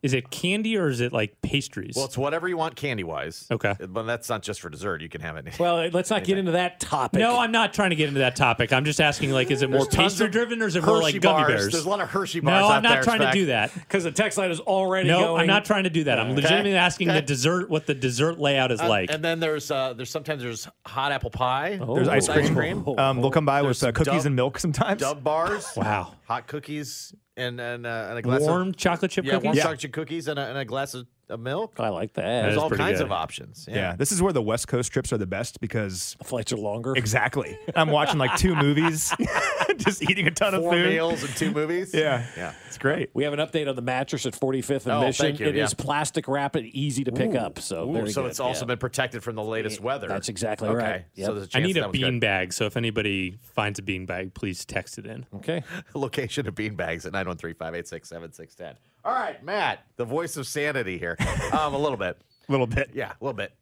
Is 0.03 0.13
it 0.15 0.31
candy 0.31 0.77
or 0.77 0.89
is 0.89 1.01
it 1.01 1.13
like 1.13 1.41
pastries? 1.43 1.95
well, 1.97 2.05
it's 2.05 2.17
whatever 2.19 2.47
you 2.47 2.57
want 2.57 2.77
candy 2.77 3.03
wise. 3.03 3.47
Okay. 3.51 3.75
But 3.89 4.03
that's 4.05 4.29
not 4.29 4.43
just 4.43 4.61
for 4.61 4.69
dessert. 4.69 5.01
You 5.03 5.09
can 5.09 5.21
have 5.23 5.37
it. 5.37 5.59
Well, 5.59 5.89
let's 5.93 6.11
not 6.11 6.23
get 6.23 6.39
into 6.39 6.53
that 6.53 6.79
topic. 6.79 7.19
no, 7.19 7.39
I'm 7.41 7.51
not 7.51 7.73
trying 7.73 7.91
to 7.91 7.97
get 7.97 8.09
into 8.09 8.21
that 8.21 8.37
topic. 8.37 8.73
I'm 8.73 8.85
just 8.85 9.01
asking, 9.01 9.31
like, 9.33 9.51
is 9.51 9.63
it 9.63 9.71
more 9.71 9.81
There's 9.81 9.89
tons 9.89 10.13
pastry 10.13 10.27
of 10.27 10.33
driven 10.33 10.63
or 10.63 10.67
is 10.67 10.77
it 10.77 10.85
more 10.85 10.97
Hershey 10.97 11.15
like 11.15 11.23
gummy 11.23 11.43
bars. 11.45 11.49
bears? 11.49 11.73
There's 11.73 11.85
a 11.87 11.89
lot 11.89 12.01
of 12.01 12.11
Hershey 12.11 12.41
bars 12.41 12.61
No, 12.61 12.67
out 12.67 12.73
I'm 12.77 12.83
not 12.83 12.89
there, 12.95 13.03
trying 13.03 13.21
to 13.21 13.33
do 13.33 13.47
that. 13.47 13.75
because 13.75 14.05
the 14.05 14.13
text 14.13 14.39
line 14.39 14.51
is 14.51 14.61
already 14.61 15.09
No, 15.09 15.19
going. 15.21 15.41
I'm 15.41 15.47
not 15.49 15.65
trying 15.65 15.85
to 15.85 15.91
do 15.91 16.05
that. 16.05 16.21
I'm 16.21 16.35
legitimately 16.35 16.75
asking 16.77 17.09
the 17.09 17.23
dessert, 17.23 17.69
what 17.71 17.87
the 17.87 17.95
dessert 17.95 18.39
layout 18.39 18.71
is 18.71 18.81
Uh, 18.81 18.89
like. 18.89 19.11
And 19.11 19.25
then 19.25 19.41
there's 19.41 19.71
uh, 19.71 19.95
there's 19.95 20.11
sometimes 20.11 20.43
there's 20.43 20.69
hot 20.85 21.11
apple 21.11 21.31
pie. 21.31 21.71
There's 21.79 22.07
Oh, 22.09 22.13
ice 22.13 22.29
cream. 22.29 22.87
Um, 22.99 23.21
they'll 23.21 23.31
come 23.31 23.47
by 23.47 23.63
with 23.63 23.83
uh, 23.83 23.91
cookies 23.93 24.13
Dove- 24.15 24.27
and 24.27 24.37
milk 24.37 24.59
sometimes. 24.59 25.01
Dove 25.01 25.25
bars. 25.25 25.67
Wow. 25.77 26.13
Hot 26.27 26.47
cookies 26.47 27.15
and 27.37 27.61
and, 27.61 27.87
uh, 27.87 28.07
and 28.11 28.18
a 28.18 28.22
glass 28.22 28.40
Warm 28.40 28.68
of 28.68 28.77
chocolate 28.77 29.11
chip 29.11 29.25
yeah, 29.25 29.33
cookies? 29.33 29.44
warm 29.44 29.57
Yeah. 29.57 29.62
chocolate 29.62 29.81
chip 29.81 29.92
cookies 29.92 30.29
and 30.29 30.38
a, 30.38 30.46
and 30.46 30.59
a 30.59 30.64
glass 30.64 30.94
of, 30.94 31.07
of 31.31 31.41
milk. 31.41 31.75
I 31.79 31.89
like 31.89 32.12
that. 32.15 32.23
That 32.23 32.43
There's 32.43 32.53
is 32.55 32.59
all 32.59 32.69
pretty 32.69 32.83
kinds 32.85 32.99
good. 32.99 33.07
of 33.07 33.12
options. 33.12 33.67
Yeah. 33.69 33.75
Yeah. 33.77 33.97
this 33.97 34.12
is 34.12 34.23
where 34.23 34.33
the 34.33 34.43
West 34.43 34.69
Coast 34.69 34.93
trips 34.93 35.12
are 35.12 35.19
the 35.19 35.27
best 35.27 35.61
because 35.61 36.15
The 36.19 36.25
flights 36.25 36.53
are 36.53 36.57
longer. 36.57 36.95
exactly. 36.97 37.59
I'm 37.75 37.91
watching 37.91 38.19
like 38.19 38.37
two 38.37 38.55
movies, 38.55 39.12
just 39.77 40.03
eating 40.09 40.27
a 40.27 40.31
ton 40.31 40.55
of 40.55 40.62
Four 40.62 40.73
food. 40.73 40.89
meals 40.89 41.23
and 41.25 41.35
two 41.37 41.51
movies. 41.51 41.93
Yeah, 41.95 42.25
Yeah. 42.37 42.53
it's 42.69 42.79
great. 42.79 43.11
We 43.15 43.25
have 43.25 43.33
an 43.33 43.41
update 43.41 43.69
on 43.69 43.77
the 43.77 43.83
mattress 43.83 44.25
at 44.27 44.35
45th 44.35 44.85
and 44.87 44.93
Oh, 44.93 45.01
Mission. 45.03 45.27
thank 45.27 45.41
you, 45.41 45.47
It 45.47 45.57
is 45.57 45.75
yeah. 45.79 45.85
plastic 45.85 46.29
wrap 46.29 46.55
and 46.57 46.67
easy 46.69 47.05
to 47.05 47.12
pick 47.12 47.35
up. 47.35 47.59
So, 47.59 47.89
Ooh, 47.89 47.93
very 47.93 48.11
so 48.11 48.23
good. 48.23 48.31
it's 48.31 48.41
also 48.41 48.61
Yeah. 48.65 48.69
been 48.69 48.79
protected 48.79 49.23
from 49.23 49.35
the 49.37 49.45
latest 49.45 49.81
weather. 49.81 50.09
That's 50.09 50.29
exactly 50.29 50.69
okay. 50.69 50.77
right. 50.77 51.05
So 51.17 51.21
Yep. 51.23 51.31
there's 51.33 51.39
a 51.39 51.43
I 51.45 51.47
chance 51.61 51.67
need 51.67 51.77
a 51.77 51.81
that 51.81 51.89
was 51.91 51.99
good. 51.99 52.07
bean 52.07 52.21
bag, 52.21 52.53
so 52.53 52.67
if 52.67 52.77
anybody 52.77 53.37
finds 53.55 53.79
a 53.79 53.83
bean 53.83 54.07
bag, 54.07 54.35
please 54.35 54.65
text 54.65 54.99
it 54.99 55.07
in. 55.07 55.27
okay. 55.37 55.62
Location 55.95 56.47
of 56.47 56.55
bean 56.55 56.75
bags 56.77 57.05
at 57.07 57.12
913-586-7610. 57.12 58.75
All 59.07 59.12
right, 59.12 59.40
Matt, 59.45 59.85
the 59.97 60.05
voice 60.05 60.37
of 60.37 60.49
sanity 60.49 60.99
here. 60.99 61.16
Um, 61.53 61.75
a 61.75 61.79
little 61.79 61.97
bit. 61.97 62.19
A 62.49 62.51
little 62.53 62.66
bit. 62.66 62.90
Yeah, 62.92 63.12
a 63.12 63.25
little 63.25 63.37
bit. 63.37 63.53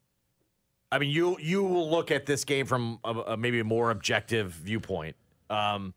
I 0.91 0.99
mean, 0.99 1.11
you 1.11 1.37
you 1.39 1.63
will 1.63 1.91
look 1.91 2.11
at 2.11 2.25
this 2.25 2.47
game 2.47 2.65
from 2.65 2.99
a, 3.05 3.11
a 3.11 3.37
maybe 3.37 3.61
a 3.61 3.65
more 3.65 3.91
objective 3.91 4.53
viewpoint. 4.53 5.17
Um, 5.51 5.93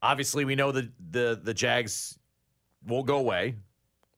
obviously, 0.00 0.46
we 0.46 0.54
know 0.54 0.72
that 0.72 0.88
the 1.10 1.38
the 1.42 1.52
Jags 1.52 2.18
won't 2.86 3.06
go 3.06 3.18
away. 3.18 3.56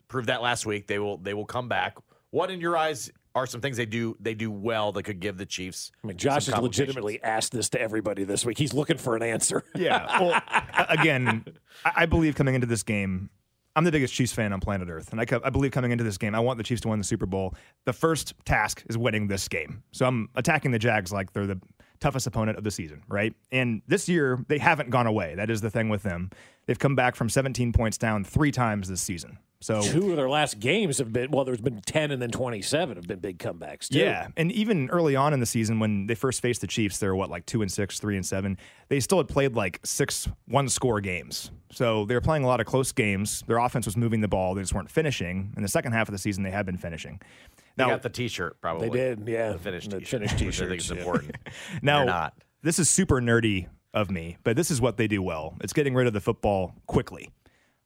Proved 0.06 0.28
that 0.28 0.42
last 0.42 0.64
week. 0.64 0.86
They 0.86 1.00
will 1.00 1.18
they 1.18 1.34
will 1.34 1.44
come 1.46 1.68
back. 1.68 1.96
What 2.30 2.50
in 2.52 2.60
your 2.60 2.76
eyes 2.76 3.10
are 3.34 3.46
some 3.46 3.60
things 3.60 3.76
they 3.76 3.86
do 3.86 4.16
they 4.20 4.34
do 4.34 4.48
well 4.48 4.92
that 4.92 5.02
could 5.02 5.18
give 5.18 5.38
the 5.38 5.46
Chiefs? 5.46 5.90
I 6.04 6.06
mean, 6.06 6.16
Josh 6.16 6.44
some 6.44 6.54
has 6.54 6.62
legitimately 6.62 7.20
asked 7.22 7.50
this 7.50 7.68
to 7.70 7.80
everybody 7.80 8.22
this 8.22 8.44
week. 8.44 8.58
He's 8.58 8.72
looking 8.74 8.96
for 8.96 9.16
an 9.16 9.22
answer. 9.24 9.64
Yeah. 9.74 10.06
Well, 10.20 10.40
again, 10.88 11.44
I 11.84 11.92
I 11.96 12.06
believe 12.06 12.36
coming 12.36 12.54
into 12.54 12.66
this 12.66 12.82
game, 12.84 13.30
I'm 13.78 13.84
the 13.84 13.92
biggest 13.92 14.12
Chiefs 14.12 14.32
fan 14.32 14.52
on 14.52 14.58
planet 14.58 14.88
Earth, 14.88 15.12
and 15.12 15.20
I, 15.20 15.26
I 15.44 15.50
believe 15.50 15.70
coming 15.70 15.92
into 15.92 16.02
this 16.02 16.18
game, 16.18 16.34
I 16.34 16.40
want 16.40 16.58
the 16.58 16.64
Chiefs 16.64 16.80
to 16.80 16.88
win 16.88 16.98
the 16.98 17.04
Super 17.04 17.26
Bowl. 17.26 17.54
The 17.84 17.92
first 17.92 18.34
task 18.44 18.82
is 18.90 18.98
winning 18.98 19.28
this 19.28 19.46
game, 19.46 19.84
so 19.92 20.04
I'm 20.04 20.28
attacking 20.34 20.72
the 20.72 20.80
Jags 20.80 21.12
like 21.12 21.32
they're 21.32 21.46
the 21.46 21.60
toughest 22.00 22.26
opponent 22.26 22.58
of 22.58 22.64
the 22.64 22.72
season, 22.72 23.04
right? 23.06 23.32
And 23.52 23.82
this 23.86 24.08
year, 24.08 24.44
they 24.48 24.58
haven't 24.58 24.90
gone 24.90 25.06
away. 25.06 25.36
That 25.36 25.48
is 25.48 25.60
the 25.60 25.70
thing 25.70 25.90
with 25.90 26.02
them. 26.02 26.30
They've 26.66 26.78
come 26.78 26.96
back 26.96 27.14
from 27.14 27.28
17 27.28 27.72
points 27.72 27.98
down 27.98 28.24
three 28.24 28.50
times 28.50 28.88
this 28.88 29.00
season. 29.00 29.38
So 29.60 29.82
Two 29.82 30.10
of 30.10 30.16
their 30.16 30.28
last 30.28 30.60
games 30.60 30.98
have 30.98 31.12
been 31.12 31.32
well. 31.32 31.44
There's 31.44 31.60
been 31.60 31.80
ten 31.80 32.12
and 32.12 32.22
then 32.22 32.30
twenty-seven 32.30 32.94
have 32.94 33.08
been 33.08 33.18
big 33.18 33.38
comebacks. 33.38 33.88
Too. 33.88 33.98
Yeah, 33.98 34.28
and 34.36 34.52
even 34.52 34.88
early 34.90 35.16
on 35.16 35.32
in 35.34 35.40
the 35.40 35.46
season 35.46 35.80
when 35.80 36.06
they 36.06 36.14
first 36.14 36.40
faced 36.40 36.60
the 36.60 36.68
Chiefs, 36.68 36.98
they 36.98 37.08
were 37.08 37.16
what 37.16 37.28
like 37.28 37.44
two 37.44 37.62
and 37.62 37.70
six, 37.70 37.98
three 37.98 38.14
and 38.14 38.24
seven. 38.24 38.56
They 38.88 39.00
still 39.00 39.18
had 39.18 39.26
played 39.26 39.56
like 39.56 39.80
six 39.84 40.28
one-score 40.46 41.00
games, 41.00 41.50
so 41.72 42.04
they 42.04 42.14
were 42.14 42.20
playing 42.20 42.44
a 42.44 42.46
lot 42.46 42.60
of 42.60 42.66
close 42.66 42.92
games. 42.92 43.42
Their 43.48 43.58
offense 43.58 43.84
was 43.84 43.96
moving 43.96 44.20
the 44.20 44.28
ball; 44.28 44.54
they 44.54 44.62
just 44.62 44.74
weren't 44.74 44.90
finishing. 44.90 45.52
In 45.56 45.62
the 45.62 45.68
second 45.68 45.90
half 45.90 46.08
of 46.08 46.12
the 46.12 46.18
season, 46.18 46.44
they 46.44 46.52
had 46.52 46.64
been 46.64 46.78
finishing. 46.78 47.20
They 47.76 47.84
got 47.84 48.02
the 48.02 48.10
T-shirt 48.10 48.60
probably. 48.60 48.88
They 48.88 48.96
did, 48.96 49.28
yeah. 49.28 49.52
The 49.52 49.58
finished 49.58 49.90
The 49.90 49.98
T-shirt, 50.00 50.20
finished 50.20 50.40
which 50.40 50.62
I 50.62 50.68
think 50.68 50.80
is 50.80 50.90
important. 50.90 51.36
now 51.82 51.98
They're 51.98 52.06
not. 52.06 52.34
this 52.62 52.78
is 52.78 52.88
super 52.88 53.20
nerdy 53.20 53.66
of 53.94 54.10
me, 54.10 54.36
but 54.44 54.56
this 54.56 54.70
is 54.70 54.80
what 54.80 54.96
they 54.96 55.08
do 55.08 55.20
well. 55.22 55.56
It's 55.60 55.72
getting 55.72 55.94
rid 55.94 56.06
of 56.06 56.12
the 56.12 56.20
football 56.20 56.74
quickly. 56.86 57.30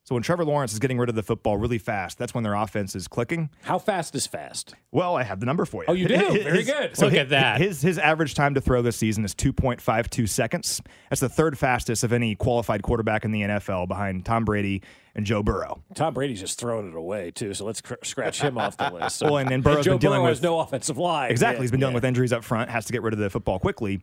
So 0.05 0.17
when 0.17 0.23
Trevor 0.25 0.45
Lawrence 0.45 0.73
is 0.73 0.81
getting 0.81 0.99
rid 0.99 1.09
of 1.09 1.15
the 1.15 1.23
football 1.23 1.57
really 1.57 1.79
fast, 1.79 2.19
that's 2.19 2.35
when 2.35 2.43
their 2.43 2.55
offense 2.55 2.97
is 2.97 3.07
clicking. 3.07 3.51
How 3.63 3.79
fast 3.79 4.17
is 4.17 4.27
fast? 4.27 4.75
Well, 4.91 5.15
I 5.17 5.23
have 5.23 5.39
the 5.39 5.47
number 5.47 5.65
for 5.65 5.85
you. 5.85 5.87
Oh, 5.89 5.93
you 5.93 6.09
do? 6.09 6.17
Very 6.43 6.65
good. 6.65 6.97
So 6.97 7.05
Look 7.07 7.15
hi- 7.15 7.21
at 7.21 7.29
that. 7.29 7.61
His 7.61 7.81
his 7.83 7.99
average 7.99 8.35
time 8.35 8.55
to 8.55 8.61
throw 8.61 8.83
this 8.83 8.97
season 8.97 9.25
is 9.25 9.33
2.52 9.35 10.29
seconds. 10.29 10.83
That's 11.09 11.21
the 11.21 11.29
third 11.29 11.57
fastest 11.57 12.03
of 12.03 12.13
any 12.13 12.35
qualified 12.35 12.83
quarterback 12.83 13.25
in 13.25 13.31
the 13.31 13.43
NFL 13.43 13.87
behind 13.87 14.25
Tom 14.27 14.45
Brady 14.45 14.83
and 15.15 15.25
Joe 15.25 15.43
Burrow. 15.43 15.83
Tom 15.95 16.15
Brady's 16.15 16.41
just 16.41 16.59
throwing 16.59 16.89
it 16.89 16.97
away 16.97 17.31
too. 17.31 17.55
So 17.55 17.65
let's 17.65 17.81
cr- 17.81 17.95
scratch 18.03 18.41
him 18.41 18.59
off 18.59 18.77
the 18.79 18.91
list. 18.91 19.23
Well, 19.33 19.37
and 19.37 19.49
then 19.49 19.61
Burrow's 19.61 19.85
Joe 19.85 19.93
been 19.93 19.99
dealing 20.01 20.19
Burrow 20.21 20.29
has 20.31 20.39
with- 20.39 20.45
no 20.45 20.59
offensive 20.61 20.99
line. 20.99 21.31
Exactly. 21.31 21.59
Yeah, 21.59 21.63
He's 21.63 21.71
been 21.71 21.81
dealing 21.81 21.93
yeah. 21.93 21.97
with 21.97 22.05
injuries 22.07 22.33
up 22.33 22.43
front, 22.43 22.71
has 22.71 22.87
to 22.87 22.93
get 22.93 23.03
rid 23.03 23.13
of 23.13 23.21
the 23.21 23.31
football 23.31 23.59
quickly. 23.61 24.01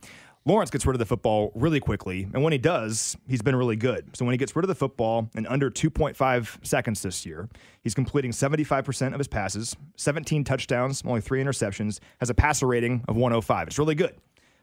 Lawrence 0.49 0.71
gets 0.71 0.83
rid 0.83 0.95
of 0.95 0.99
the 0.99 1.05
football 1.05 1.51
really 1.53 1.79
quickly. 1.79 2.27
And 2.33 2.41
when 2.41 2.51
he 2.51 2.57
does, 2.57 3.15
he's 3.27 3.43
been 3.43 3.55
really 3.55 3.75
good. 3.75 4.17
So 4.17 4.25
when 4.25 4.33
he 4.33 4.38
gets 4.39 4.55
rid 4.55 4.63
of 4.63 4.67
the 4.67 4.73
football 4.73 5.29
in 5.35 5.45
under 5.45 5.69
2.5 5.69 6.65
seconds 6.65 7.03
this 7.03 7.23
year, 7.23 7.47
he's 7.83 7.93
completing 7.93 8.31
75% 8.31 9.13
of 9.13 9.19
his 9.19 9.27
passes, 9.27 9.77
17 9.97 10.43
touchdowns, 10.43 11.03
only 11.05 11.21
three 11.21 11.39
interceptions, 11.39 11.99
has 12.19 12.31
a 12.31 12.33
passer 12.33 12.65
rating 12.65 13.05
of 13.07 13.15
105. 13.15 13.67
It's 13.67 13.77
really 13.77 13.93
good. 13.93 14.15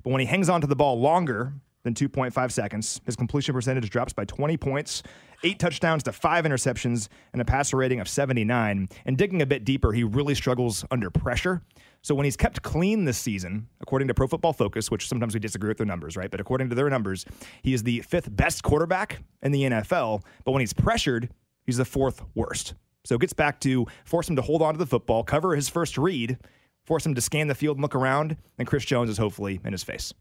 But 0.03 0.11
when 0.11 0.19
he 0.19 0.27
hangs 0.27 0.49
on 0.49 0.61
to 0.61 0.67
the 0.67 0.75
ball 0.75 0.99
longer 0.99 1.53
than 1.85 1.95
2.5 1.95 2.51
seconds, 2.51 3.01
his 3.07 3.15
completion 3.15 3.55
percentage 3.55 3.89
drops 3.89 4.13
by 4.13 4.25
20 4.25 4.57
points, 4.57 5.05
eight 5.43 5.59
touchdowns 5.59 6.03
to 6.05 6.13
five 6.13 6.45
interceptions, 6.45 7.09
and 7.33 7.43
a 7.43 7.45
passer 7.45 7.77
rating 7.77 8.01
of 8.01 8.09
79. 8.09 8.89
And 9.05 9.19
digging 9.19 9.43
a 9.43 9.47
bit 9.47 9.65
deeper, 9.65 9.93
he 9.93 10.05
really 10.05 10.35
struggles 10.35 10.85
under 10.91 11.11
pressure. 11.11 11.63
So 12.03 12.15
when 12.15 12.25
he's 12.25 12.37
kept 12.37 12.63
clean 12.63 13.05
this 13.05 13.19
season, 13.19 13.69
according 13.81 14.09
to 14.09 14.15
Pro 14.15 14.29
Football 14.29 14.53
Focus, 14.53 14.91
which 14.91 15.09
sometimes 15.09 15.35
we 15.35 15.41
disagree 15.41 15.69
with 15.69 15.79
their 15.79 15.87
numbers, 15.87 16.17
right? 16.17 16.31
But 16.31 16.41
according 16.41 16.69
to 16.69 16.75
their 16.75 16.89
numbers, 16.89 17.25
he 17.63 17.75
is 17.75 17.83
the 17.83 18.01
fifth 18.03 18.35
best 18.35 18.63
quarterback 18.63 19.23
in 19.43 19.53
the 19.53 19.63
NFL. 19.63 20.23
But 20.45 20.53
when 20.53 20.61
he's 20.61 20.73
pressured, 20.73 21.31
he's 21.65 21.79
the 21.79 21.85
fourth 21.85 22.23
worst. 22.35 22.75
So 23.05 23.17
it 23.17 23.21
gets 23.21 23.33
back 23.33 23.61
to 23.61 23.87
force 24.05 24.29
him 24.29 24.37
to 24.37 24.43
hold 24.43 24.63
on 24.63 24.75
to 24.75 24.79
the 24.79 24.87
football, 24.87 25.25
cover 25.25 25.55
his 25.57 25.69
first 25.69 25.99
read, 25.99 26.39
force 26.85 27.05
him 27.05 27.15
to 27.15 27.21
scan 27.21 27.49
the 27.49 27.55
field 27.55 27.77
and 27.77 27.83
look 27.83 27.95
around, 27.95 28.37
and 28.59 28.69
Chris 28.69 28.85
Jones 28.85 29.11
is 29.11 29.19
hopefully 29.19 29.61
in 29.65 29.73
his 29.73 29.83
face. 29.83 30.13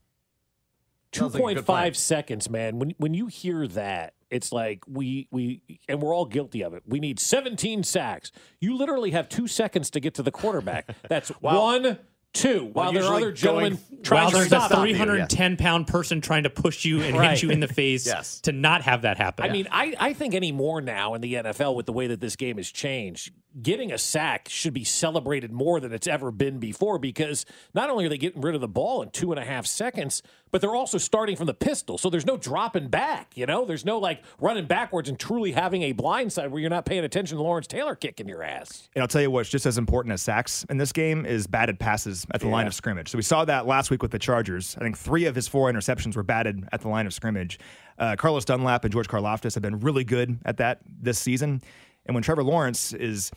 Two 1.15 1.30
Sounds 1.30 1.36
like 1.36 1.58
a 1.58 1.63
five 1.63 1.95
seconds, 1.97 2.49
man. 2.49 2.80
When 2.80 2.91
when 2.97 3.13
you 3.13 3.28
hear 3.28 3.67
that, 3.69 4.13
it's 4.30 4.51
like 4.51 4.84
we 4.88 5.28
we 5.32 5.62
and 5.88 6.01
we're 6.01 6.13
all 6.13 6.25
guilty 6.25 6.62
of 6.63 6.73
it. 6.73 6.84
We 6.86 6.99
need 6.99 7.19
17 7.19 7.84
sacks. 7.84 8.32
You 8.60 8.75
literally 8.78 9.12
have 9.12 9.30
two 9.30 9.47
seconds 9.47 9.89
to 9.91 9.99
get 9.99 10.13
to 10.15 10.23
the 10.23 10.32
quarterback. 10.32 10.89
That's 11.10 11.30
one, 11.41 11.99
two. 12.34 12.69
While 12.73 12.91
there 12.91 13.04
are 13.06 13.15
other 13.15 13.32
gentlemen 13.32 13.75
going- 13.89 14.04
trying 14.04 14.21
While 14.23 14.32
to 14.32 14.36
there's 14.38 14.47
stop 14.47 14.71
a 14.71 14.88
you. 14.89 14.95
310 14.95 15.58
pound 15.58 15.88
person 15.88 16.20
trying 16.22 16.43
to 16.43 16.49
push 16.49 16.84
you 16.86 17.01
and 17.01 17.16
Right. 17.18 17.32
hit 17.32 17.43
you 17.43 17.49
in 17.49 17.59
the 17.61 17.68
face 17.82 18.05
Yes. 18.05 18.41
to 18.41 18.51
not 18.51 18.82
have 18.82 19.03
that 19.03 19.18
happen. 19.18 19.45
I 19.45 19.49
mean, 19.53 19.68
I, 19.72 19.95
I 19.99 20.13
think 20.13 20.34
any 20.34 20.51
more 20.51 20.82
now 20.82 21.13
in 21.13 21.22
the 21.22 21.34
NFL 21.36 21.76
with 21.76 21.86
the 21.86 21.93
way 21.93 22.07
that 22.07 22.20
this 22.20 22.36
game 22.36 22.57
has 22.57 22.70
changed, 22.70 23.32
getting 23.62 23.91
a 23.91 23.97
sack 23.97 24.47
should 24.49 24.74
be 24.74 24.84
celebrated 24.84 25.51
more 25.51 25.80
than 25.80 25.93
it's 25.93 26.08
ever 26.08 26.32
been 26.32 26.60
before 26.60 26.99
because 26.99 27.45
not 27.74 27.89
only 27.89 28.06
are 28.06 28.10
they 28.10 28.18
getting 28.18 28.41
rid 28.41 28.56
of 28.56 28.62
the 28.62 28.68
ball 28.68 29.01
in 29.01 29.10
two 29.10 29.32
and 29.32 29.39
a 29.39 29.45
half 29.45 29.66
seconds, 29.66 30.22
but 30.51 30.62
they're 30.62 30.76
also 30.76 30.97
starting 30.97 31.36
from 31.36 31.47
the 31.47 31.53
pistol. 31.53 31.97
So 31.97 32.10
there's 32.10 32.26
no 32.26 32.38
dropping 32.38 32.88
back, 32.89 33.34
you 33.36 33.45
know? 33.45 33.66
There's 33.66 33.86
no 33.86 33.97
like 33.97 34.24
running 34.39 34.66
backwards 34.66 35.10
and 35.10 35.20
truly 35.20 35.51
having 35.51 35.84
a 35.84 35.91
blind 35.91 36.34
side 36.34 36.51
where 36.51 36.60
you're 36.60 36.70
not 36.70 36.86
paying 36.86 37.03
attention 37.03 37.38
to 37.38 37.43
Lawrence 37.43 37.68
Taylor 37.68 37.95
kicking 37.95 38.28
your 38.28 38.43
ass. 38.43 38.89
And 38.95 39.01
I'll 39.01 39.08
tell 39.08 39.22
you 39.22 39.32
what's 39.32 39.49
just 39.49 39.66
as 39.66 39.78
important 39.78 40.14
as 40.14 40.22
sacks 40.22 40.66
in 40.70 40.78
this 40.78 40.91
game 40.91 41.26
is 41.26 41.47
batted 41.47 41.80
passes 41.80 42.26
at 42.32 42.41
the 42.41 42.47
line 42.47 42.68
of 42.68 42.74
scrimmage. 42.74 43.10
So 43.10 43.18
we 43.18 43.24
saw 43.24 43.45
that 43.45 43.68
last 43.68 43.91
week 43.91 44.01
with 44.01 44.12
the 44.12 44.20
Chargers. 44.20 44.76
I 44.78 44.84
think 44.84 44.97
three 44.97 45.26
of 45.26 45.36
his 45.36 45.47
four 45.47 45.72
interceptions 45.72 46.16
were 46.16 46.24
batted 46.24 46.68
at 46.72 46.82
the 46.82 46.89
line 46.89 47.06
of 47.06 47.14
scrimmage. 47.14 47.60
Uh, 47.97 48.16
Carlos 48.18 48.43
Dunlap 48.43 48.84
and 48.84 48.91
George 48.91 49.08
Karlaftis 49.08 49.53
have 49.53 49.64
been 49.64 49.80
really 49.80 50.03
good 50.03 50.38
at 50.45 50.58
that 50.58 50.80
this 51.01 51.18
season. 51.18 51.62
And 52.06 52.14
when 52.16 52.24
Trevor 52.24 52.43
Lawrence 52.43 52.93
is 52.93 53.32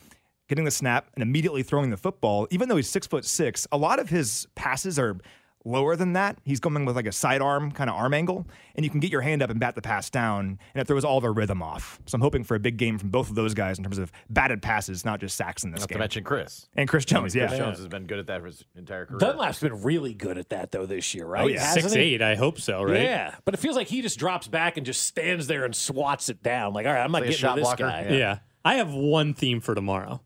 getting 0.47 0.65
the 0.65 0.71
snap 0.71 1.07
and 1.13 1.21
immediately 1.21 1.63
throwing 1.63 1.89
the 1.89 1.97
football, 1.97 2.47
even 2.51 2.69
though 2.69 2.75
he's 2.77 2.89
six 2.89 3.05
foot 3.07 3.25
six, 3.25 3.67
a 3.71 3.77
lot 3.77 3.99
of 3.99 4.09
his 4.09 4.47
passes 4.55 4.97
are 4.97 5.17
lower 5.65 5.95
than 5.97 6.13
that. 6.13 6.37
He's 6.45 6.61
coming 6.61 6.85
with 6.85 6.95
like 6.95 7.05
a 7.05 7.11
sidearm 7.11 7.71
kind 7.73 7.89
of 7.89 7.95
arm 7.95 8.13
angle, 8.13 8.47
and 8.75 8.85
you 8.85 8.89
can 8.89 9.01
get 9.01 9.11
your 9.11 9.19
hand 9.21 9.43
up 9.43 9.49
and 9.49 9.59
bat 9.59 9.75
the 9.75 9.81
pass 9.81 10.09
down, 10.09 10.57
and 10.73 10.81
it 10.81 10.87
throws 10.87 11.03
all 11.03 11.19
their 11.19 11.33
rhythm 11.33 11.61
off. 11.61 11.99
So 12.05 12.15
I'm 12.15 12.21
hoping 12.21 12.45
for 12.45 12.55
a 12.55 12.59
big 12.59 12.77
game 12.77 12.97
from 12.97 13.09
both 13.09 13.29
of 13.29 13.35
those 13.35 13.53
guys 13.53 13.77
in 13.77 13.83
terms 13.83 13.97
of 13.97 14.09
batted 14.29 14.61
passes, 14.61 15.03
not 15.03 15.19
just 15.19 15.35
sacks 15.35 15.65
in 15.65 15.71
this 15.71 15.81
Not 15.81 15.89
to 15.89 15.93
game. 15.95 15.99
mention 15.99 16.23
Chris. 16.23 16.69
And 16.75 16.87
Chris 16.87 17.03
Jones, 17.03 17.35
yeah. 17.35 17.47
Chris. 17.47 17.59
Jones 17.59 17.77
has 17.77 17.87
been 17.89 18.05
good 18.07 18.19
at 18.19 18.27
that 18.27 18.39
for 18.39 18.47
his 18.47 18.63
entire 18.75 19.05
career. 19.05 19.19
Dunlap's 19.19 19.59
been 19.59 19.83
really 19.83 20.13
good 20.13 20.37
at 20.37 20.49
that 20.49 20.71
though 20.71 20.85
this 20.85 21.13
year, 21.13 21.25
right? 21.27 21.43
Oh, 21.43 21.47
yeah. 21.47 21.59
Hasn't 21.59 21.83
Six 21.83 21.93
he? 21.93 21.99
eight, 22.15 22.21
I 22.21 22.35
hope 22.35 22.59
so, 22.59 22.81
right? 22.81 23.01
Yeah, 23.03 23.35
but 23.43 23.53
it 23.53 23.57
feels 23.57 23.75
like 23.75 23.87
he 23.87 24.01
just 24.01 24.17
drops 24.17 24.47
back 24.47 24.77
and 24.77 24.85
just 24.85 25.03
stands 25.03 25.45
there 25.47 25.65
and 25.65 25.75
swats 25.75 26.29
it 26.29 26.41
down. 26.41 26.73
Like, 26.73 26.85
all 26.87 26.93
right, 26.93 27.03
I'm 27.03 27.11
not 27.11 27.19
Like 27.21 27.31
getting 27.31 27.37
shot 27.37 27.55
to 27.55 27.59
this 27.61 27.67
blocker? 27.67 27.83
guy. 27.83 28.07
Yeah. 28.11 28.39
I 28.69 28.75
have 28.75 28.93
one 28.93 29.33
theme 29.33 29.61
for 29.61 29.73
tomorrow. 29.73 30.21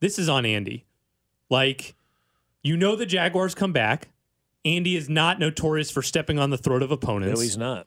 This 0.00 0.18
is 0.18 0.26
on 0.26 0.46
Andy. 0.46 0.86
Like, 1.50 1.94
you 2.62 2.78
know 2.78 2.96
the 2.96 3.04
Jaguars 3.04 3.54
come 3.54 3.74
back. 3.74 4.08
Andy 4.64 4.96
is 4.96 5.10
not 5.10 5.38
notorious 5.38 5.90
for 5.90 6.00
stepping 6.00 6.38
on 6.38 6.48
the 6.48 6.56
throat 6.56 6.82
of 6.82 6.90
opponents. 6.90 7.38
No, 7.38 7.42
he's 7.42 7.58
not. 7.58 7.86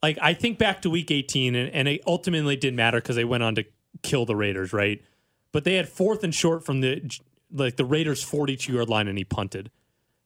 Like, 0.00 0.16
I 0.22 0.32
think 0.32 0.58
back 0.58 0.82
to 0.82 0.90
week 0.90 1.10
18, 1.10 1.56
and, 1.56 1.74
and 1.74 1.88
it 1.88 2.02
ultimately 2.06 2.54
didn't 2.54 2.76
matter 2.76 3.00
because 3.00 3.16
they 3.16 3.24
went 3.24 3.42
on 3.42 3.56
to 3.56 3.64
kill 4.02 4.26
the 4.26 4.36
Raiders, 4.36 4.72
right? 4.72 5.02
But 5.50 5.64
they 5.64 5.74
had 5.74 5.88
fourth 5.88 6.22
and 6.22 6.32
short 6.32 6.64
from 6.64 6.80
the 6.80 7.10
like 7.52 7.74
the 7.74 7.84
Raiders' 7.84 8.22
42 8.22 8.72
yard 8.72 8.88
line, 8.88 9.08
and 9.08 9.18
he 9.18 9.24
punted. 9.24 9.72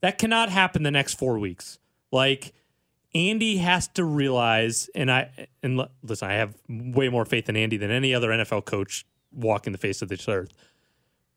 That 0.02 0.18
cannot 0.18 0.50
happen 0.50 0.82
the 0.82 0.90
next 0.90 1.14
four 1.14 1.38
weeks. 1.38 1.78
Like, 2.12 2.52
Andy 3.14 3.58
has 3.58 3.88
to 3.88 4.04
realize, 4.04 4.90
and 4.94 5.10
I 5.10 5.30
and 5.62 5.86
listen, 6.02 6.28
I 6.28 6.34
have 6.34 6.54
way 6.68 7.08
more 7.08 7.24
faith 7.24 7.48
in 7.48 7.56
Andy 7.56 7.76
than 7.76 7.90
any 7.90 8.14
other 8.14 8.30
NFL 8.30 8.64
coach 8.64 9.06
walking 9.32 9.72
the 9.72 9.78
face 9.78 10.02
of 10.02 10.08
this 10.08 10.28
earth. 10.28 10.50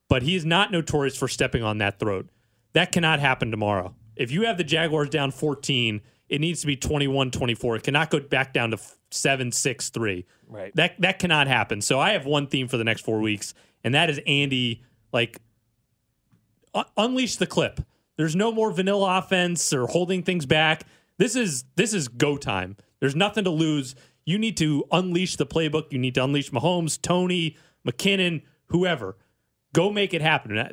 But 0.09 0.23
he 0.23 0.35
is 0.35 0.45
not 0.45 0.71
notorious 0.71 1.17
for 1.17 1.27
stepping 1.27 1.63
on 1.63 1.77
that 1.79 1.99
throat. 1.99 2.29
That 2.73 2.91
cannot 2.91 3.19
happen 3.19 3.51
tomorrow. 3.51 3.93
If 4.15 4.31
you 4.31 4.45
have 4.45 4.57
the 4.57 4.63
Jaguars 4.63 5.09
down 5.09 5.31
14, 5.31 6.01
it 6.29 6.41
needs 6.41 6.61
to 6.61 6.67
be 6.67 6.75
21-24. 6.77 7.77
It 7.77 7.83
cannot 7.83 8.09
go 8.09 8.19
back 8.19 8.53
down 8.53 8.71
to 8.71 8.77
7-6-3. 9.11 10.25
Right. 10.47 10.75
That 10.75 10.99
that 11.01 11.19
cannot 11.19 11.47
happen. 11.47 11.81
So 11.81 11.99
I 11.99 12.11
have 12.11 12.25
one 12.25 12.47
theme 12.47 12.67
for 12.67 12.77
the 12.77 12.83
next 12.83 13.01
4 13.01 13.19
weeks, 13.19 13.53
and 13.83 13.93
that 13.93 14.09
is 14.09 14.19
Andy 14.25 14.83
like 15.11 15.39
un- 16.73 16.85
unleash 16.95 17.35
the 17.35 17.47
clip. 17.47 17.81
There's 18.15 18.35
no 18.35 18.51
more 18.51 18.71
vanilla 18.71 19.19
offense 19.19 19.71
or 19.73 19.85
holding 19.85 20.23
things 20.23 20.45
back. 20.45 20.83
This 21.17 21.35
is 21.35 21.65
this 21.75 21.93
is 21.93 22.07
go 22.07 22.37
time. 22.37 22.77
There's 22.99 23.15
nothing 23.15 23.43
to 23.45 23.49
lose. 23.49 23.95
You 24.25 24.37
need 24.37 24.57
to 24.57 24.85
unleash 24.91 25.35
the 25.37 25.45
playbook. 25.45 25.91
You 25.91 25.99
need 25.99 26.15
to 26.15 26.23
unleash 26.23 26.51
Mahomes, 26.51 27.01
Toney, 27.01 27.55
McKinnon, 27.87 28.43
whoever. 28.67 29.17
Go 29.73 29.91
make 29.91 30.13
it 30.13 30.21
happen. 30.21 30.57
I- 30.57 30.71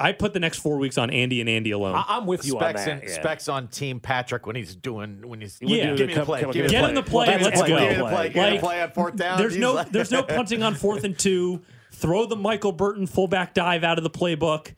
I 0.00 0.12
put 0.12 0.32
the 0.32 0.38
next 0.38 0.58
four 0.58 0.78
weeks 0.78 0.96
on 0.96 1.10
Andy 1.10 1.40
and 1.40 1.50
Andy 1.50 1.72
alone. 1.72 1.96
I- 1.96 2.04
I'm 2.08 2.24
with 2.26 2.46
you 2.46 2.54
on 2.54 2.60
specs 2.60 2.84
that. 2.84 3.02
in- 3.02 3.08
yeah. 3.08 3.14
specs 3.16 3.48
on 3.48 3.66
Team 3.66 3.98
Patrick 3.98 4.46
when 4.46 4.54
he's 4.54 4.76
doing 4.76 5.26
when 5.28 5.40
he's 5.40 5.58
Yeah. 5.60 5.94
give 5.96 6.06
me 6.06 6.14
the 6.14 6.24
play, 6.24 6.40
Come- 6.42 6.52
give 6.52 6.66
me 6.66 6.70
Get 6.70 6.82
the 6.82 6.88
in 6.90 6.94
the 6.94 7.02
play. 7.02 7.26
play. 7.26 7.34
Well, 7.36 7.44
let's 7.44 7.58
that's 7.58 7.68
go. 7.68 7.78
Give 7.78 7.88
me 7.90 7.94
the 7.96 8.04
play, 8.08 8.28
give 8.28 8.44
me 8.50 8.56
the 8.58 8.62
play 8.62 8.80
on 8.82 8.90
fourth 8.92 9.16
down. 9.16 9.38
There's 9.38 9.56
no 9.56 9.72
like- 9.74 9.90
there's 9.90 10.12
no 10.12 10.22
punting 10.36 10.62
on 10.62 10.76
fourth 10.76 11.02
and 11.02 11.18
two. 11.18 11.62
Throw 11.90 12.26
the 12.26 12.36
Michael 12.36 12.70
Burton 12.70 13.08
fullback 13.08 13.54
dive 13.54 13.82
out 13.82 13.98
of 13.98 14.04
the 14.04 14.10
playbook. 14.10 14.74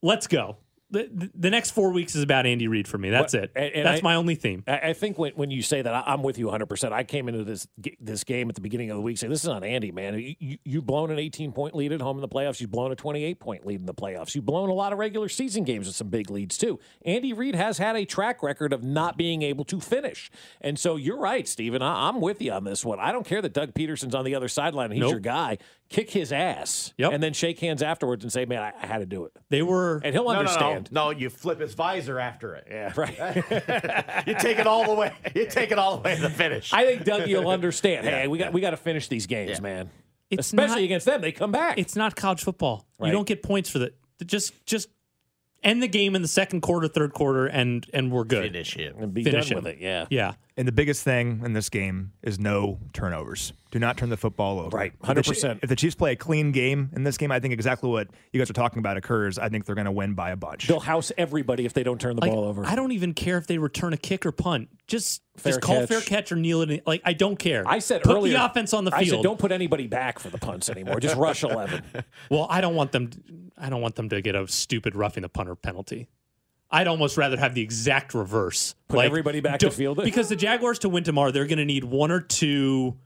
Let's 0.00 0.28
go. 0.28 0.58
The, 0.92 1.30
the- 1.34 1.50
next 1.50 1.70
four 1.72 1.92
weeks 1.92 2.14
is 2.14 2.22
about 2.22 2.46
Andy 2.46 2.68
Reid 2.68 2.86
for 2.86 2.98
me. 2.98 3.10
That's 3.10 3.34
it. 3.34 3.50
and- 3.56 3.74
and 3.74 3.86
That's 3.86 4.00
I- 4.00 4.04
my 4.04 4.14
only 4.14 4.34
theme. 4.34 4.62
I 4.68 4.92
think 4.92 5.18
when, 5.18 5.32
when 5.32 5.50
you 5.50 5.62
say 5.62 5.82
that, 5.82 6.04
I'm 6.06 6.22
with 6.22 6.38
you 6.38 6.46
100%. 6.46 6.92
I 6.92 7.02
came 7.04 7.28
into 7.28 7.44
this 7.44 7.66
this 8.00 8.24
game 8.24 8.48
at 8.48 8.54
the 8.54 8.60
beginning 8.60 8.90
of 8.90 8.96
the 8.96 9.02
week 9.02 9.18
saying, 9.18 9.30
this 9.30 9.42
is 9.42 9.48
not 9.48 9.64
Andy, 9.64 9.90
man. 9.90 10.18
You, 10.18 10.34
you, 10.38 10.58
you've 10.64 10.86
blown 10.86 11.10
an 11.10 11.18
18 11.18 11.52
point 11.52 11.74
lead 11.74 11.92
at 11.92 12.00
home 12.00 12.16
in 12.16 12.20
the 12.20 12.28
playoffs. 12.28 12.60
You've 12.60 12.70
blown 12.70 12.92
a 12.92 12.96
28 12.96 13.40
point 13.40 13.66
lead 13.66 13.80
in 13.80 13.86
the 13.86 13.94
playoffs. 13.94 14.34
You've 14.34 14.46
blown 14.46 14.68
a 14.68 14.74
lot 14.74 14.92
of 14.92 14.98
regular 14.98 15.28
season 15.28 15.64
games 15.64 15.86
with 15.86 15.96
some 15.96 16.08
big 16.08 16.30
leads, 16.30 16.58
too. 16.58 16.78
Andy 17.04 17.32
Reid 17.32 17.54
has 17.54 17.78
had 17.78 17.96
a 17.96 18.04
track 18.04 18.42
record 18.42 18.72
of 18.72 18.84
not 18.84 19.16
being 19.16 19.42
able 19.42 19.64
to 19.66 19.80
finish. 19.80 20.30
And 20.60 20.78
so 20.78 20.96
you're 20.96 21.18
right, 21.18 21.48
Steven. 21.48 21.80
I, 21.82 22.08
I'm 22.08 22.20
with 22.20 22.40
you 22.42 22.52
on 22.52 22.64
this 22.64 22.84
one. 22.84 23.00
I 23.00 23.12
don't 23.12 23.26
care 23.26 23.40
that 23.42 23.52
Doug 23.54 23.72
Pederson's 23.74 24.14
on 24.14 24.24
the 24.24 24.34
other 24.34 24.48
sideline 24.48 24.90
he's 24.90 25.00
Nope. 25.00 25.10
your 25.12 25.20
guy. 25.20 25.58
Kick 25.92 26.10
his 26.10 26.32
ass 26.32 26.92
Yep. 26.96 27.12
and 27.12 27.22
then 27.22 27.32
shake 27.34 27.58
hands 27.60 27.82
afterwards 27.82 28.24
and 28.24 28.32
say, 28.32 28.44
man, 28.46 28.62
I, 28.62 28.72
I 28.82 28.86
had 28.86 28.98
to 28.98 29.06
do 29.06 29.24
it. 29.26 29.32
They 29.50 29.62
were 29.62 30.00
And 30.02 30.14
he'll 30.14 30.24
No, 30.24 30.32
no, 30.32 30.38
understand. 30.40 30.90
No, 30.90 31.10
no, 31.12 31.18
you 31.18 31.28
flip 31.30 31.60
his 31.60 31.74
visor 31.74 32.18
after 32.18 32.54
it. 32.54 32.66
Yeah, 32.70 32.92
right. 32.96 33.36
you 34.26 34.34
take 34.34 34.58
it 34.58 34.66
all 34.66 34.86
the 34.86 34.94
way. 34.94 35.12
You 35.34 35.46
take 35.48 35.70
it 35.70 35.78
all 35.78 35.96
the 35.98 36.02
way 36.02 36.16
to 36.16 36.22
the 36.22 36.30
finish. 36.30 36.72
I 36.72 36.84
think 36.86 37.04
Doug, 37.04 37.28
you'll 37.28 37.48
understand. 37.48 38.06
Hey, 38.06 38.22
Yeah, 38.22 38.26
we 38.28 38.38
got 38.38 38.44
yeah. 38.46 38.50
we 38.50 38.60
got 38.60 38.70
to 38.70 38.76
finish 38.76 39.08
these 39.08 39.26
games, 39.26 39.50
Yeah. 39.50 39.60
man. 39.60 39.90
It's 40.30 40.46
Especially 40.46 40.76
not- 40.76 40.84
against 40.84 41.06
them, 41.06 41.20
they 41.20 41.30
come 41.32 41.52
back. 41.52 41.76
It's 41.78 41.94
not 41.94 42.16
college 42.16 42.42
football. 42.42 42.86
Right. 42.98 43.08
You 43.08 43.12
don't 43.12 43.26
get 43.28 43.42
points 43.42 43.68
for 43.68 43.80
that. 43.80 43.94
Just 44.24 44.64
just 44.64 44.88
end 45.62 45.82
the 45.82 45.88
game 45.88 46.16
in 46.16 46.22
the 46.22 46.28
second 46.28 46.62
quarter, 46.62 46.88
third 46.88 47.12
quarter, 47.12 47.46
and 47.46 47.86
and 47.92 48.10
we're 48.10 48.24
good. 48.24 48.44
Finish 48.50 48.76
it. 48.76 48.96
and 48.96 49.12
be 49.12 49.24
Finish 49.24 49.50
done 49.50 49.58
him. 49.58 49.64
with 49.64 49.74
it. 49.74 49.78
Yeah, 49.80 50.06
Yeah. 50.10 50.34
And 50.54 50.68
the 50.68 50.72
biggest 50.72 51.02
thing 51.02 51.40
in 51.44 51.54
this 51.54 51.70
game 51.70 52.12
is 52.22 52.38
no 52.38 52.78
turnovers. 52.92 53.54
Do 53.70 53.78
not 53.78 53.96
turn 53.96 54.10
the 54.10 54.18
football 54.18 54.60
over. 54.60 54.76
Right, 54.76 54.92
If 55.02 55.14
the 55.14 55.22
Chi- 55.22 55.30
100%. 55.32 55.58
If 55.62 55.68
the 55.70 55.76
Chiefs 55.76 55.94
play 55.94 56.12
a 56.12 56.16
clean 56.16 56.52
game 56.52 56.90
in 56.94 57.04
this 57.04 57.16
game, 57.16 57.32
I 57.32 57.40
think 57.40 57.54
exactly 57.54 57.88
what 57.88 58.08
you 58.34 58.38
guys 58.40 58.50
are 58.50 58.52
talking 58.52 58.78
about 58.80 58.98
occurs. 58.98 59.38
I 59.38 59.48
think 59.48 59.64
they're 59.64 59.74
going 59.74 59.86
to 59.86 59.90
win 59.92 60.12
by 60.12 60.30
a 60.30 60.36
bunch. 60.36 60.68
they'll 60.68 60.78
house 60.78 61.10
everybody 61.16 61.64
if 61.64 61.72
they 61.72 61.82
don't 61.82 61.98
turn 61.98 62.16
the 62.16 62.20
Like, 62.20 62.32
ball 62.32 62.44
over. 62.44 62.66
I 62.66 62.74
don't 62.76 62.92
even 62.92 63.14
care 63.14 63.38
if 63.38 63.46
they 63.46 63.56
return 63.56 63.94
a 63.94 63.96
kick 63.96 64.26
or 64.26 64.32
punt. 64.32 64.68
Just 64.86 65.22
Fair 65.38 65.52
just 65.52 65.62
call 65.62 65.80
catch. 65.80 65.88
fair 65.88 66.00
catch 66.02 66.32
or 66.32 66.36
kneel 66.36 66.60
it. 66.60 66.70
in- 66.70 66.80
Like 66.86 67.00
I 67.02 67.14
don't 67.14 67.38
care. 67.38 67.64
I 67.66 67.78
said 67.78 68.02
put 68.02 68.14
earlier 68.14 68.34
the 68.34 68.44
offense 68.44 68.74
on 68.74 68.84
the 68.84 68.94
I 68.94 69.04
field. 69.04 69.20
said 69.20 69.22
don't 69.22 69.38
put 69.38 69.52
anybody 69.52 69.86
back 69.86 70.18
for 70.18 70.28
the 70.28 70.36
punts 70.36 70.68
anymore. 70.68 71.00
Just 71.00 71.16
rush 71.16 71.42
eleven. 71.44 71.82
Well, 72.30 72.46
I 72.50 72.60
don't 72.60 72.74
want 72.74 72.92
them. 72.92 73.08
I 73.56 73.70
don't 73.70 73.80
want 73.80 73.94
them 73.94 74.10
to 74.10 74.20
get 74.20 74.34
a 74.34 74.46
stupid 74.48 74.94
roughing 74.94 75.22
the 75.22 75.30
punter 75.30 75.54
penalty. 75.54 76.08
I'd 76.72 76.88
almost 76.88 77.18
rather 77.18 77.36
have 77.36 77.54
the 77.54 77.60
exact 77.60 78.14
reverse. 78.14 78.74
Put 78.88 79.04
everybody 79.04 79.40
back 79.40 79.60
to 79.60 79.66
don't- 79.66 79.74
field 79.74 79.98
it? 80.00 80.04
because 80.06 80.28
the 80.30 80.36
Jaguars 80.36 80.78
to 80.80 80.88
win 80.88 81.04
tomorrow, 81.04 81.30
they're 81.30 81.46
going 81.46 81.58
to 81.58 81.64
need 81.66 81.84
one 81.84 82.10
or 82.10 82.20
two 82.20 82.96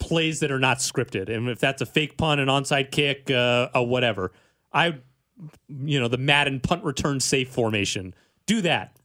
plays 0.00 0.40
that 0.40 0.50
are 0.50 0.58
not 0.58 0.78
scripted, 0.78 1.28
and 1.28 1.48
if 1.48 1.58
that's 1.58 1.80
a 1.82 1.86
fake 1.86 2.16
punt, 2.16 2.40
an 2.40 2.48
onside 2.48 2.90
kick, 2.90 3.30
uh, 3.30 3.68
a 3.74 3.82
whatever, 3.82 4.32
I, 4.72 4.96
you 5.68 5.98
know, 6.00 6.08
the 6.08 6.18
Madden 6.18 6.60
punt 6.60 6.84
return 6.84 7.20
safe 7.20 7.48
formation, 7.50 8.14
do 8.46 8.60
that. 8.62 8.96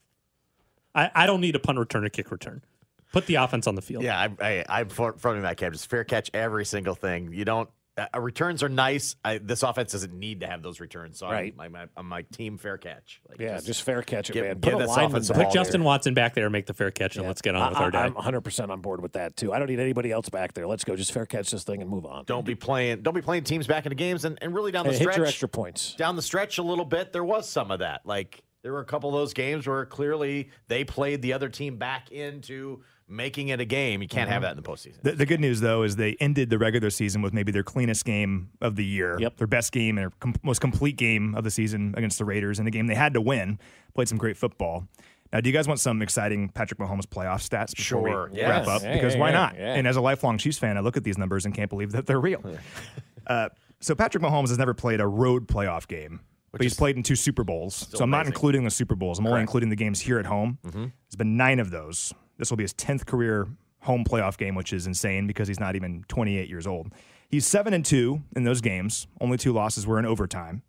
I, 0.95 1.09
I 1.15 1.25
don't 1.25 1.41
need 1.41 1.55
a 1.55 1.59
punt 1.59 1.79
return 1.79 2.05
or 2.05 2.09
kick 2.09 2.31
return. 2.31 2.63
Put 3.11 3.25
the 3.27 3.35
offense 3.35 3.67
on 3.67 3.75
the 3.75 3.81
field. 3.81 4.03
Yeah, 4.03 4.19
I, 4.19 4.45
I, 4.47 4.65
I'm 4.69 4.89
for- 4.89 5.13
from 5.13 5.41
that 5.41 5.57
camp. 5.57 5.73
Just 5.73 5.89
fair 5.89 6.03
catch 6.03 6.31
every 6.33 6.65
single 6.65 6.95
thing. 6.95 7.31
You 7.31 7.45
don't. 7.45 7.69
Uh, 7.95 8.19
returns 8.19 8.63
are 8.63 8.69
nice. 8.69 9.15
I, 9.23 9.37
this 9.37 9.61
offense 9.61 9.91
doesn't 9.91 10.13
need 10.17 10.39
to 10.39 10.47
have 10.47 10.63
those 10.63 10.79
returns. 10.79 11.19
So 11.19 11.29
Right. 11.29 11.53
I'm, 11.59 11.75
I'm, 11.75 11.89
I'm 11.95 12.05
my 12.07 12.23
team 12.23 12.57
fair 12.57 12.77
catch. 12.79 13.21
Like, 13.29 13.39
Yeah, 13.39 13.59
just 13.59 13.83
fair 13.83 14.01
catch 14.01 14.31
it, 14.31 14.33
give- 14.33 14.45
man. 14.45 14.59
give 14.59 14.73
Put 14.73 14.81
a 14.81 14.87
this 14.87 14.97
offense 14.97 15.27
Put 15.29 15.37
ball 15.43 15.51
Justin 15.51 15.83
Watson 15.83 16.15
back 16.15 16.33
there, 16.33 16.49
make 16.49 16.65
the 16.65 16.73
fair 16.73 16.89
catch, 16.89 17.17
and 17.17 17.27
let's 17.27 17.41
get 17.43 17.55
on 17.55 17.69
with 17.69 17.77
our 17.79 17.91
day. 17.91 17.99
I, 17.99 18.05
am 18.07 18.15
100 18.15 18.41
percent 18.41 18.71
on 18.71 18.81
board 18.81 18.99
with 19.01 19.13
that 19.13 19.35
too. 19.37 19.53
I 19.53 19.59
don't 19.59 19.67
need 19.69 19.79
anybody 19.79 20.11
else 20.11 20.27
back 20.29 20.53
there. 20.53 20.65
Let's 20.65 20.83
go. 20.83 20.95
Just 20.95 21.11
fair 21.11 21.27
catch 21.27 21.51
this 21.51 21.63
thing 21.63 21.81
and 21.81 21.89
move 21.89 22.05
on. 22.07 22.25
Don't 22.25 22.45
be 22.45 22.55
playing. 22.55 23.03
Don't 23.03 23.13
be 23.13 23.21
playing 23.21 23.43
teams 23.43 23.67
back 23.67 23.85
into 23.85 23.95
games 23.95 24.25
and, 24.25 24.39
and 24.41 24.55
really 24.55 24.71
down 24.71 24.85
the 24.87 24.91
Hey, 24.93 24.97
hit 24.97 25.03
stretch. 25.03 25.17
your 25.17 25.25
extra 25.27 25.47
points. 25.47 25.93
Down 25.93 26.15
the 26.15 26.21
stretch 26.23 26.57
a 26.57 26.63
little 26.63 26.85
bit, 26.85 27.13
there 27.13 27.23
was 27.23 27.47
some 27.47 27.69
of 27.69 27.79
that. 27.79 28.01
Like 28.05 28.41
there 28.63 28.71
were 28.73 28.79
a 28.79 28.85
couple 28.85 29.09
of 29.09 29.13
those 29.15 29.33
games 29.33 29.67
where 29.67 29.85
clearly 29.85 30.49
they 30.67 30.83
played 30.83 31.21
the 31.21 31.33
other 31.33 31.49
team 31.49 31.77
back 31.77 32.11
into 32.11 32.81
making 33.07 33.49
it 33.49 33.59
a 33.59 33.65
game. 33.65 34.01
You 34.01 34.07
can't 34.07 34.29
have 34.29 34.41
that 34.43 34.51
in 34.51 34.57
the 34.57 34.63
postseason. 34.63 35.01
The, 35.01 35.11
the 35.13 35.25
good 35.25 35.39
news, 35.39 35.59
though, 35.61 35.83
is 35.83 35.95
they 35.95 36.15
ended 36.19 36.49
the 36.49 36.57
regular 36.57 36.89
season 36.89 37.21
with 37.21 37.33
maybe 37.33 37.51
their 37.51 37.63
cleanest 37.63 38.05
game 38.05 38.49
of 38.61 38.75
the 38.75 38.85
year. 38.85 39.17
Yep. 39.19 39.37
Their 39.37 39.47
best 39.47 39.71
game 39.71 39.97
and 39.97 40.05
their 40.05 40.11
com- 40.19 40.35
most 40.43 40.59
complete 40.61 40.95
game 40.97 41.35
of 41.35 41.43
the 41.43 41.51
season 41.51 41.93
against 41.97 42.17
the 42.17 42.25
Raiders 42.25 42.59
in 42.59 42.67
a 42.67 42.71
game 42.71 42.87
they 42.87 42.95
had 42.95 43.13
to 43.13 43.21
win. 43.21 43.59
Played 43.93 44.07
some 44.09 44.17
great 44.17 44.37
football. 44.37 44.87
Now, 45.31 45.41
do 45.41 45.49
you 45.49 45.53
guys 45.53 45.67
want 45.67 45.79
some 45.79 46.01
exciting 46.03 46.49
Patrick 46.49 46.79
Mahomes 46.79 47.05
playoff 47.07 47.47
stats 47.47 47.75
before 47.75 47.83
Sure, 48.07 48.29
we 48.31 48.37
yes. 48.37 48.49
wrap 48.49 48.67
up? 48.67 48.83
Yeah, 48.83 48.93
because 48.93 49.15
yeah, 49.15 49.19
why 49.19 49.29
yeah, 49.29 49.33
not? 49.33 49.55
yeah. 49.57 49.73
And 49.73 49.87
as 49.87 49.95
a 49.95 50.01
lifelong 50.01 50.37
Chiefs 50.37 50.59
fan, 50.59 50.77
I 50.77 50.81
look 50.81 50.95
at 50.95 51.03
these 51.03 51.17
numbers 51.17 51.45
and 51.45 51.55
can't 51.55 51.69
believe 51.71 51.91
that 51.93 52.05
they're 52.05 52.21
real. 52.21 52.43
uh, 53.27 53.49
so 53.79 53.95
Patrick 53.95 54.23
Mahomes 54.23 54.49
has 54.49 54.57
never 54.59 54.73
played 54.75 55.01
a 55.01 55.07
road 55.07 55.47
playoff 55.47 55.87
game, 55.87 56.19
but 56.51 56.61
he's 56.61 56.75
played 56.75 56.97
in 56.97 57.03
two 57.03 57.15
Super 57.15 57.43
Bowls. 57.43 57.87
So 57.95 58.03
I'm 58.03 58.11
not 58.11 58.27
including 58.27 58.63
the 58.63 58.69
Super 58.69 58.95
Bowls. 58.95 59.17
I'm 59.17 59.25
only 59.25 59.41
including 59.41 59.69
the 59.69 59.75
games 59.75 59.99
here 59.99 60.19
at 60.19 60.27
home. 60.27 60.59
There's 60.63 60.91
been 61.17 61.35
nine 61.35 61.59
of 61.59 61.71
those. 61.71 62.13
This 62.37 62.49
will 62.49 62.57
be 62.57 62.63
his 62.63 62.73
10th 62.73 63.05
career 63.05 63.47
home 63.81 64.03
playoff 64.03 64.37
game, 64.37 64.55
which 64.55 64.73
is 64.73 64.87
insane 64.87 65.27
because 65.27 65.47
he's 65.47 65.59
not 65.59 65.75
even 65.75 66.03
28 66.07 66.49
years 66.49 66.65
old. 66.65 66.91
He's 67.29 67.45
seven 67.45 67.73
and 67.73 67.83
two 67.83 68.21
in 68.35 68.43
those 68.43 68.61
games. 68.61 69.07
Only 69.19 69.37
two 69.37 69.53
losses 69.53 69.85
were 69.87 69.99
in 69.99 70.05
overtime. 70.05 70.61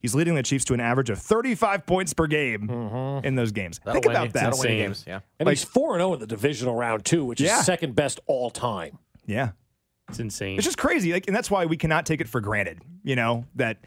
He's 0.00 0.14
leading 0.14 0.36
the 0.36 0.44
Chiefs 0.44 0.64
to 0.66 0.74
an 0.74 0.80
average 0.80 1.10
of 1.10 1.18
35 1.18 1.84
points 1.84 2.12
per 2.12 2.28
game 2.28 2.68
mm-hmm. 2.68 3.26
in 3.26 3.34
those 3.34 3.50
games. 3.50 3.80
That'll 3.84 3.94
Think 3.94 4.06
win 4.06 4.16
about 4.16 4.26
you- 4.26 4.32
that. 4.32 4.42
that'll 4.44 4.58
win 4.60 4.68
games, 4.68 5.04
yeah. 5.06 5.20
And 5.40 5.46
Like- 5.46 5.56
he's 5.58 5.64
4 5.64 5.96
0 5.96 6.14
in 6.14 6.20
the 6.20 6.26
divisional 6.26 6.76
round, 6.76 7.04
too, 7.04 7.24
which 7.24 7.40
Yeah. 7.40 7.58
is 7.58 7.66
second 7.66 7.96
best 7.96 8.20
all 8.26 8.50
time. 8.50 8.98
Yeah. 9.26 9.50
It's 10.08 10.20
insane. 10.20 10.56
It's 10.56 10.64
just 10.64 10.78
crazy. 10.78 11.12
Like, 11.12 11.26
and 11.26 11.36
that's 11.36 11.50
why 11.50 11.66
we 11.66 11.76
cannot 11.76 12.06
take 12.06 12.20
it 12.20 12.28
for 12.28 12.40
granted, 12.40 12.80
you 13.02 13.16
know, 13.16 13.44
that 13.56 13.78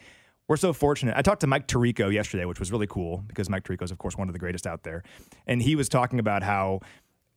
we're 0.52 0.58
so 0.58 0.74
fortunate. 0.74 1.16
I 1.16 1.22
talked 1.22 1.40
to 1.42 1.48
Mike 1.48 1.66
Tirico 1.66 2.12
yesterday, 2.12 2.44
which 2.44 2.60
was 2.60 2.74
really 2.74 2.86
cool 2.86 3.24
because 3.26 3.50
Mike 3.50 3.64
Tirico 3.64 3.84
is, 3.84 3.92
of 3.92 4.00
course, 4.00 4.18
one 4.18 4.28
of 4.28 4.34
the 4.34 4.40
greatest 4.40 4.68
out 4.68 4.84
there. 4.84 5.02
And 5.48 5.62
he 5.62 5.78
was 5.78 5.88
talking 5.88 6.20
about 6.20 6.44
how, 6.44 6.82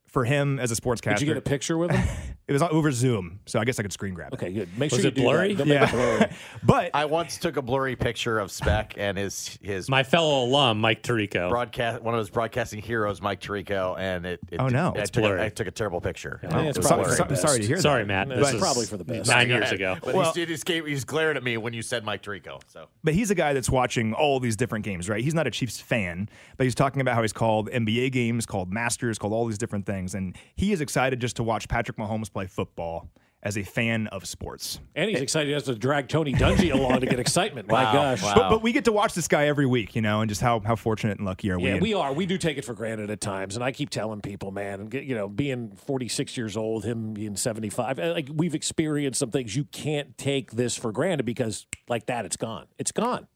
for 0.09 0.25
him 0.25 0.59
as 0.59 0.73
a 0.73 0.75
sportscaster, 0.75 1.19
Did 1.19 1.21
you 1.21 1.27
get 1.29 1.37
a 1.37 1.41
picture 1.41 1.79
with 1.79 1.93
him? 1.93 2.05
it 2.47 2.53
was 2.53 2.61
over 2.63 2.93
Zoom, 2.93 3.41
so 3.47 3.59
I 3.59 3.65
guess 3.65 3.79
I 3.79 3.83
could 3.83 3.93
screen 3.93 4.13
grab 4.15 4.33
it. 4.33 4.37
Okay, 4.37 4.53
good. 4.53 4.69
Make 4.79 4.91
Was 4.93 5.01
sure 5.01 5.09
it 5.09 5.17
you 5.17 5.23
do 5.23 5.29
blurry? 5.29 5.55
That. 5.55 5.67
Don't 5.67 5.69
make 5.69 5.81
it 5.81 5.95
Yeah. 5.95 6.17
blurry. 6.19 6.31
But 6.63 6.91
I 6.95 7.05
once 7.07 7.39
took 7.39 7.57
a 7.57 7.63
blurry 7.63 7.97
picture 7.97 8.39
of 8.39 8.51
Speck 8.51 8.95
and 8.97 9.17
his 9.19 9.59
his 9.63 9.89
My 9.89 10.03
fellow 10.03 10.45
alum, 10.45 10.81
Mike 10.81 11.03
Tirico. 11.03 11.49
broadcast 11.51 12.03
one 12.03 12.15
of 12.15 12.19
his 12.19 12.31
broadcasting 12.31 12.81
heroes, 12.83 13.21
Mike 13.23 13.41
Tirico, 13.41 13.99
and 13.99 14.25
it. 14.27 14.41
it 14.51 14.61
Oh, 14.61 14.69
no. 14.69 14.93
I 14.97 15.01
It's 15.01 15.11
took, 15.11 15.25
a, 15.25 15.27
blurry. 15.29 15.43
I 15.43 15.49
took 15.49 15.67
a 15.67 15.71
terrible 15.71 16.01
picture. 16.01 16.41
Yeah, 16.43 16.61
it's 16.63 16.79
It 16.79 16.83
probably 16.85 17.05
blurry. 17.17 17.29
for 17.29 17.37
sorry 17.37 17.61
to 17.61 17.67
hear 17.67 17.81
Sorry, 17.81 18.03
that. 18.03 18.09
Matt. 18.29 18.31
It's 18.31 18.41
This 18.47 18.53
was 18.55 18.63
probably 18.63 18.87
for 18.87 18.97
the 18.97 19.05
best. 19.05 19.29
Nine 19.31 19.49
years 19.49 19.73
ago. 19.73 19.97
But 20.03 20.15
Well- 20.15 20.33
he, 20.33 20.45
just 20.47 20.65
gave, 20.67 20.87
he 20.87 20.95
just 20.95 21.07
glared 21.07 21.37
at 21.37 21.43
me 21.45 21.57
when 21.57 21.73
you 21.73 21.83
said 21.83 22.05
Mike 22.05 22.23
Tirico. 22.23 22.61
So 22.67 22.87
But 23.03 23.15
he's 23.15 23.31
a 23.31 23.35
guy 23.35 23.53
that's 23.55 23.71
watching 23.71 24.13
all 24.15 24.41
these 24.41 24.57
different 24.57 24.85
games, 24.85 25.09
right? 25.09 25.23
He's 25.23 25.35
not 25.35 25.47
a 25.47 25.51
Chiefs 25.51 25.81
fan, 25.81 26.29
but 26.57 26.65
he's 26.65 26.75
talking 26.75 27.01
about 27.01 27.15
how 27.15 27.23
he's 27.23 27.33
called 27.33 27.69
NBA 27.71 28.11
games, 28.13 28.47
called 28.47 28.73
Masters, 28.73 29.19
called 29.19 29.33
all 29.33 29.47
these 29.47 29.59
different 29.59 29.87
things. 29.87 30.15
And 30.15 30.37
he 30.57 30.73
is 30.73 30.81
excited 30.81 31.21
just 31.21 31.37
to 31.37 31.43
watch 31.43 31.69
Patrick 31.69 31.97
Mahomes 31.97 32.31
play 32.35 32.47
football 32.47 33.09
as 33.43 33.59
a 33.59 33.63
fan 33.63 34.07
of 34.07 34.27
sports. 34.27 34.81
And 34.95 35.11
he's 35.11 35.21
excited 35.21 35.49
he 35.49 35.53
has 35.53 35.65
to 35.65 35.75
drag 35.75 36.09
Tony 36.09 36.33
Dungy 36.33 36.73
along 36.73 37.01
to 37.01 37.07
get 37.07 37.21
excitement. 37.21 37.69
My 37.69 37.85
Wow, 37.85 37.93
gosh. 37.93 38.23
wow. 38.23 38.33
But, 38.35 38.49
but 38.49 38.63
we 38.63 38.73
get 38.73 38.87
to 38.87 38.93
watch 38.93 39.13
this 39.13 39.29
guy 39.29 39.49
every 39.49 39.67
week, 39.67 39.95
you 39.95 40.01
know, 40.01 40.23
and 40.23 40.31
just 40.31 40.41
how, 40.41 40.61
how 40.61 40.77
fortunate 40.77 41.19
and 41.19 41.27
lucky 41.27 41.51
are 41.51 41.59
we. 41.59 41.65
Yeah, 41.67 41.73
And- 41.75 41.83
we 41.83 41.93
are. 41.93 42.11
We 42.15 42.25
do 42.25 42.39
take 42.39 42.57
it 42.57 42.65
for 42.65 42.73
granted 42.73 43.11
at 43.11 43.21
times, 43.21 43.55
and 43.55 43.63
I 43.63 43.71
keep 43.71 43.91
telling 43.91 44.23
people, 44.23 44.51
man, 44.51 44.89
you 44.93 45.15
know, 45.15 45.29
being 45.29 45.73
46 45.77 46.39
years 46.39 46.57
old, 46.57 46.85
him 46.87 47.13
being 47.13 47.37
75, 47.37 47.99
uh, 47.99 48.13
like 48.15 48.29
we've 48.33 48.55
experienced 48.55 49.19
some 49.21 49.31
things. 49.31 49.55
You 49.55 49.65
can't 49.65 50.17
take 50.17 50.53
this 50.53 50.75
for 50.75 50.91
granted 50.91 51.25
because, 51.25 51.67
like 51.87 52.07
that, 52.07 52.25
it's 52.25 52.39
gone. 52.39 52.67
It's 52.79 52.93
gone. 52.93 53.27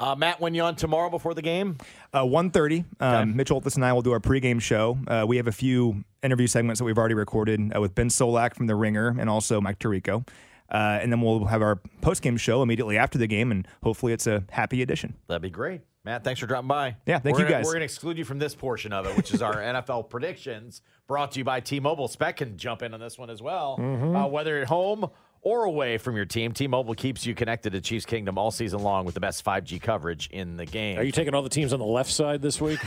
Uh, 0.00 0.14
Matt, 0.14 0.40
when 0.40 0.54
you 0.54 0.62
on 0.62 0.74
tomorrow 0.76 1.08
before 1.08 1.34
the 1.34 1.42
game? 1.42 1.78
Uh, 2.12 2.22
1.30, 2.24 2.84
um, 3.00 3.36
Mitch 3.36 3.48
Holthus 3.48 3.76
and 3.76 3.84
I 3.84 3.92
will 3.92 4.02
do 4.02 4.12
our 4.12 4.20
pregame 4.20 4.60
show. 4.60 4.98
Uh, 5.06 5.24
we 5.26 5.36
have 5.36 5.46
a 5.46 5.52
few 5.52 6.04
interview 6.22 6.46
segments 6.46 6.78
that 6.80 6.84
we've 6.84 6.98
already 6.98 7.14
recorded 7.14 7.72
uh, 7.74 7.80
with 7.80 7.94
Ben 7.94 8.08
Solak 8.08 8.54
from 8.54 8.66
The 8.66 8.74
Ringer 8.74 9.16
and 9.18 9.30
also 9.30 9.60
Mike 9.60 9.78
Tirico. 9.78 10.26
Uh, 10.70 10.98
and 11.00 11.12
then 11.12 11.20
we'll 11.20 11.44
have 11.44 11.62
our 11.62 11.76
postgame 12.02 12.38
show 12.38 12.62
immediately 12.62 12.96
after 12.98 13.18
the 13.18 13.26
game, 13.26 13.50
and 13.52 13.68
hopefully 13.82 14.12
it's 14.12 14.26
a 14.26 14.42
happy 14.50 14.82
edition. 14.82 15.14
That'd 15.28 15.42
be 15.42 15.50
great. 15.50 15.82
Matt, 16.04 16.22
thanks 16.24 16.40
for 16.40 16.46
dropping 16.46 16.68
by. 16.68 16.96
Yeah, 17.06 17.18
thank 17.18 17.36
We're 17.36 17.44
you, 17.44 17.48
gonna- 17.48 17.58
guys. 17.58 17.64
We're 17.66 17.72
going 17.72 17.80
to 17.80 17.84
exclude 17.84 18.18
you 18.18 18.24
from 18.24 18.38
this 18.38 18.54
portion 18.54 18.92
of 18.92 19.06
it, 19.06 19.16
which 19.16 19.32
is 19.32 19.40
our 19.40 19.54
NFL 19.56 20.10
predictions 20.10 20.82
brought 21.06 21.32
to 21.32 21.38
you 21.38 21.44
by 21.44 21.60
T 21.60 21.80
Mobile. 21.80 22.08
Spec 22.08 22.38
can 22.38 22.58
jump 22.58 22.82
in 22.82 22.92
on 22.92 23.00
this 23.00 23.18
one 23.18 23.30
as 23.30 23.40
well. 23.40 23.78
Mm-hmm. 23.78 24.14
Uh, 24.16 24.26
whether 24.26 24.58
at 24.60 24.66
home 24.68 25.08
or 25.44 25.64
away 25.64 25.98
from 25.98 26.16
your 26.16 26.24
team, 26.24 26.52
T 26.52 26.66
Mobile 26.66 26.94
keeps 26.94 27.24
you 27.24 27.34
connected 27.34 27.74
to 27.74 27.80
Chiefs 27.80 28.06
Kingdom 28.06 28.38
all 28.38 28.50
season 28.50 28.82
long 28.82 29.04
with 29.04 29.14
the 29.14 29.20
best 29.20 29.44
5G 29.44 29.80
coverage 29.80 30.28
in 30.32 30.56
the 30.56 30.66
game. 30.66 30.98
Are 30.98 31.02
you 31.02 31.12
taking 31.12 31.34
all 31.34 31.42
the 31.42 31.48
teams 31.48 31.72
on 31.72 31.78
the 31.78 31.84
left 31.84 32.10
side 32.10 32.42
this 32.42 32.60
week? 32.60 32.80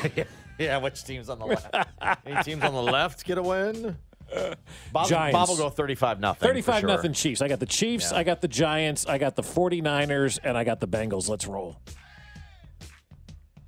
yeah, 0.59 0.77
which 0.77 1.03
team's 1.05 1.29
on 1.29 1.39
the 1.39 1.45
left? 1.45 1.73
Any 2.25 2.43
teams 2.43 2.63
on 2.63 2.73
the 2.73 2.81
left 2.81 3.23
get 3.23 3.37
a 3.37 3.43
win? 3.43 3.97
Bob, 4.91 5.07
Giants. 5.07 5.33
Bob 5.33 5.49
will 5.49 5.57
go 5.57 5.69
35 5.69 6.19
nothing. 6.19 6.47
35 6.47 6.83
nothing 6.83 7.13
Chiefs. 7.13 7.41
I 7.41 7.47
got 7.47 7.59
the 7.59 7.65
Chiefs, 7.65 8.11
Yeah. 8.11 8.17
I 8.17 8.23
got 8.23 8.41
the 8.41 8.47
Giants, 8.47 9.05
I 9.05 9.17
got 9.17 9.35
the 9.35 9.41
49ers, 9.43 10.39
and 10.43 10.57
I 10.57 10.63
got 10.63 10.79
the 10.79 10.87
Bengals. 10.87 11.29
Let's 11.29 11.47
roll. 11.47 11.77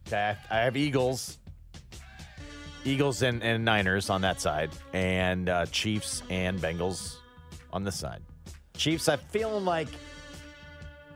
Okay, 0.07 0.35
I 0.49 0.57
have 0.57 0.75
Eagles, 0.75 1.37
Eagles 2.83 3.21
and, 3.21 3.43
and 3.43 3.63
Niners 3.63 4.09
on 4.09 4.21
that 4.21 4.41
side, 4.41 4.71
and 4.91 5.47
uh, 5.47 5.65
Chiefs 5.67 6.23
and 6.29 6.59
Bengals 6.59 7.17
on 7.71 7.83
this 7.83 7.95
side. 7.95 8.21
Chiefs, 8.79 9.07
I'm 9.07 9.19
feeling 9.29 9.65
like 9.65 9.89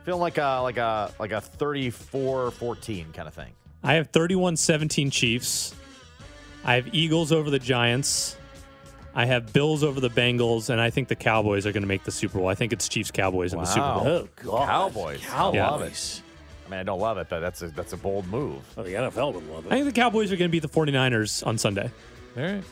feeling 0.04 0.20
like 0.20 0.38
a 0.38 0.60
like 0.62 0.76
a 0.76 1.12
like 1.18 1.32
a 1.32 1.42
34-14 1.58 3.12
kind 3.14 3.26
of 3.26 3.34
thing. 3.34 3.52
I 3.82 3.94
have 3.94 4.10
31 4.10 4.56
17 4.56 5.10
Chiefs. 5.10 5.74
I 6.64 6.76
have 6.76 6.94
Eagles 6.94 7.32
over 7.32 7.50
the 7.50 7.58
Giants. 7.58 8.36
I 9.14 9.26
have 9.26 9.52
Bills 9.52 9.84
over 9.84 10.00
the 10.00 10.10
Bengals, 10.10 10.70
and 10.70 10.80
I 10.80 10.90
think 10.90 11.08
the 11.08 11.14
Cowboys 11.14 11.66
are 11.66 11.72
going 11.72 11.82
to 11.82 11.88
make 11.88 12.04
the 12.04 12.10
Super 12.10 12.38
Bowl. 12.38 12.48
I 12.48 12.54
think 12.54 12.72
it's 12.72 12.88
Chiefs 12.88 13.10
Cowboys 13.10 13.52
in 13.52 13.60
the 13.60 13.64
Super 13.64 13.94
Bowl. 13.94 14.06
Oh, 14.06 14.28
God. 14.36 14.66
Cowboys. 14.66 15.20
Cowboys. 15.20 15.60
I 15.60 15.68
love 15.68 15.82
it. 15.82 16.22
I 16.66 16.70
mean, 16.70 16.80
I 16.80 16.82
don't 16.82 16.98
love 16.98 17.18
it, 17.18 17.28
but 17.28 17.40
that's 17.40 17.62
a 17.62 17.68
that's 17.68 17.92
a 17.92 17.96
bold 17.96 18.26
move. 18.26 18.62
Oh, 18.76 18.82
the 18.82 18.94
NFL 18.94 19.34
would 19.34 19.48
love 19.48 19.66
it. 19.66 19.72
I 19.72 19.76
think 19.76 19.86
the 19.86 20.00
Cowboys 20.00 20.32
are 20.32 20.36
going 20.36 20.50
to 20.50 20.52
beat 20.52 20.62
the 20.62 20.68
49ers 20.68 21.46
on 21.46 21.58
Sunday. 21.58 21.90
All 22.36 22.42
right. 22.42 22.64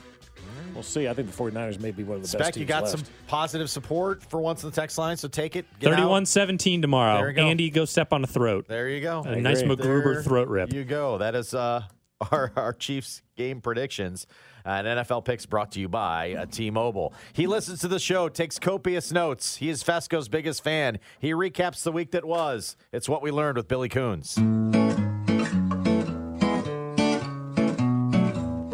We'll 0.75 0.83
see. 0.83 1.09
I 1.09 1.15
think 1.15 1.31
the 1.31 1.37
49ers 1.37 1.81
may 1.81 1.91
be 1.91 2.03
one 2.05 2.17
of 2.17 2.23
the 2.23 2.37
best 2.39 2.49
Spec, 2.51 2.57
you 2.57 2.65
got 2.65 2.85
left. 2.85 2.99
some 2.99 3.07
positive 3.27 3.69
support 3.71 4.23
for 4.25 4.41
once 4.41 4.63
in 4.65 4.71
the 4.71 4.75
text 4.75 4.99
line, 4.99 5.17
so 5.17 5.29
take 5.29 5.57
it. 5.57 5.67
Get 5.81 5.91
31 5.91 6.27
17 6.27 6.81
There 6.81 6.83
tomorrow. 6.87 7.27
you 7.27 7.33
go. 7.33 7.47
Andy, 7.47 7.71
go 7.71 7.85
step 7.85 8.13
on 8.13 8.25
a 8.25 8.27
throat. 8.27 8.67
There 8.69 8.89
you 8.89 9.01
go. 9.01 9.23
A 9.23 9.37
nice 9.37 9.61
agree. 9.63 9.77
MacGruber 9.77 10.15
There 10.15 10.23
throat 10.23 10.49
rip. 10.49 10.73
You 10.73 10.85
go. 10.85 11.19
That 11.19 11.35
is 11.35 11.55
uh, 11.55 11.83
our 12.33 12.53
our 12.57 12.73
Chiefs 12.73 13.23
game 13.37 13.61
predictions. 13.61 14.27
Uh, 14.65 14.69
and 14.85 14.87
NFL 14.87 15.25
picks 15.25 15.45
brought 15.45 15.73
to 15.73 15.81
you 15.81 15.89
by 15.89 16.35
uh, 16.35 16.47
T-Mobile. 16.47 17.13
He 17.33 17.49
listens 17.49 17.81
to 17.81 17.89
the 17.89 17.99
show, 17.99 18.29
takes 18.29 18.61
copious 18.61 19.11
notes. 19.11 19.57
He 19.57 19.69
is 19.69 19.83
Fescoe's 19.83 20.29
biggest 20.29 20.63
fan. 20.63 21.01
He 21.19 21.33
recaps 21.33 21.83
the 21.83 21.91
week 21.91 22.13
that 22.13 22.25
was. 22.25 22.77
It's 22.93 23.09
what 23.09 23.23
we 23.23 23.33
learned 23.33 23.57
with 23.57 23.67
Billy 23.67 23.89
Coons. 23.89 24.39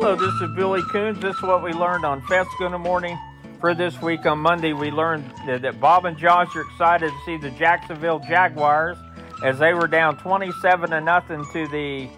Hello, 0.08 0.26
this 0.26 0.40
is 0.40 0.56
Billy 0.56 0.80
Coons. 0.90 1.20
This 1.20 1.36
is 1.36 1.42
what 1.42 1.62
we 1.62 1.70
learned 1.70 2.06
on 2.06 2.22
Fescoe 2.22 2.64
in 2.64 2.72
the 2.72 2.78
morning. 2.78 3.18
For 3.60 3.74
this 3.74 4.00
week 4.00 4.24
on 4.24 4.38
Monday, 4.38 4.72
we 4.72 4.90
learned 4.90 5.30
that, 5.46 5.78
Bob 5.82 6.06
and 6.06 6.16
Josh 6.16 6.56
are 6.56 6.62
excited 6.62 7.10
to 7.10 7.24
see 7.26 7.36
the 7.36 7.50
Jacksonville 7.50 8.18
Jaguars 8.18 8.96
as 9.44 9.58
they 9.58 9.74
were 9.74 9.86
down 9.86 10.16
27 10.16 10.92
to 10.92 11.00
nothing 11.02 11.44
to 11.52 11.68
the 11.68 12.08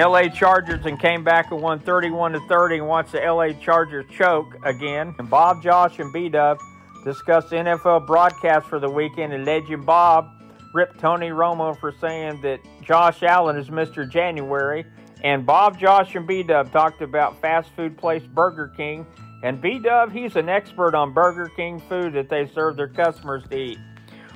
LA 0.00 0.28
Chargers 0.28 0.86
and 0.86 0.96
came 1.00 1.24
back 1.24 1.50
and 1.50 1.60
won 1.60 1.80
31 1.80 2.34
to 2.34 2.40
30 2.46 2.76
and 2.76 2.86
watched 2.86 3.10
the 3.10 3.18
LA 3.18 3.48
Chargers 3.60 4.04
choke 4.08 4.54
again. 4.64 5.12
And 5.18 5.28
Bob, 5.28 5.60
Josh, 5.60 5.98
and 5.98 6.12
B 6.12 6.28
Dub 6.28 6.58
discussed 7.04 7.48
NFL 7.48 8.06
broadcast 8.06 8.68
for 8.68 8.78
the 8.78 8.88
weekend, 8.88 9.32
and 9.32 9.44
Legend 9.44 9.84
Bob 9.84 10.30
ripped 10.72 11.00
Tony 11.00 11.30
Romo 11.30 11.76
for 11.80 11.92
saying 12.00 12.42
that 12.42 12.60
Josh 12.80 13.24
Allen 13.24 13.56
is 13.56 13.70
Mr. 13.70 14.08
January. 14.08 14.86
And 15.22 15.46
Bob, 15.46 15.78
Josh, 15.78 16.14
and 16.14 16.26
B 16.26 16.42
Dub 16.42 16.72
talked 16.72 17.00
about 17.00 17.40
fast 17.40 17.70
food 17.76 17.96
place 17.96 18.22
Burger 18.22 18.68
King. 18.76 19.06
And 19.42 19.60
B 19.60 19.78
Dub, 19.78 20.12
he's 20.12 20.36
an 20.36 20.48
expert 20.48 20.94
on 20.94 21.12
Burger 21.12 21.50
King 21.56 21.80
food 21.80 22.12
that 22.14 22.28
they 22.28 22.46
serve 22.54 22.76
their 22.76 22.88
customers 22.88 23.44
to 23.50 23.56
eat. 23.56 23.78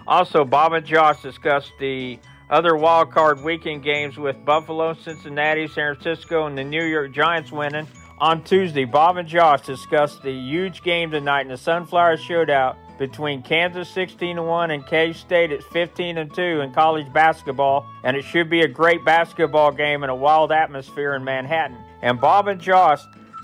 Also, 0.07 0.45
Bob 0.45 0.73
and 0.73 0.87
Josh 0.87 1.21
discussed 1.23 1.73
the 1.81 2.19
other 2.51 2.77
wild 2.77 3.11
card 3.11 3.43
weekend 3.43 3.83
games 3.83 4.17
with 4.17 4.37
Buffalo, 4.45 4.95
Cincinnati, 4.95 5.67
San 5.67 5.95
Francisco, 5.97 6.47
and 6.47 6.57
the 6.57 6.63
New 6.63 6.85
York 6.85 7.13
Giants 7.13 7.51
winning. 7.51 7.89
On 8.19 8.43
Tuesday, 8.45 8.85
Bob 8.85 9.17
and 9.17 9.29
Josh 9.29 9.63
discussed 9.63 10.23
the 10.23 10.33
huge 10.33 10.83
game 10.83 11.11
tonight 11.11 11.43
in 11.43 11.49
the 11.49 11.57
Sunflower 11.57 12.17
Shootout 12.17 12.77
between 12.99 13.43
Kansas 13.43 13.89
16 13.91 14.43
1 14.43 14.71
and 14.71 14.87
K 14.87 15.13
State 15.13 15.53
at 15.53 15.63
15 15.63 16.31
2 16.35 16.43
in 16.61 16.73
college 16.73 17.13
basketball, 17.13 17.87
and 18.05 18.17
it 18.17 18.25
should 18.25 18.49
be 18.49 18.61
a 18.61 18.69
great 18.69 19.05
basketball 19.05 19.73
game 19.73 20.05
in 20.05 20.11
a 20.11 20.15
wild 20.15 20.53
atmosphere 20.53 21.15
in 21.15 21.25
Manhattan. 21.25 21.77
And 22.03 22.21
Bob 22.21 22.49
and 22.49 22.61
Josh 22.61 23.01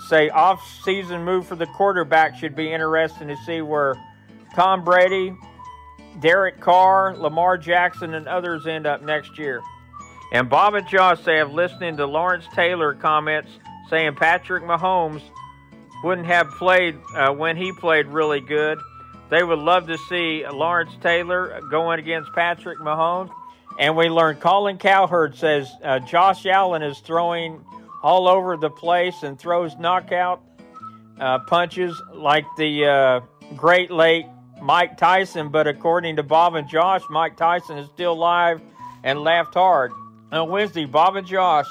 say 0.08 0.28
off-season 0.30 1.24
move 1.24 1.46
for 1.46 1.56
the 1.56 1.66
quarterback 1.66 2.36
should 2.36 2.56
be 2.56 2.72
interesting 2.72 3.28
to 3.28 3.36
see 3.46 3.62
where 3.62 3.94
Tom 4.54 4.84
Brady, 4.84 5.34
Derek 6.20 6.60
Carr, 6.60 7.16
Lamar 7.16 7.56
Jackson, 7.56 8.14
and 8.14 8.26
others 8.26 8.66
end 8.66 8.86
up 8.86 9.02
next 9.02 9.38
year. 9.38 9.60
And 10.32 10.48
Bob 10.48 10.74
and 10.74 10.86
Josh 10.88 11.22
say 11.22 11.36
have 11.36 11.52
listening 11.52 11.96
to 11.98 12.06
Lawrence 12.06 12.46
Taylor 12.54 12.94
comments 12.94 13.50
saying 13.90 14.14
Patrick 14.16 14.64
Mahomes 14.64 15.22
wouldn't 16.02 16.26
have 16.26 16.48
played 16.52 16.98
uh, 17.14 17.32
when 17.32 17.56
he 17.56 17.72
played 17.72 18.06
really 18.06 18.40
good. 18.40 18.78
They 19.32 19.42
would 19.42 19.60
love 19.60 19.86
to 19.86 19.96
see 19.96 20.44
Lawrence 20.46 20.92
Taylor 21.00 21.62
going 21.70 21.98
against 21.98 22.30
Patrick 22.34 22.78
Mahomes. 22.78 23.30
And 23.78 23.96
we 23.96 24.10
learned 24.10 24.40
Colin 24.40 24.76
Cowherd 24.76 25.36
says 25.36 25.72
uh, 25.82 26.00
Josh 26.00 26.44
Allen 26.44 26.82
is 26.82 26.98
throwing 26.98 27.64
all 28.02 28.28
over 28.28 28.58
the 28.58 28.68
place 28.68 29.22
and 29.22 29.38
throws 29.38 29.74
knockout 29.78 30.42
uh, 31.18 31.38
punches 31.46 31.98
like 32.12 32.44
the 32.58 32.84
uh, 32.84 33.20
great 33.56 33.90
late 33.90 34.26
Mike 34.60 34.98
Tyson. 34.98 35.48
But 35.48 35.66
according 35.66 36.16
to 36.16 36.22
Bob 36.22 36.54
and 36.54 36.68
Josh, 36.68 37.00
Mike 37.08 37.38
Tyson 37.38 37.78
is 37.78 37.88
still 37.88 38.12
alive 38.12 38.60
and 39.02 39.22
laughed 39.22 39.54
hard. 39.54 39.92
On 40.30 40.50
Wednesday, 40.50 40.84
Bob 40.84 41.16
and 41.16 41.26
Josh 41.26 41.64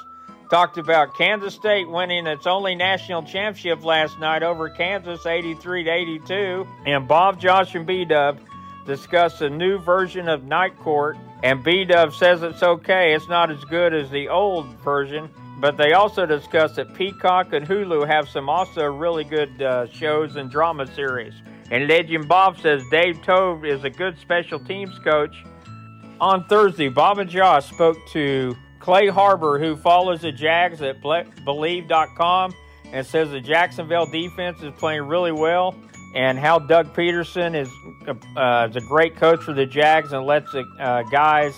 talked 0.52 0.78
about 0.78 1.16
Kansas 1.16 1.56
State 1.56 1.89
winning 1.89 2.28
its 2.28 2.45
only 2.45 2.76
national 2.76 3.24
championship 3.24 3.86
last 3.86 4.20
night 4.20 4.43
over 4.43 4.70
Kansas 4.70 5.26
83 5.26 5.86
to 5.86 5.89
82. 5.89 6.68
And 6.86 7.08
Bob, 7.08 7.39
Josh, 7.39 7.74
and 7.74 7.88
B 7.88 8.04
Dub 8.04 8.38
discuss 8.86 9.39
a 9.39 9.49
new 9.49 9.80
version 9.80 10.28
of 10.28 10.43
Night 10.43 10.78
Court, 10.80 11.18
and 11.41 11.64
B 11.64 11.86
Dub 11.86 12.14
says 12.14 12.43
it's 12.43 12.62
okay. 12.62 13.14
It's 13.14 13.30
not 13.30 13.49
as 13.49 13.64
good 13.64 13.93
as 13.93 14.12
the 14.12 14.28
old 14.28 14.68
version. 14.82 15.30
But 15.62 15.78
they 15.78 15.93
also 15.93 16.26
discuss 16.26 16.76
that 16.76 16.93
Peacock 16.95 17.54
and 17.54 17.66
Hulu 17.66 18.06
have 18.08 18.28
some 18.28 18.49
also 18.49 18.86
really 18.88 19.24
good 19.24 19.62
uh, 19.62 19.88
shows 19.88 20.36
and 20.36 20.52
drama 20.52 20.86
series. 20.86 21.34
And 21.70 21.88
Legend 21.88 22.28
Bob 22.28 22.60
says 22.60 22.84
Dave 22.91 23.22
Toub 23.22 23.64
is 23.64 23.86
a 23.86 23.89
good 23.89 24.20
special 24.20 24.60
teams 24.60 24.99
coach. 24.99 25.45
On 26.20 26.43
Thursday, 26.47 26.89
Bob 26.89 27.20
and 27.20 27.30
Josh 27.30 27.70
spoke 27.70 27.97
to 28.10 28.54
Clay 28.82 29.07
Harbor, 29.07 29.59
who 29.59 29.75
follows 29.75 30.21
the 30.21 30.32
Jags 30.32 30.82
at 30.82 31.01
Believe.com 31.01 32.53
and 32.91 33.05
says 33.05 33.32
the 33.32 33.39
Jacksonville 33.39 34.07
defense 34.07 34.61
is 34.61 34.73
playing 34.77 35.03
really 35.03 35.32
well 35.32 35.75
and 36.15 36.38
how 36.38 36.59
Doug 36.59 36.93
Pederson 36.93 37.55
is, 37.55 37.69
uh, 38.36 38.67
is 38.69 38.75
a 38.75 38.82
great 38.88 39.15
coach 39.15 39.41
for 39.41 39.53
the 39.53 39.65
Jags 39.65 40.11
and 40.11 40.25
lets 40.25 40.51
the 40.51 40.65
uh, 40.79 41.03
guys 41.03 41.53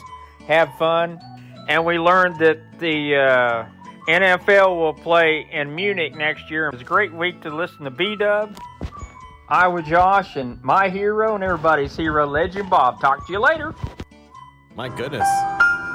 have 0.47 0.69
fun. 0.77 1.19
And 1.67 1.85
we 1.85 1.97
learned 1.97 2.39
that 2.39 2.59
the 2.79 3.15
uh, 3.15 3.65
NFL 4.07 4.77
will 4.77 4.93
play 4.93 5.47
in 5.51 5.73
Munich 5.73 6.15
next 6.15 6.51
year. 6.51 6.69
It's 6.69 6.81
a 6.81 6.85
great 6.85 7.13
week 7.13 7.41
to 7.41 7.55
listen 7.55 7.85
to 7.85 7.89
B 7.89 8.15
Dub, 8.15 8.57
Iowa 9.47 9.81
Josh, 9.81 10.35
and 10.35 10.61
my 10.61 10.89
hero 10.89 11.35
and 11.35 11.43
everybody's 11.43 11.95
hero, 11.95 12.27
Legend 12.27 12.69
Bob. 12.69 12.99
Talk 12.99 13.25
to 13.25 13.33
you 13.33 13.39
later. 13.39 13.73
My 14.75 14.89
goodness. 14.89 15.27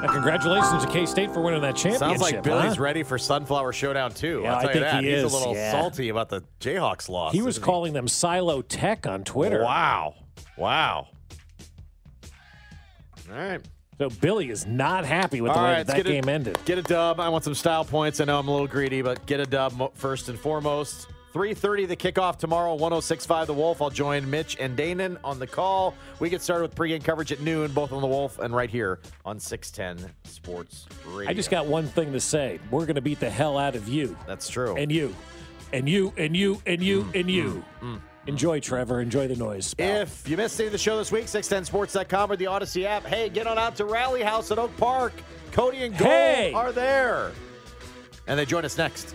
And 0.01 0.09
congratulations 0.13 0.85
to 0.85 0.91
K 0.93 1.07
State 1.07 1.33
for 1.35 1.41
winning 1.41 1.61
that 1.63 1.75
championship. 1.75 1.99
Sounds 1.99 2.21
like 2.21 2.43
Billy's 2.45 2.77
huh? 2.77 2.83
ready 2.83 3.03
for 3.03 3.19
Sunflower 3.19 3.73
Showdown 3.73 4.13
too. 4.13 4.43
Yeah, 4.45 4.55
I'll 4.55 4.61
tell 4.61 4.71
I 4.71 4.73
you 4.73 4.81
think 4.81 4.93
that. 4.93 5.03
he 5.05 5.11
He's 5.11 5.25
is, 5.25 5.33
a 5.33 5.37
little 5.37 5.55
yeah. 5.55 5.73
salty 5.73 6.09
about 6.09 6.29
the 6.29 6.45
Jayhawks 6.61 7.09
loss. 7.09 7.33
He 7.33 7.43
was 7.43 7.59
calling 7.59 7.93
them 7.95 8.07
Silo 8.07 8.63
Tech 8.63 9.09
on 9.09 9.25
Twitter. 9.25 9.65
Wow. 9.65 10.15
Wow. 10.57 11.09
All 13.31 13.37
right. 13.37 13.61
So 13.99 14.09
Billy 14.09 14.51
is 14.51 14.65
not 14.67 15.05
happy 15.05 15.41
with 15.41 15.53
the 15.53 15.59
All 15.59 15.65
way 15.65 15.73
right, 15.73 15.87
that, 15.87 15.97
let's 15.97 16.09
a- 16.09 16.13
game 16.13 16.29
ended. 16.29 16.57
Get 16.65 16.79
a 16.79 16.83
dub. 16.83 17.19
I 17.19 17.29
want 17.29 17.43
some 17.43 17.55
style 17.55 17.85
points. 17.85 18.21
I 18.21 18.25
know 18.25 18.39
I'm 18.39 18.47
a 18.47 18.53
little 18.53 18.69
greedy, 18.69 19.03
but 19.03 19.27
get 19.27 19.41
a 19.41 19.47
dub 19.47 19.97
first 19.97 20.29
and 20.29 20.39
foremost. 20.39 21.09
3.30 21.39 21.87
the 21.87 21.95
kickoff 21.95 22.37
tomorrow, 22.37 22.77
106.5 22.77 23.47
The 23.47 23.55
Wolf. 23.55 23.81
I'll 23.81 23.91
join 23.91 24.29
Mitch 24.29 24.57
and 24.59 24.77
Danan 24.77 25.19
on 25.23 25.39
the 25.39 25.47
call. 25.47 25.95
We 26.19 26.31
get 26.31 26.43
started 26.43 26.63
with 26.63 26.75
pregame 26.75 27.05
coverage 27.05 27.31
at 27.31 27.39
noon, 27.41 27.71
both 27.71 27.93
on 27.93 28.01
The 28.01 28.09
Wolf 28.09 28.41
and 28.41 28.53
right 28.53 28.69
here 28.69 28.99
on 29.25 29.39
610 29.39 30.13
Sports 30.25 30.87
Radio. 31.07 31.31
I 31.31 31.35
just 31.35 31.49
got 31.49 31.67
one 31.67 31.87
thing 31.87 32.11
to 32.11 32.19
say. 32.19 32.59
We're 32.73 32.87
going 32.87 32.97
to 32.97 33.01
beat 33.01 33.21
the 33.21 33.31
hell 33.31 33.57
out 33.57 33.77
of 33.77 33.87
you. 33.87 34.17
That's 34.27 34.49
true. 34.49 34.75
And 34.77 34.91
you. 34.91 35.15
And 35.73 35.89
you, 35.89 36.13
and 36.17 36.37
you, 36.37 36.61
and 36.67 36.83
you, 36.83 37.05
mm, 37.05 37.21
and 37.21 37.31
you. 37.31 37.65
Mm, 37.83 37.95
mm, 37.95 38.01
Enjoy, 38.27 38.59
Trevor. 38.59 39.01
Enjoy 39.01 39.29
the 39.29 39.37
noise. 39.37 39.77
If 39.79 40.29
you 40.29 40.37
missed 40.37 40.59
any 40.59 40.67
of 40.67 40.73
the 40.73 40.79
show 40.79 40.97
this 40.97 41.13
week, 41.13 41.27
610sports.com 41.27 42.33
or 42.33 42.37
the 42.37 42.47
Audacy 42.47 42.83
app, 42.83 43.07
hey, 43.07 43.29
get 43.29 43.47
on 43.47 43.59
out 43.59 43.77
to 43.77 43.85
Rally 43.85 44.25
House 44.25 44.51
at 44.51 44.59
Oak 44.59 44.77
Park. 44.77 45.13
Cody 45.53 45.85
and 45.85 45.97
Gold 45.97 46.11
Hey! 46.11 46.53
are 46.53 46.73
there. 46.73 47.31
And 48.27 48.37
they 48.37 48.45
join 48.45 48.65
us 48.65 48.77
next. 48.77 49.15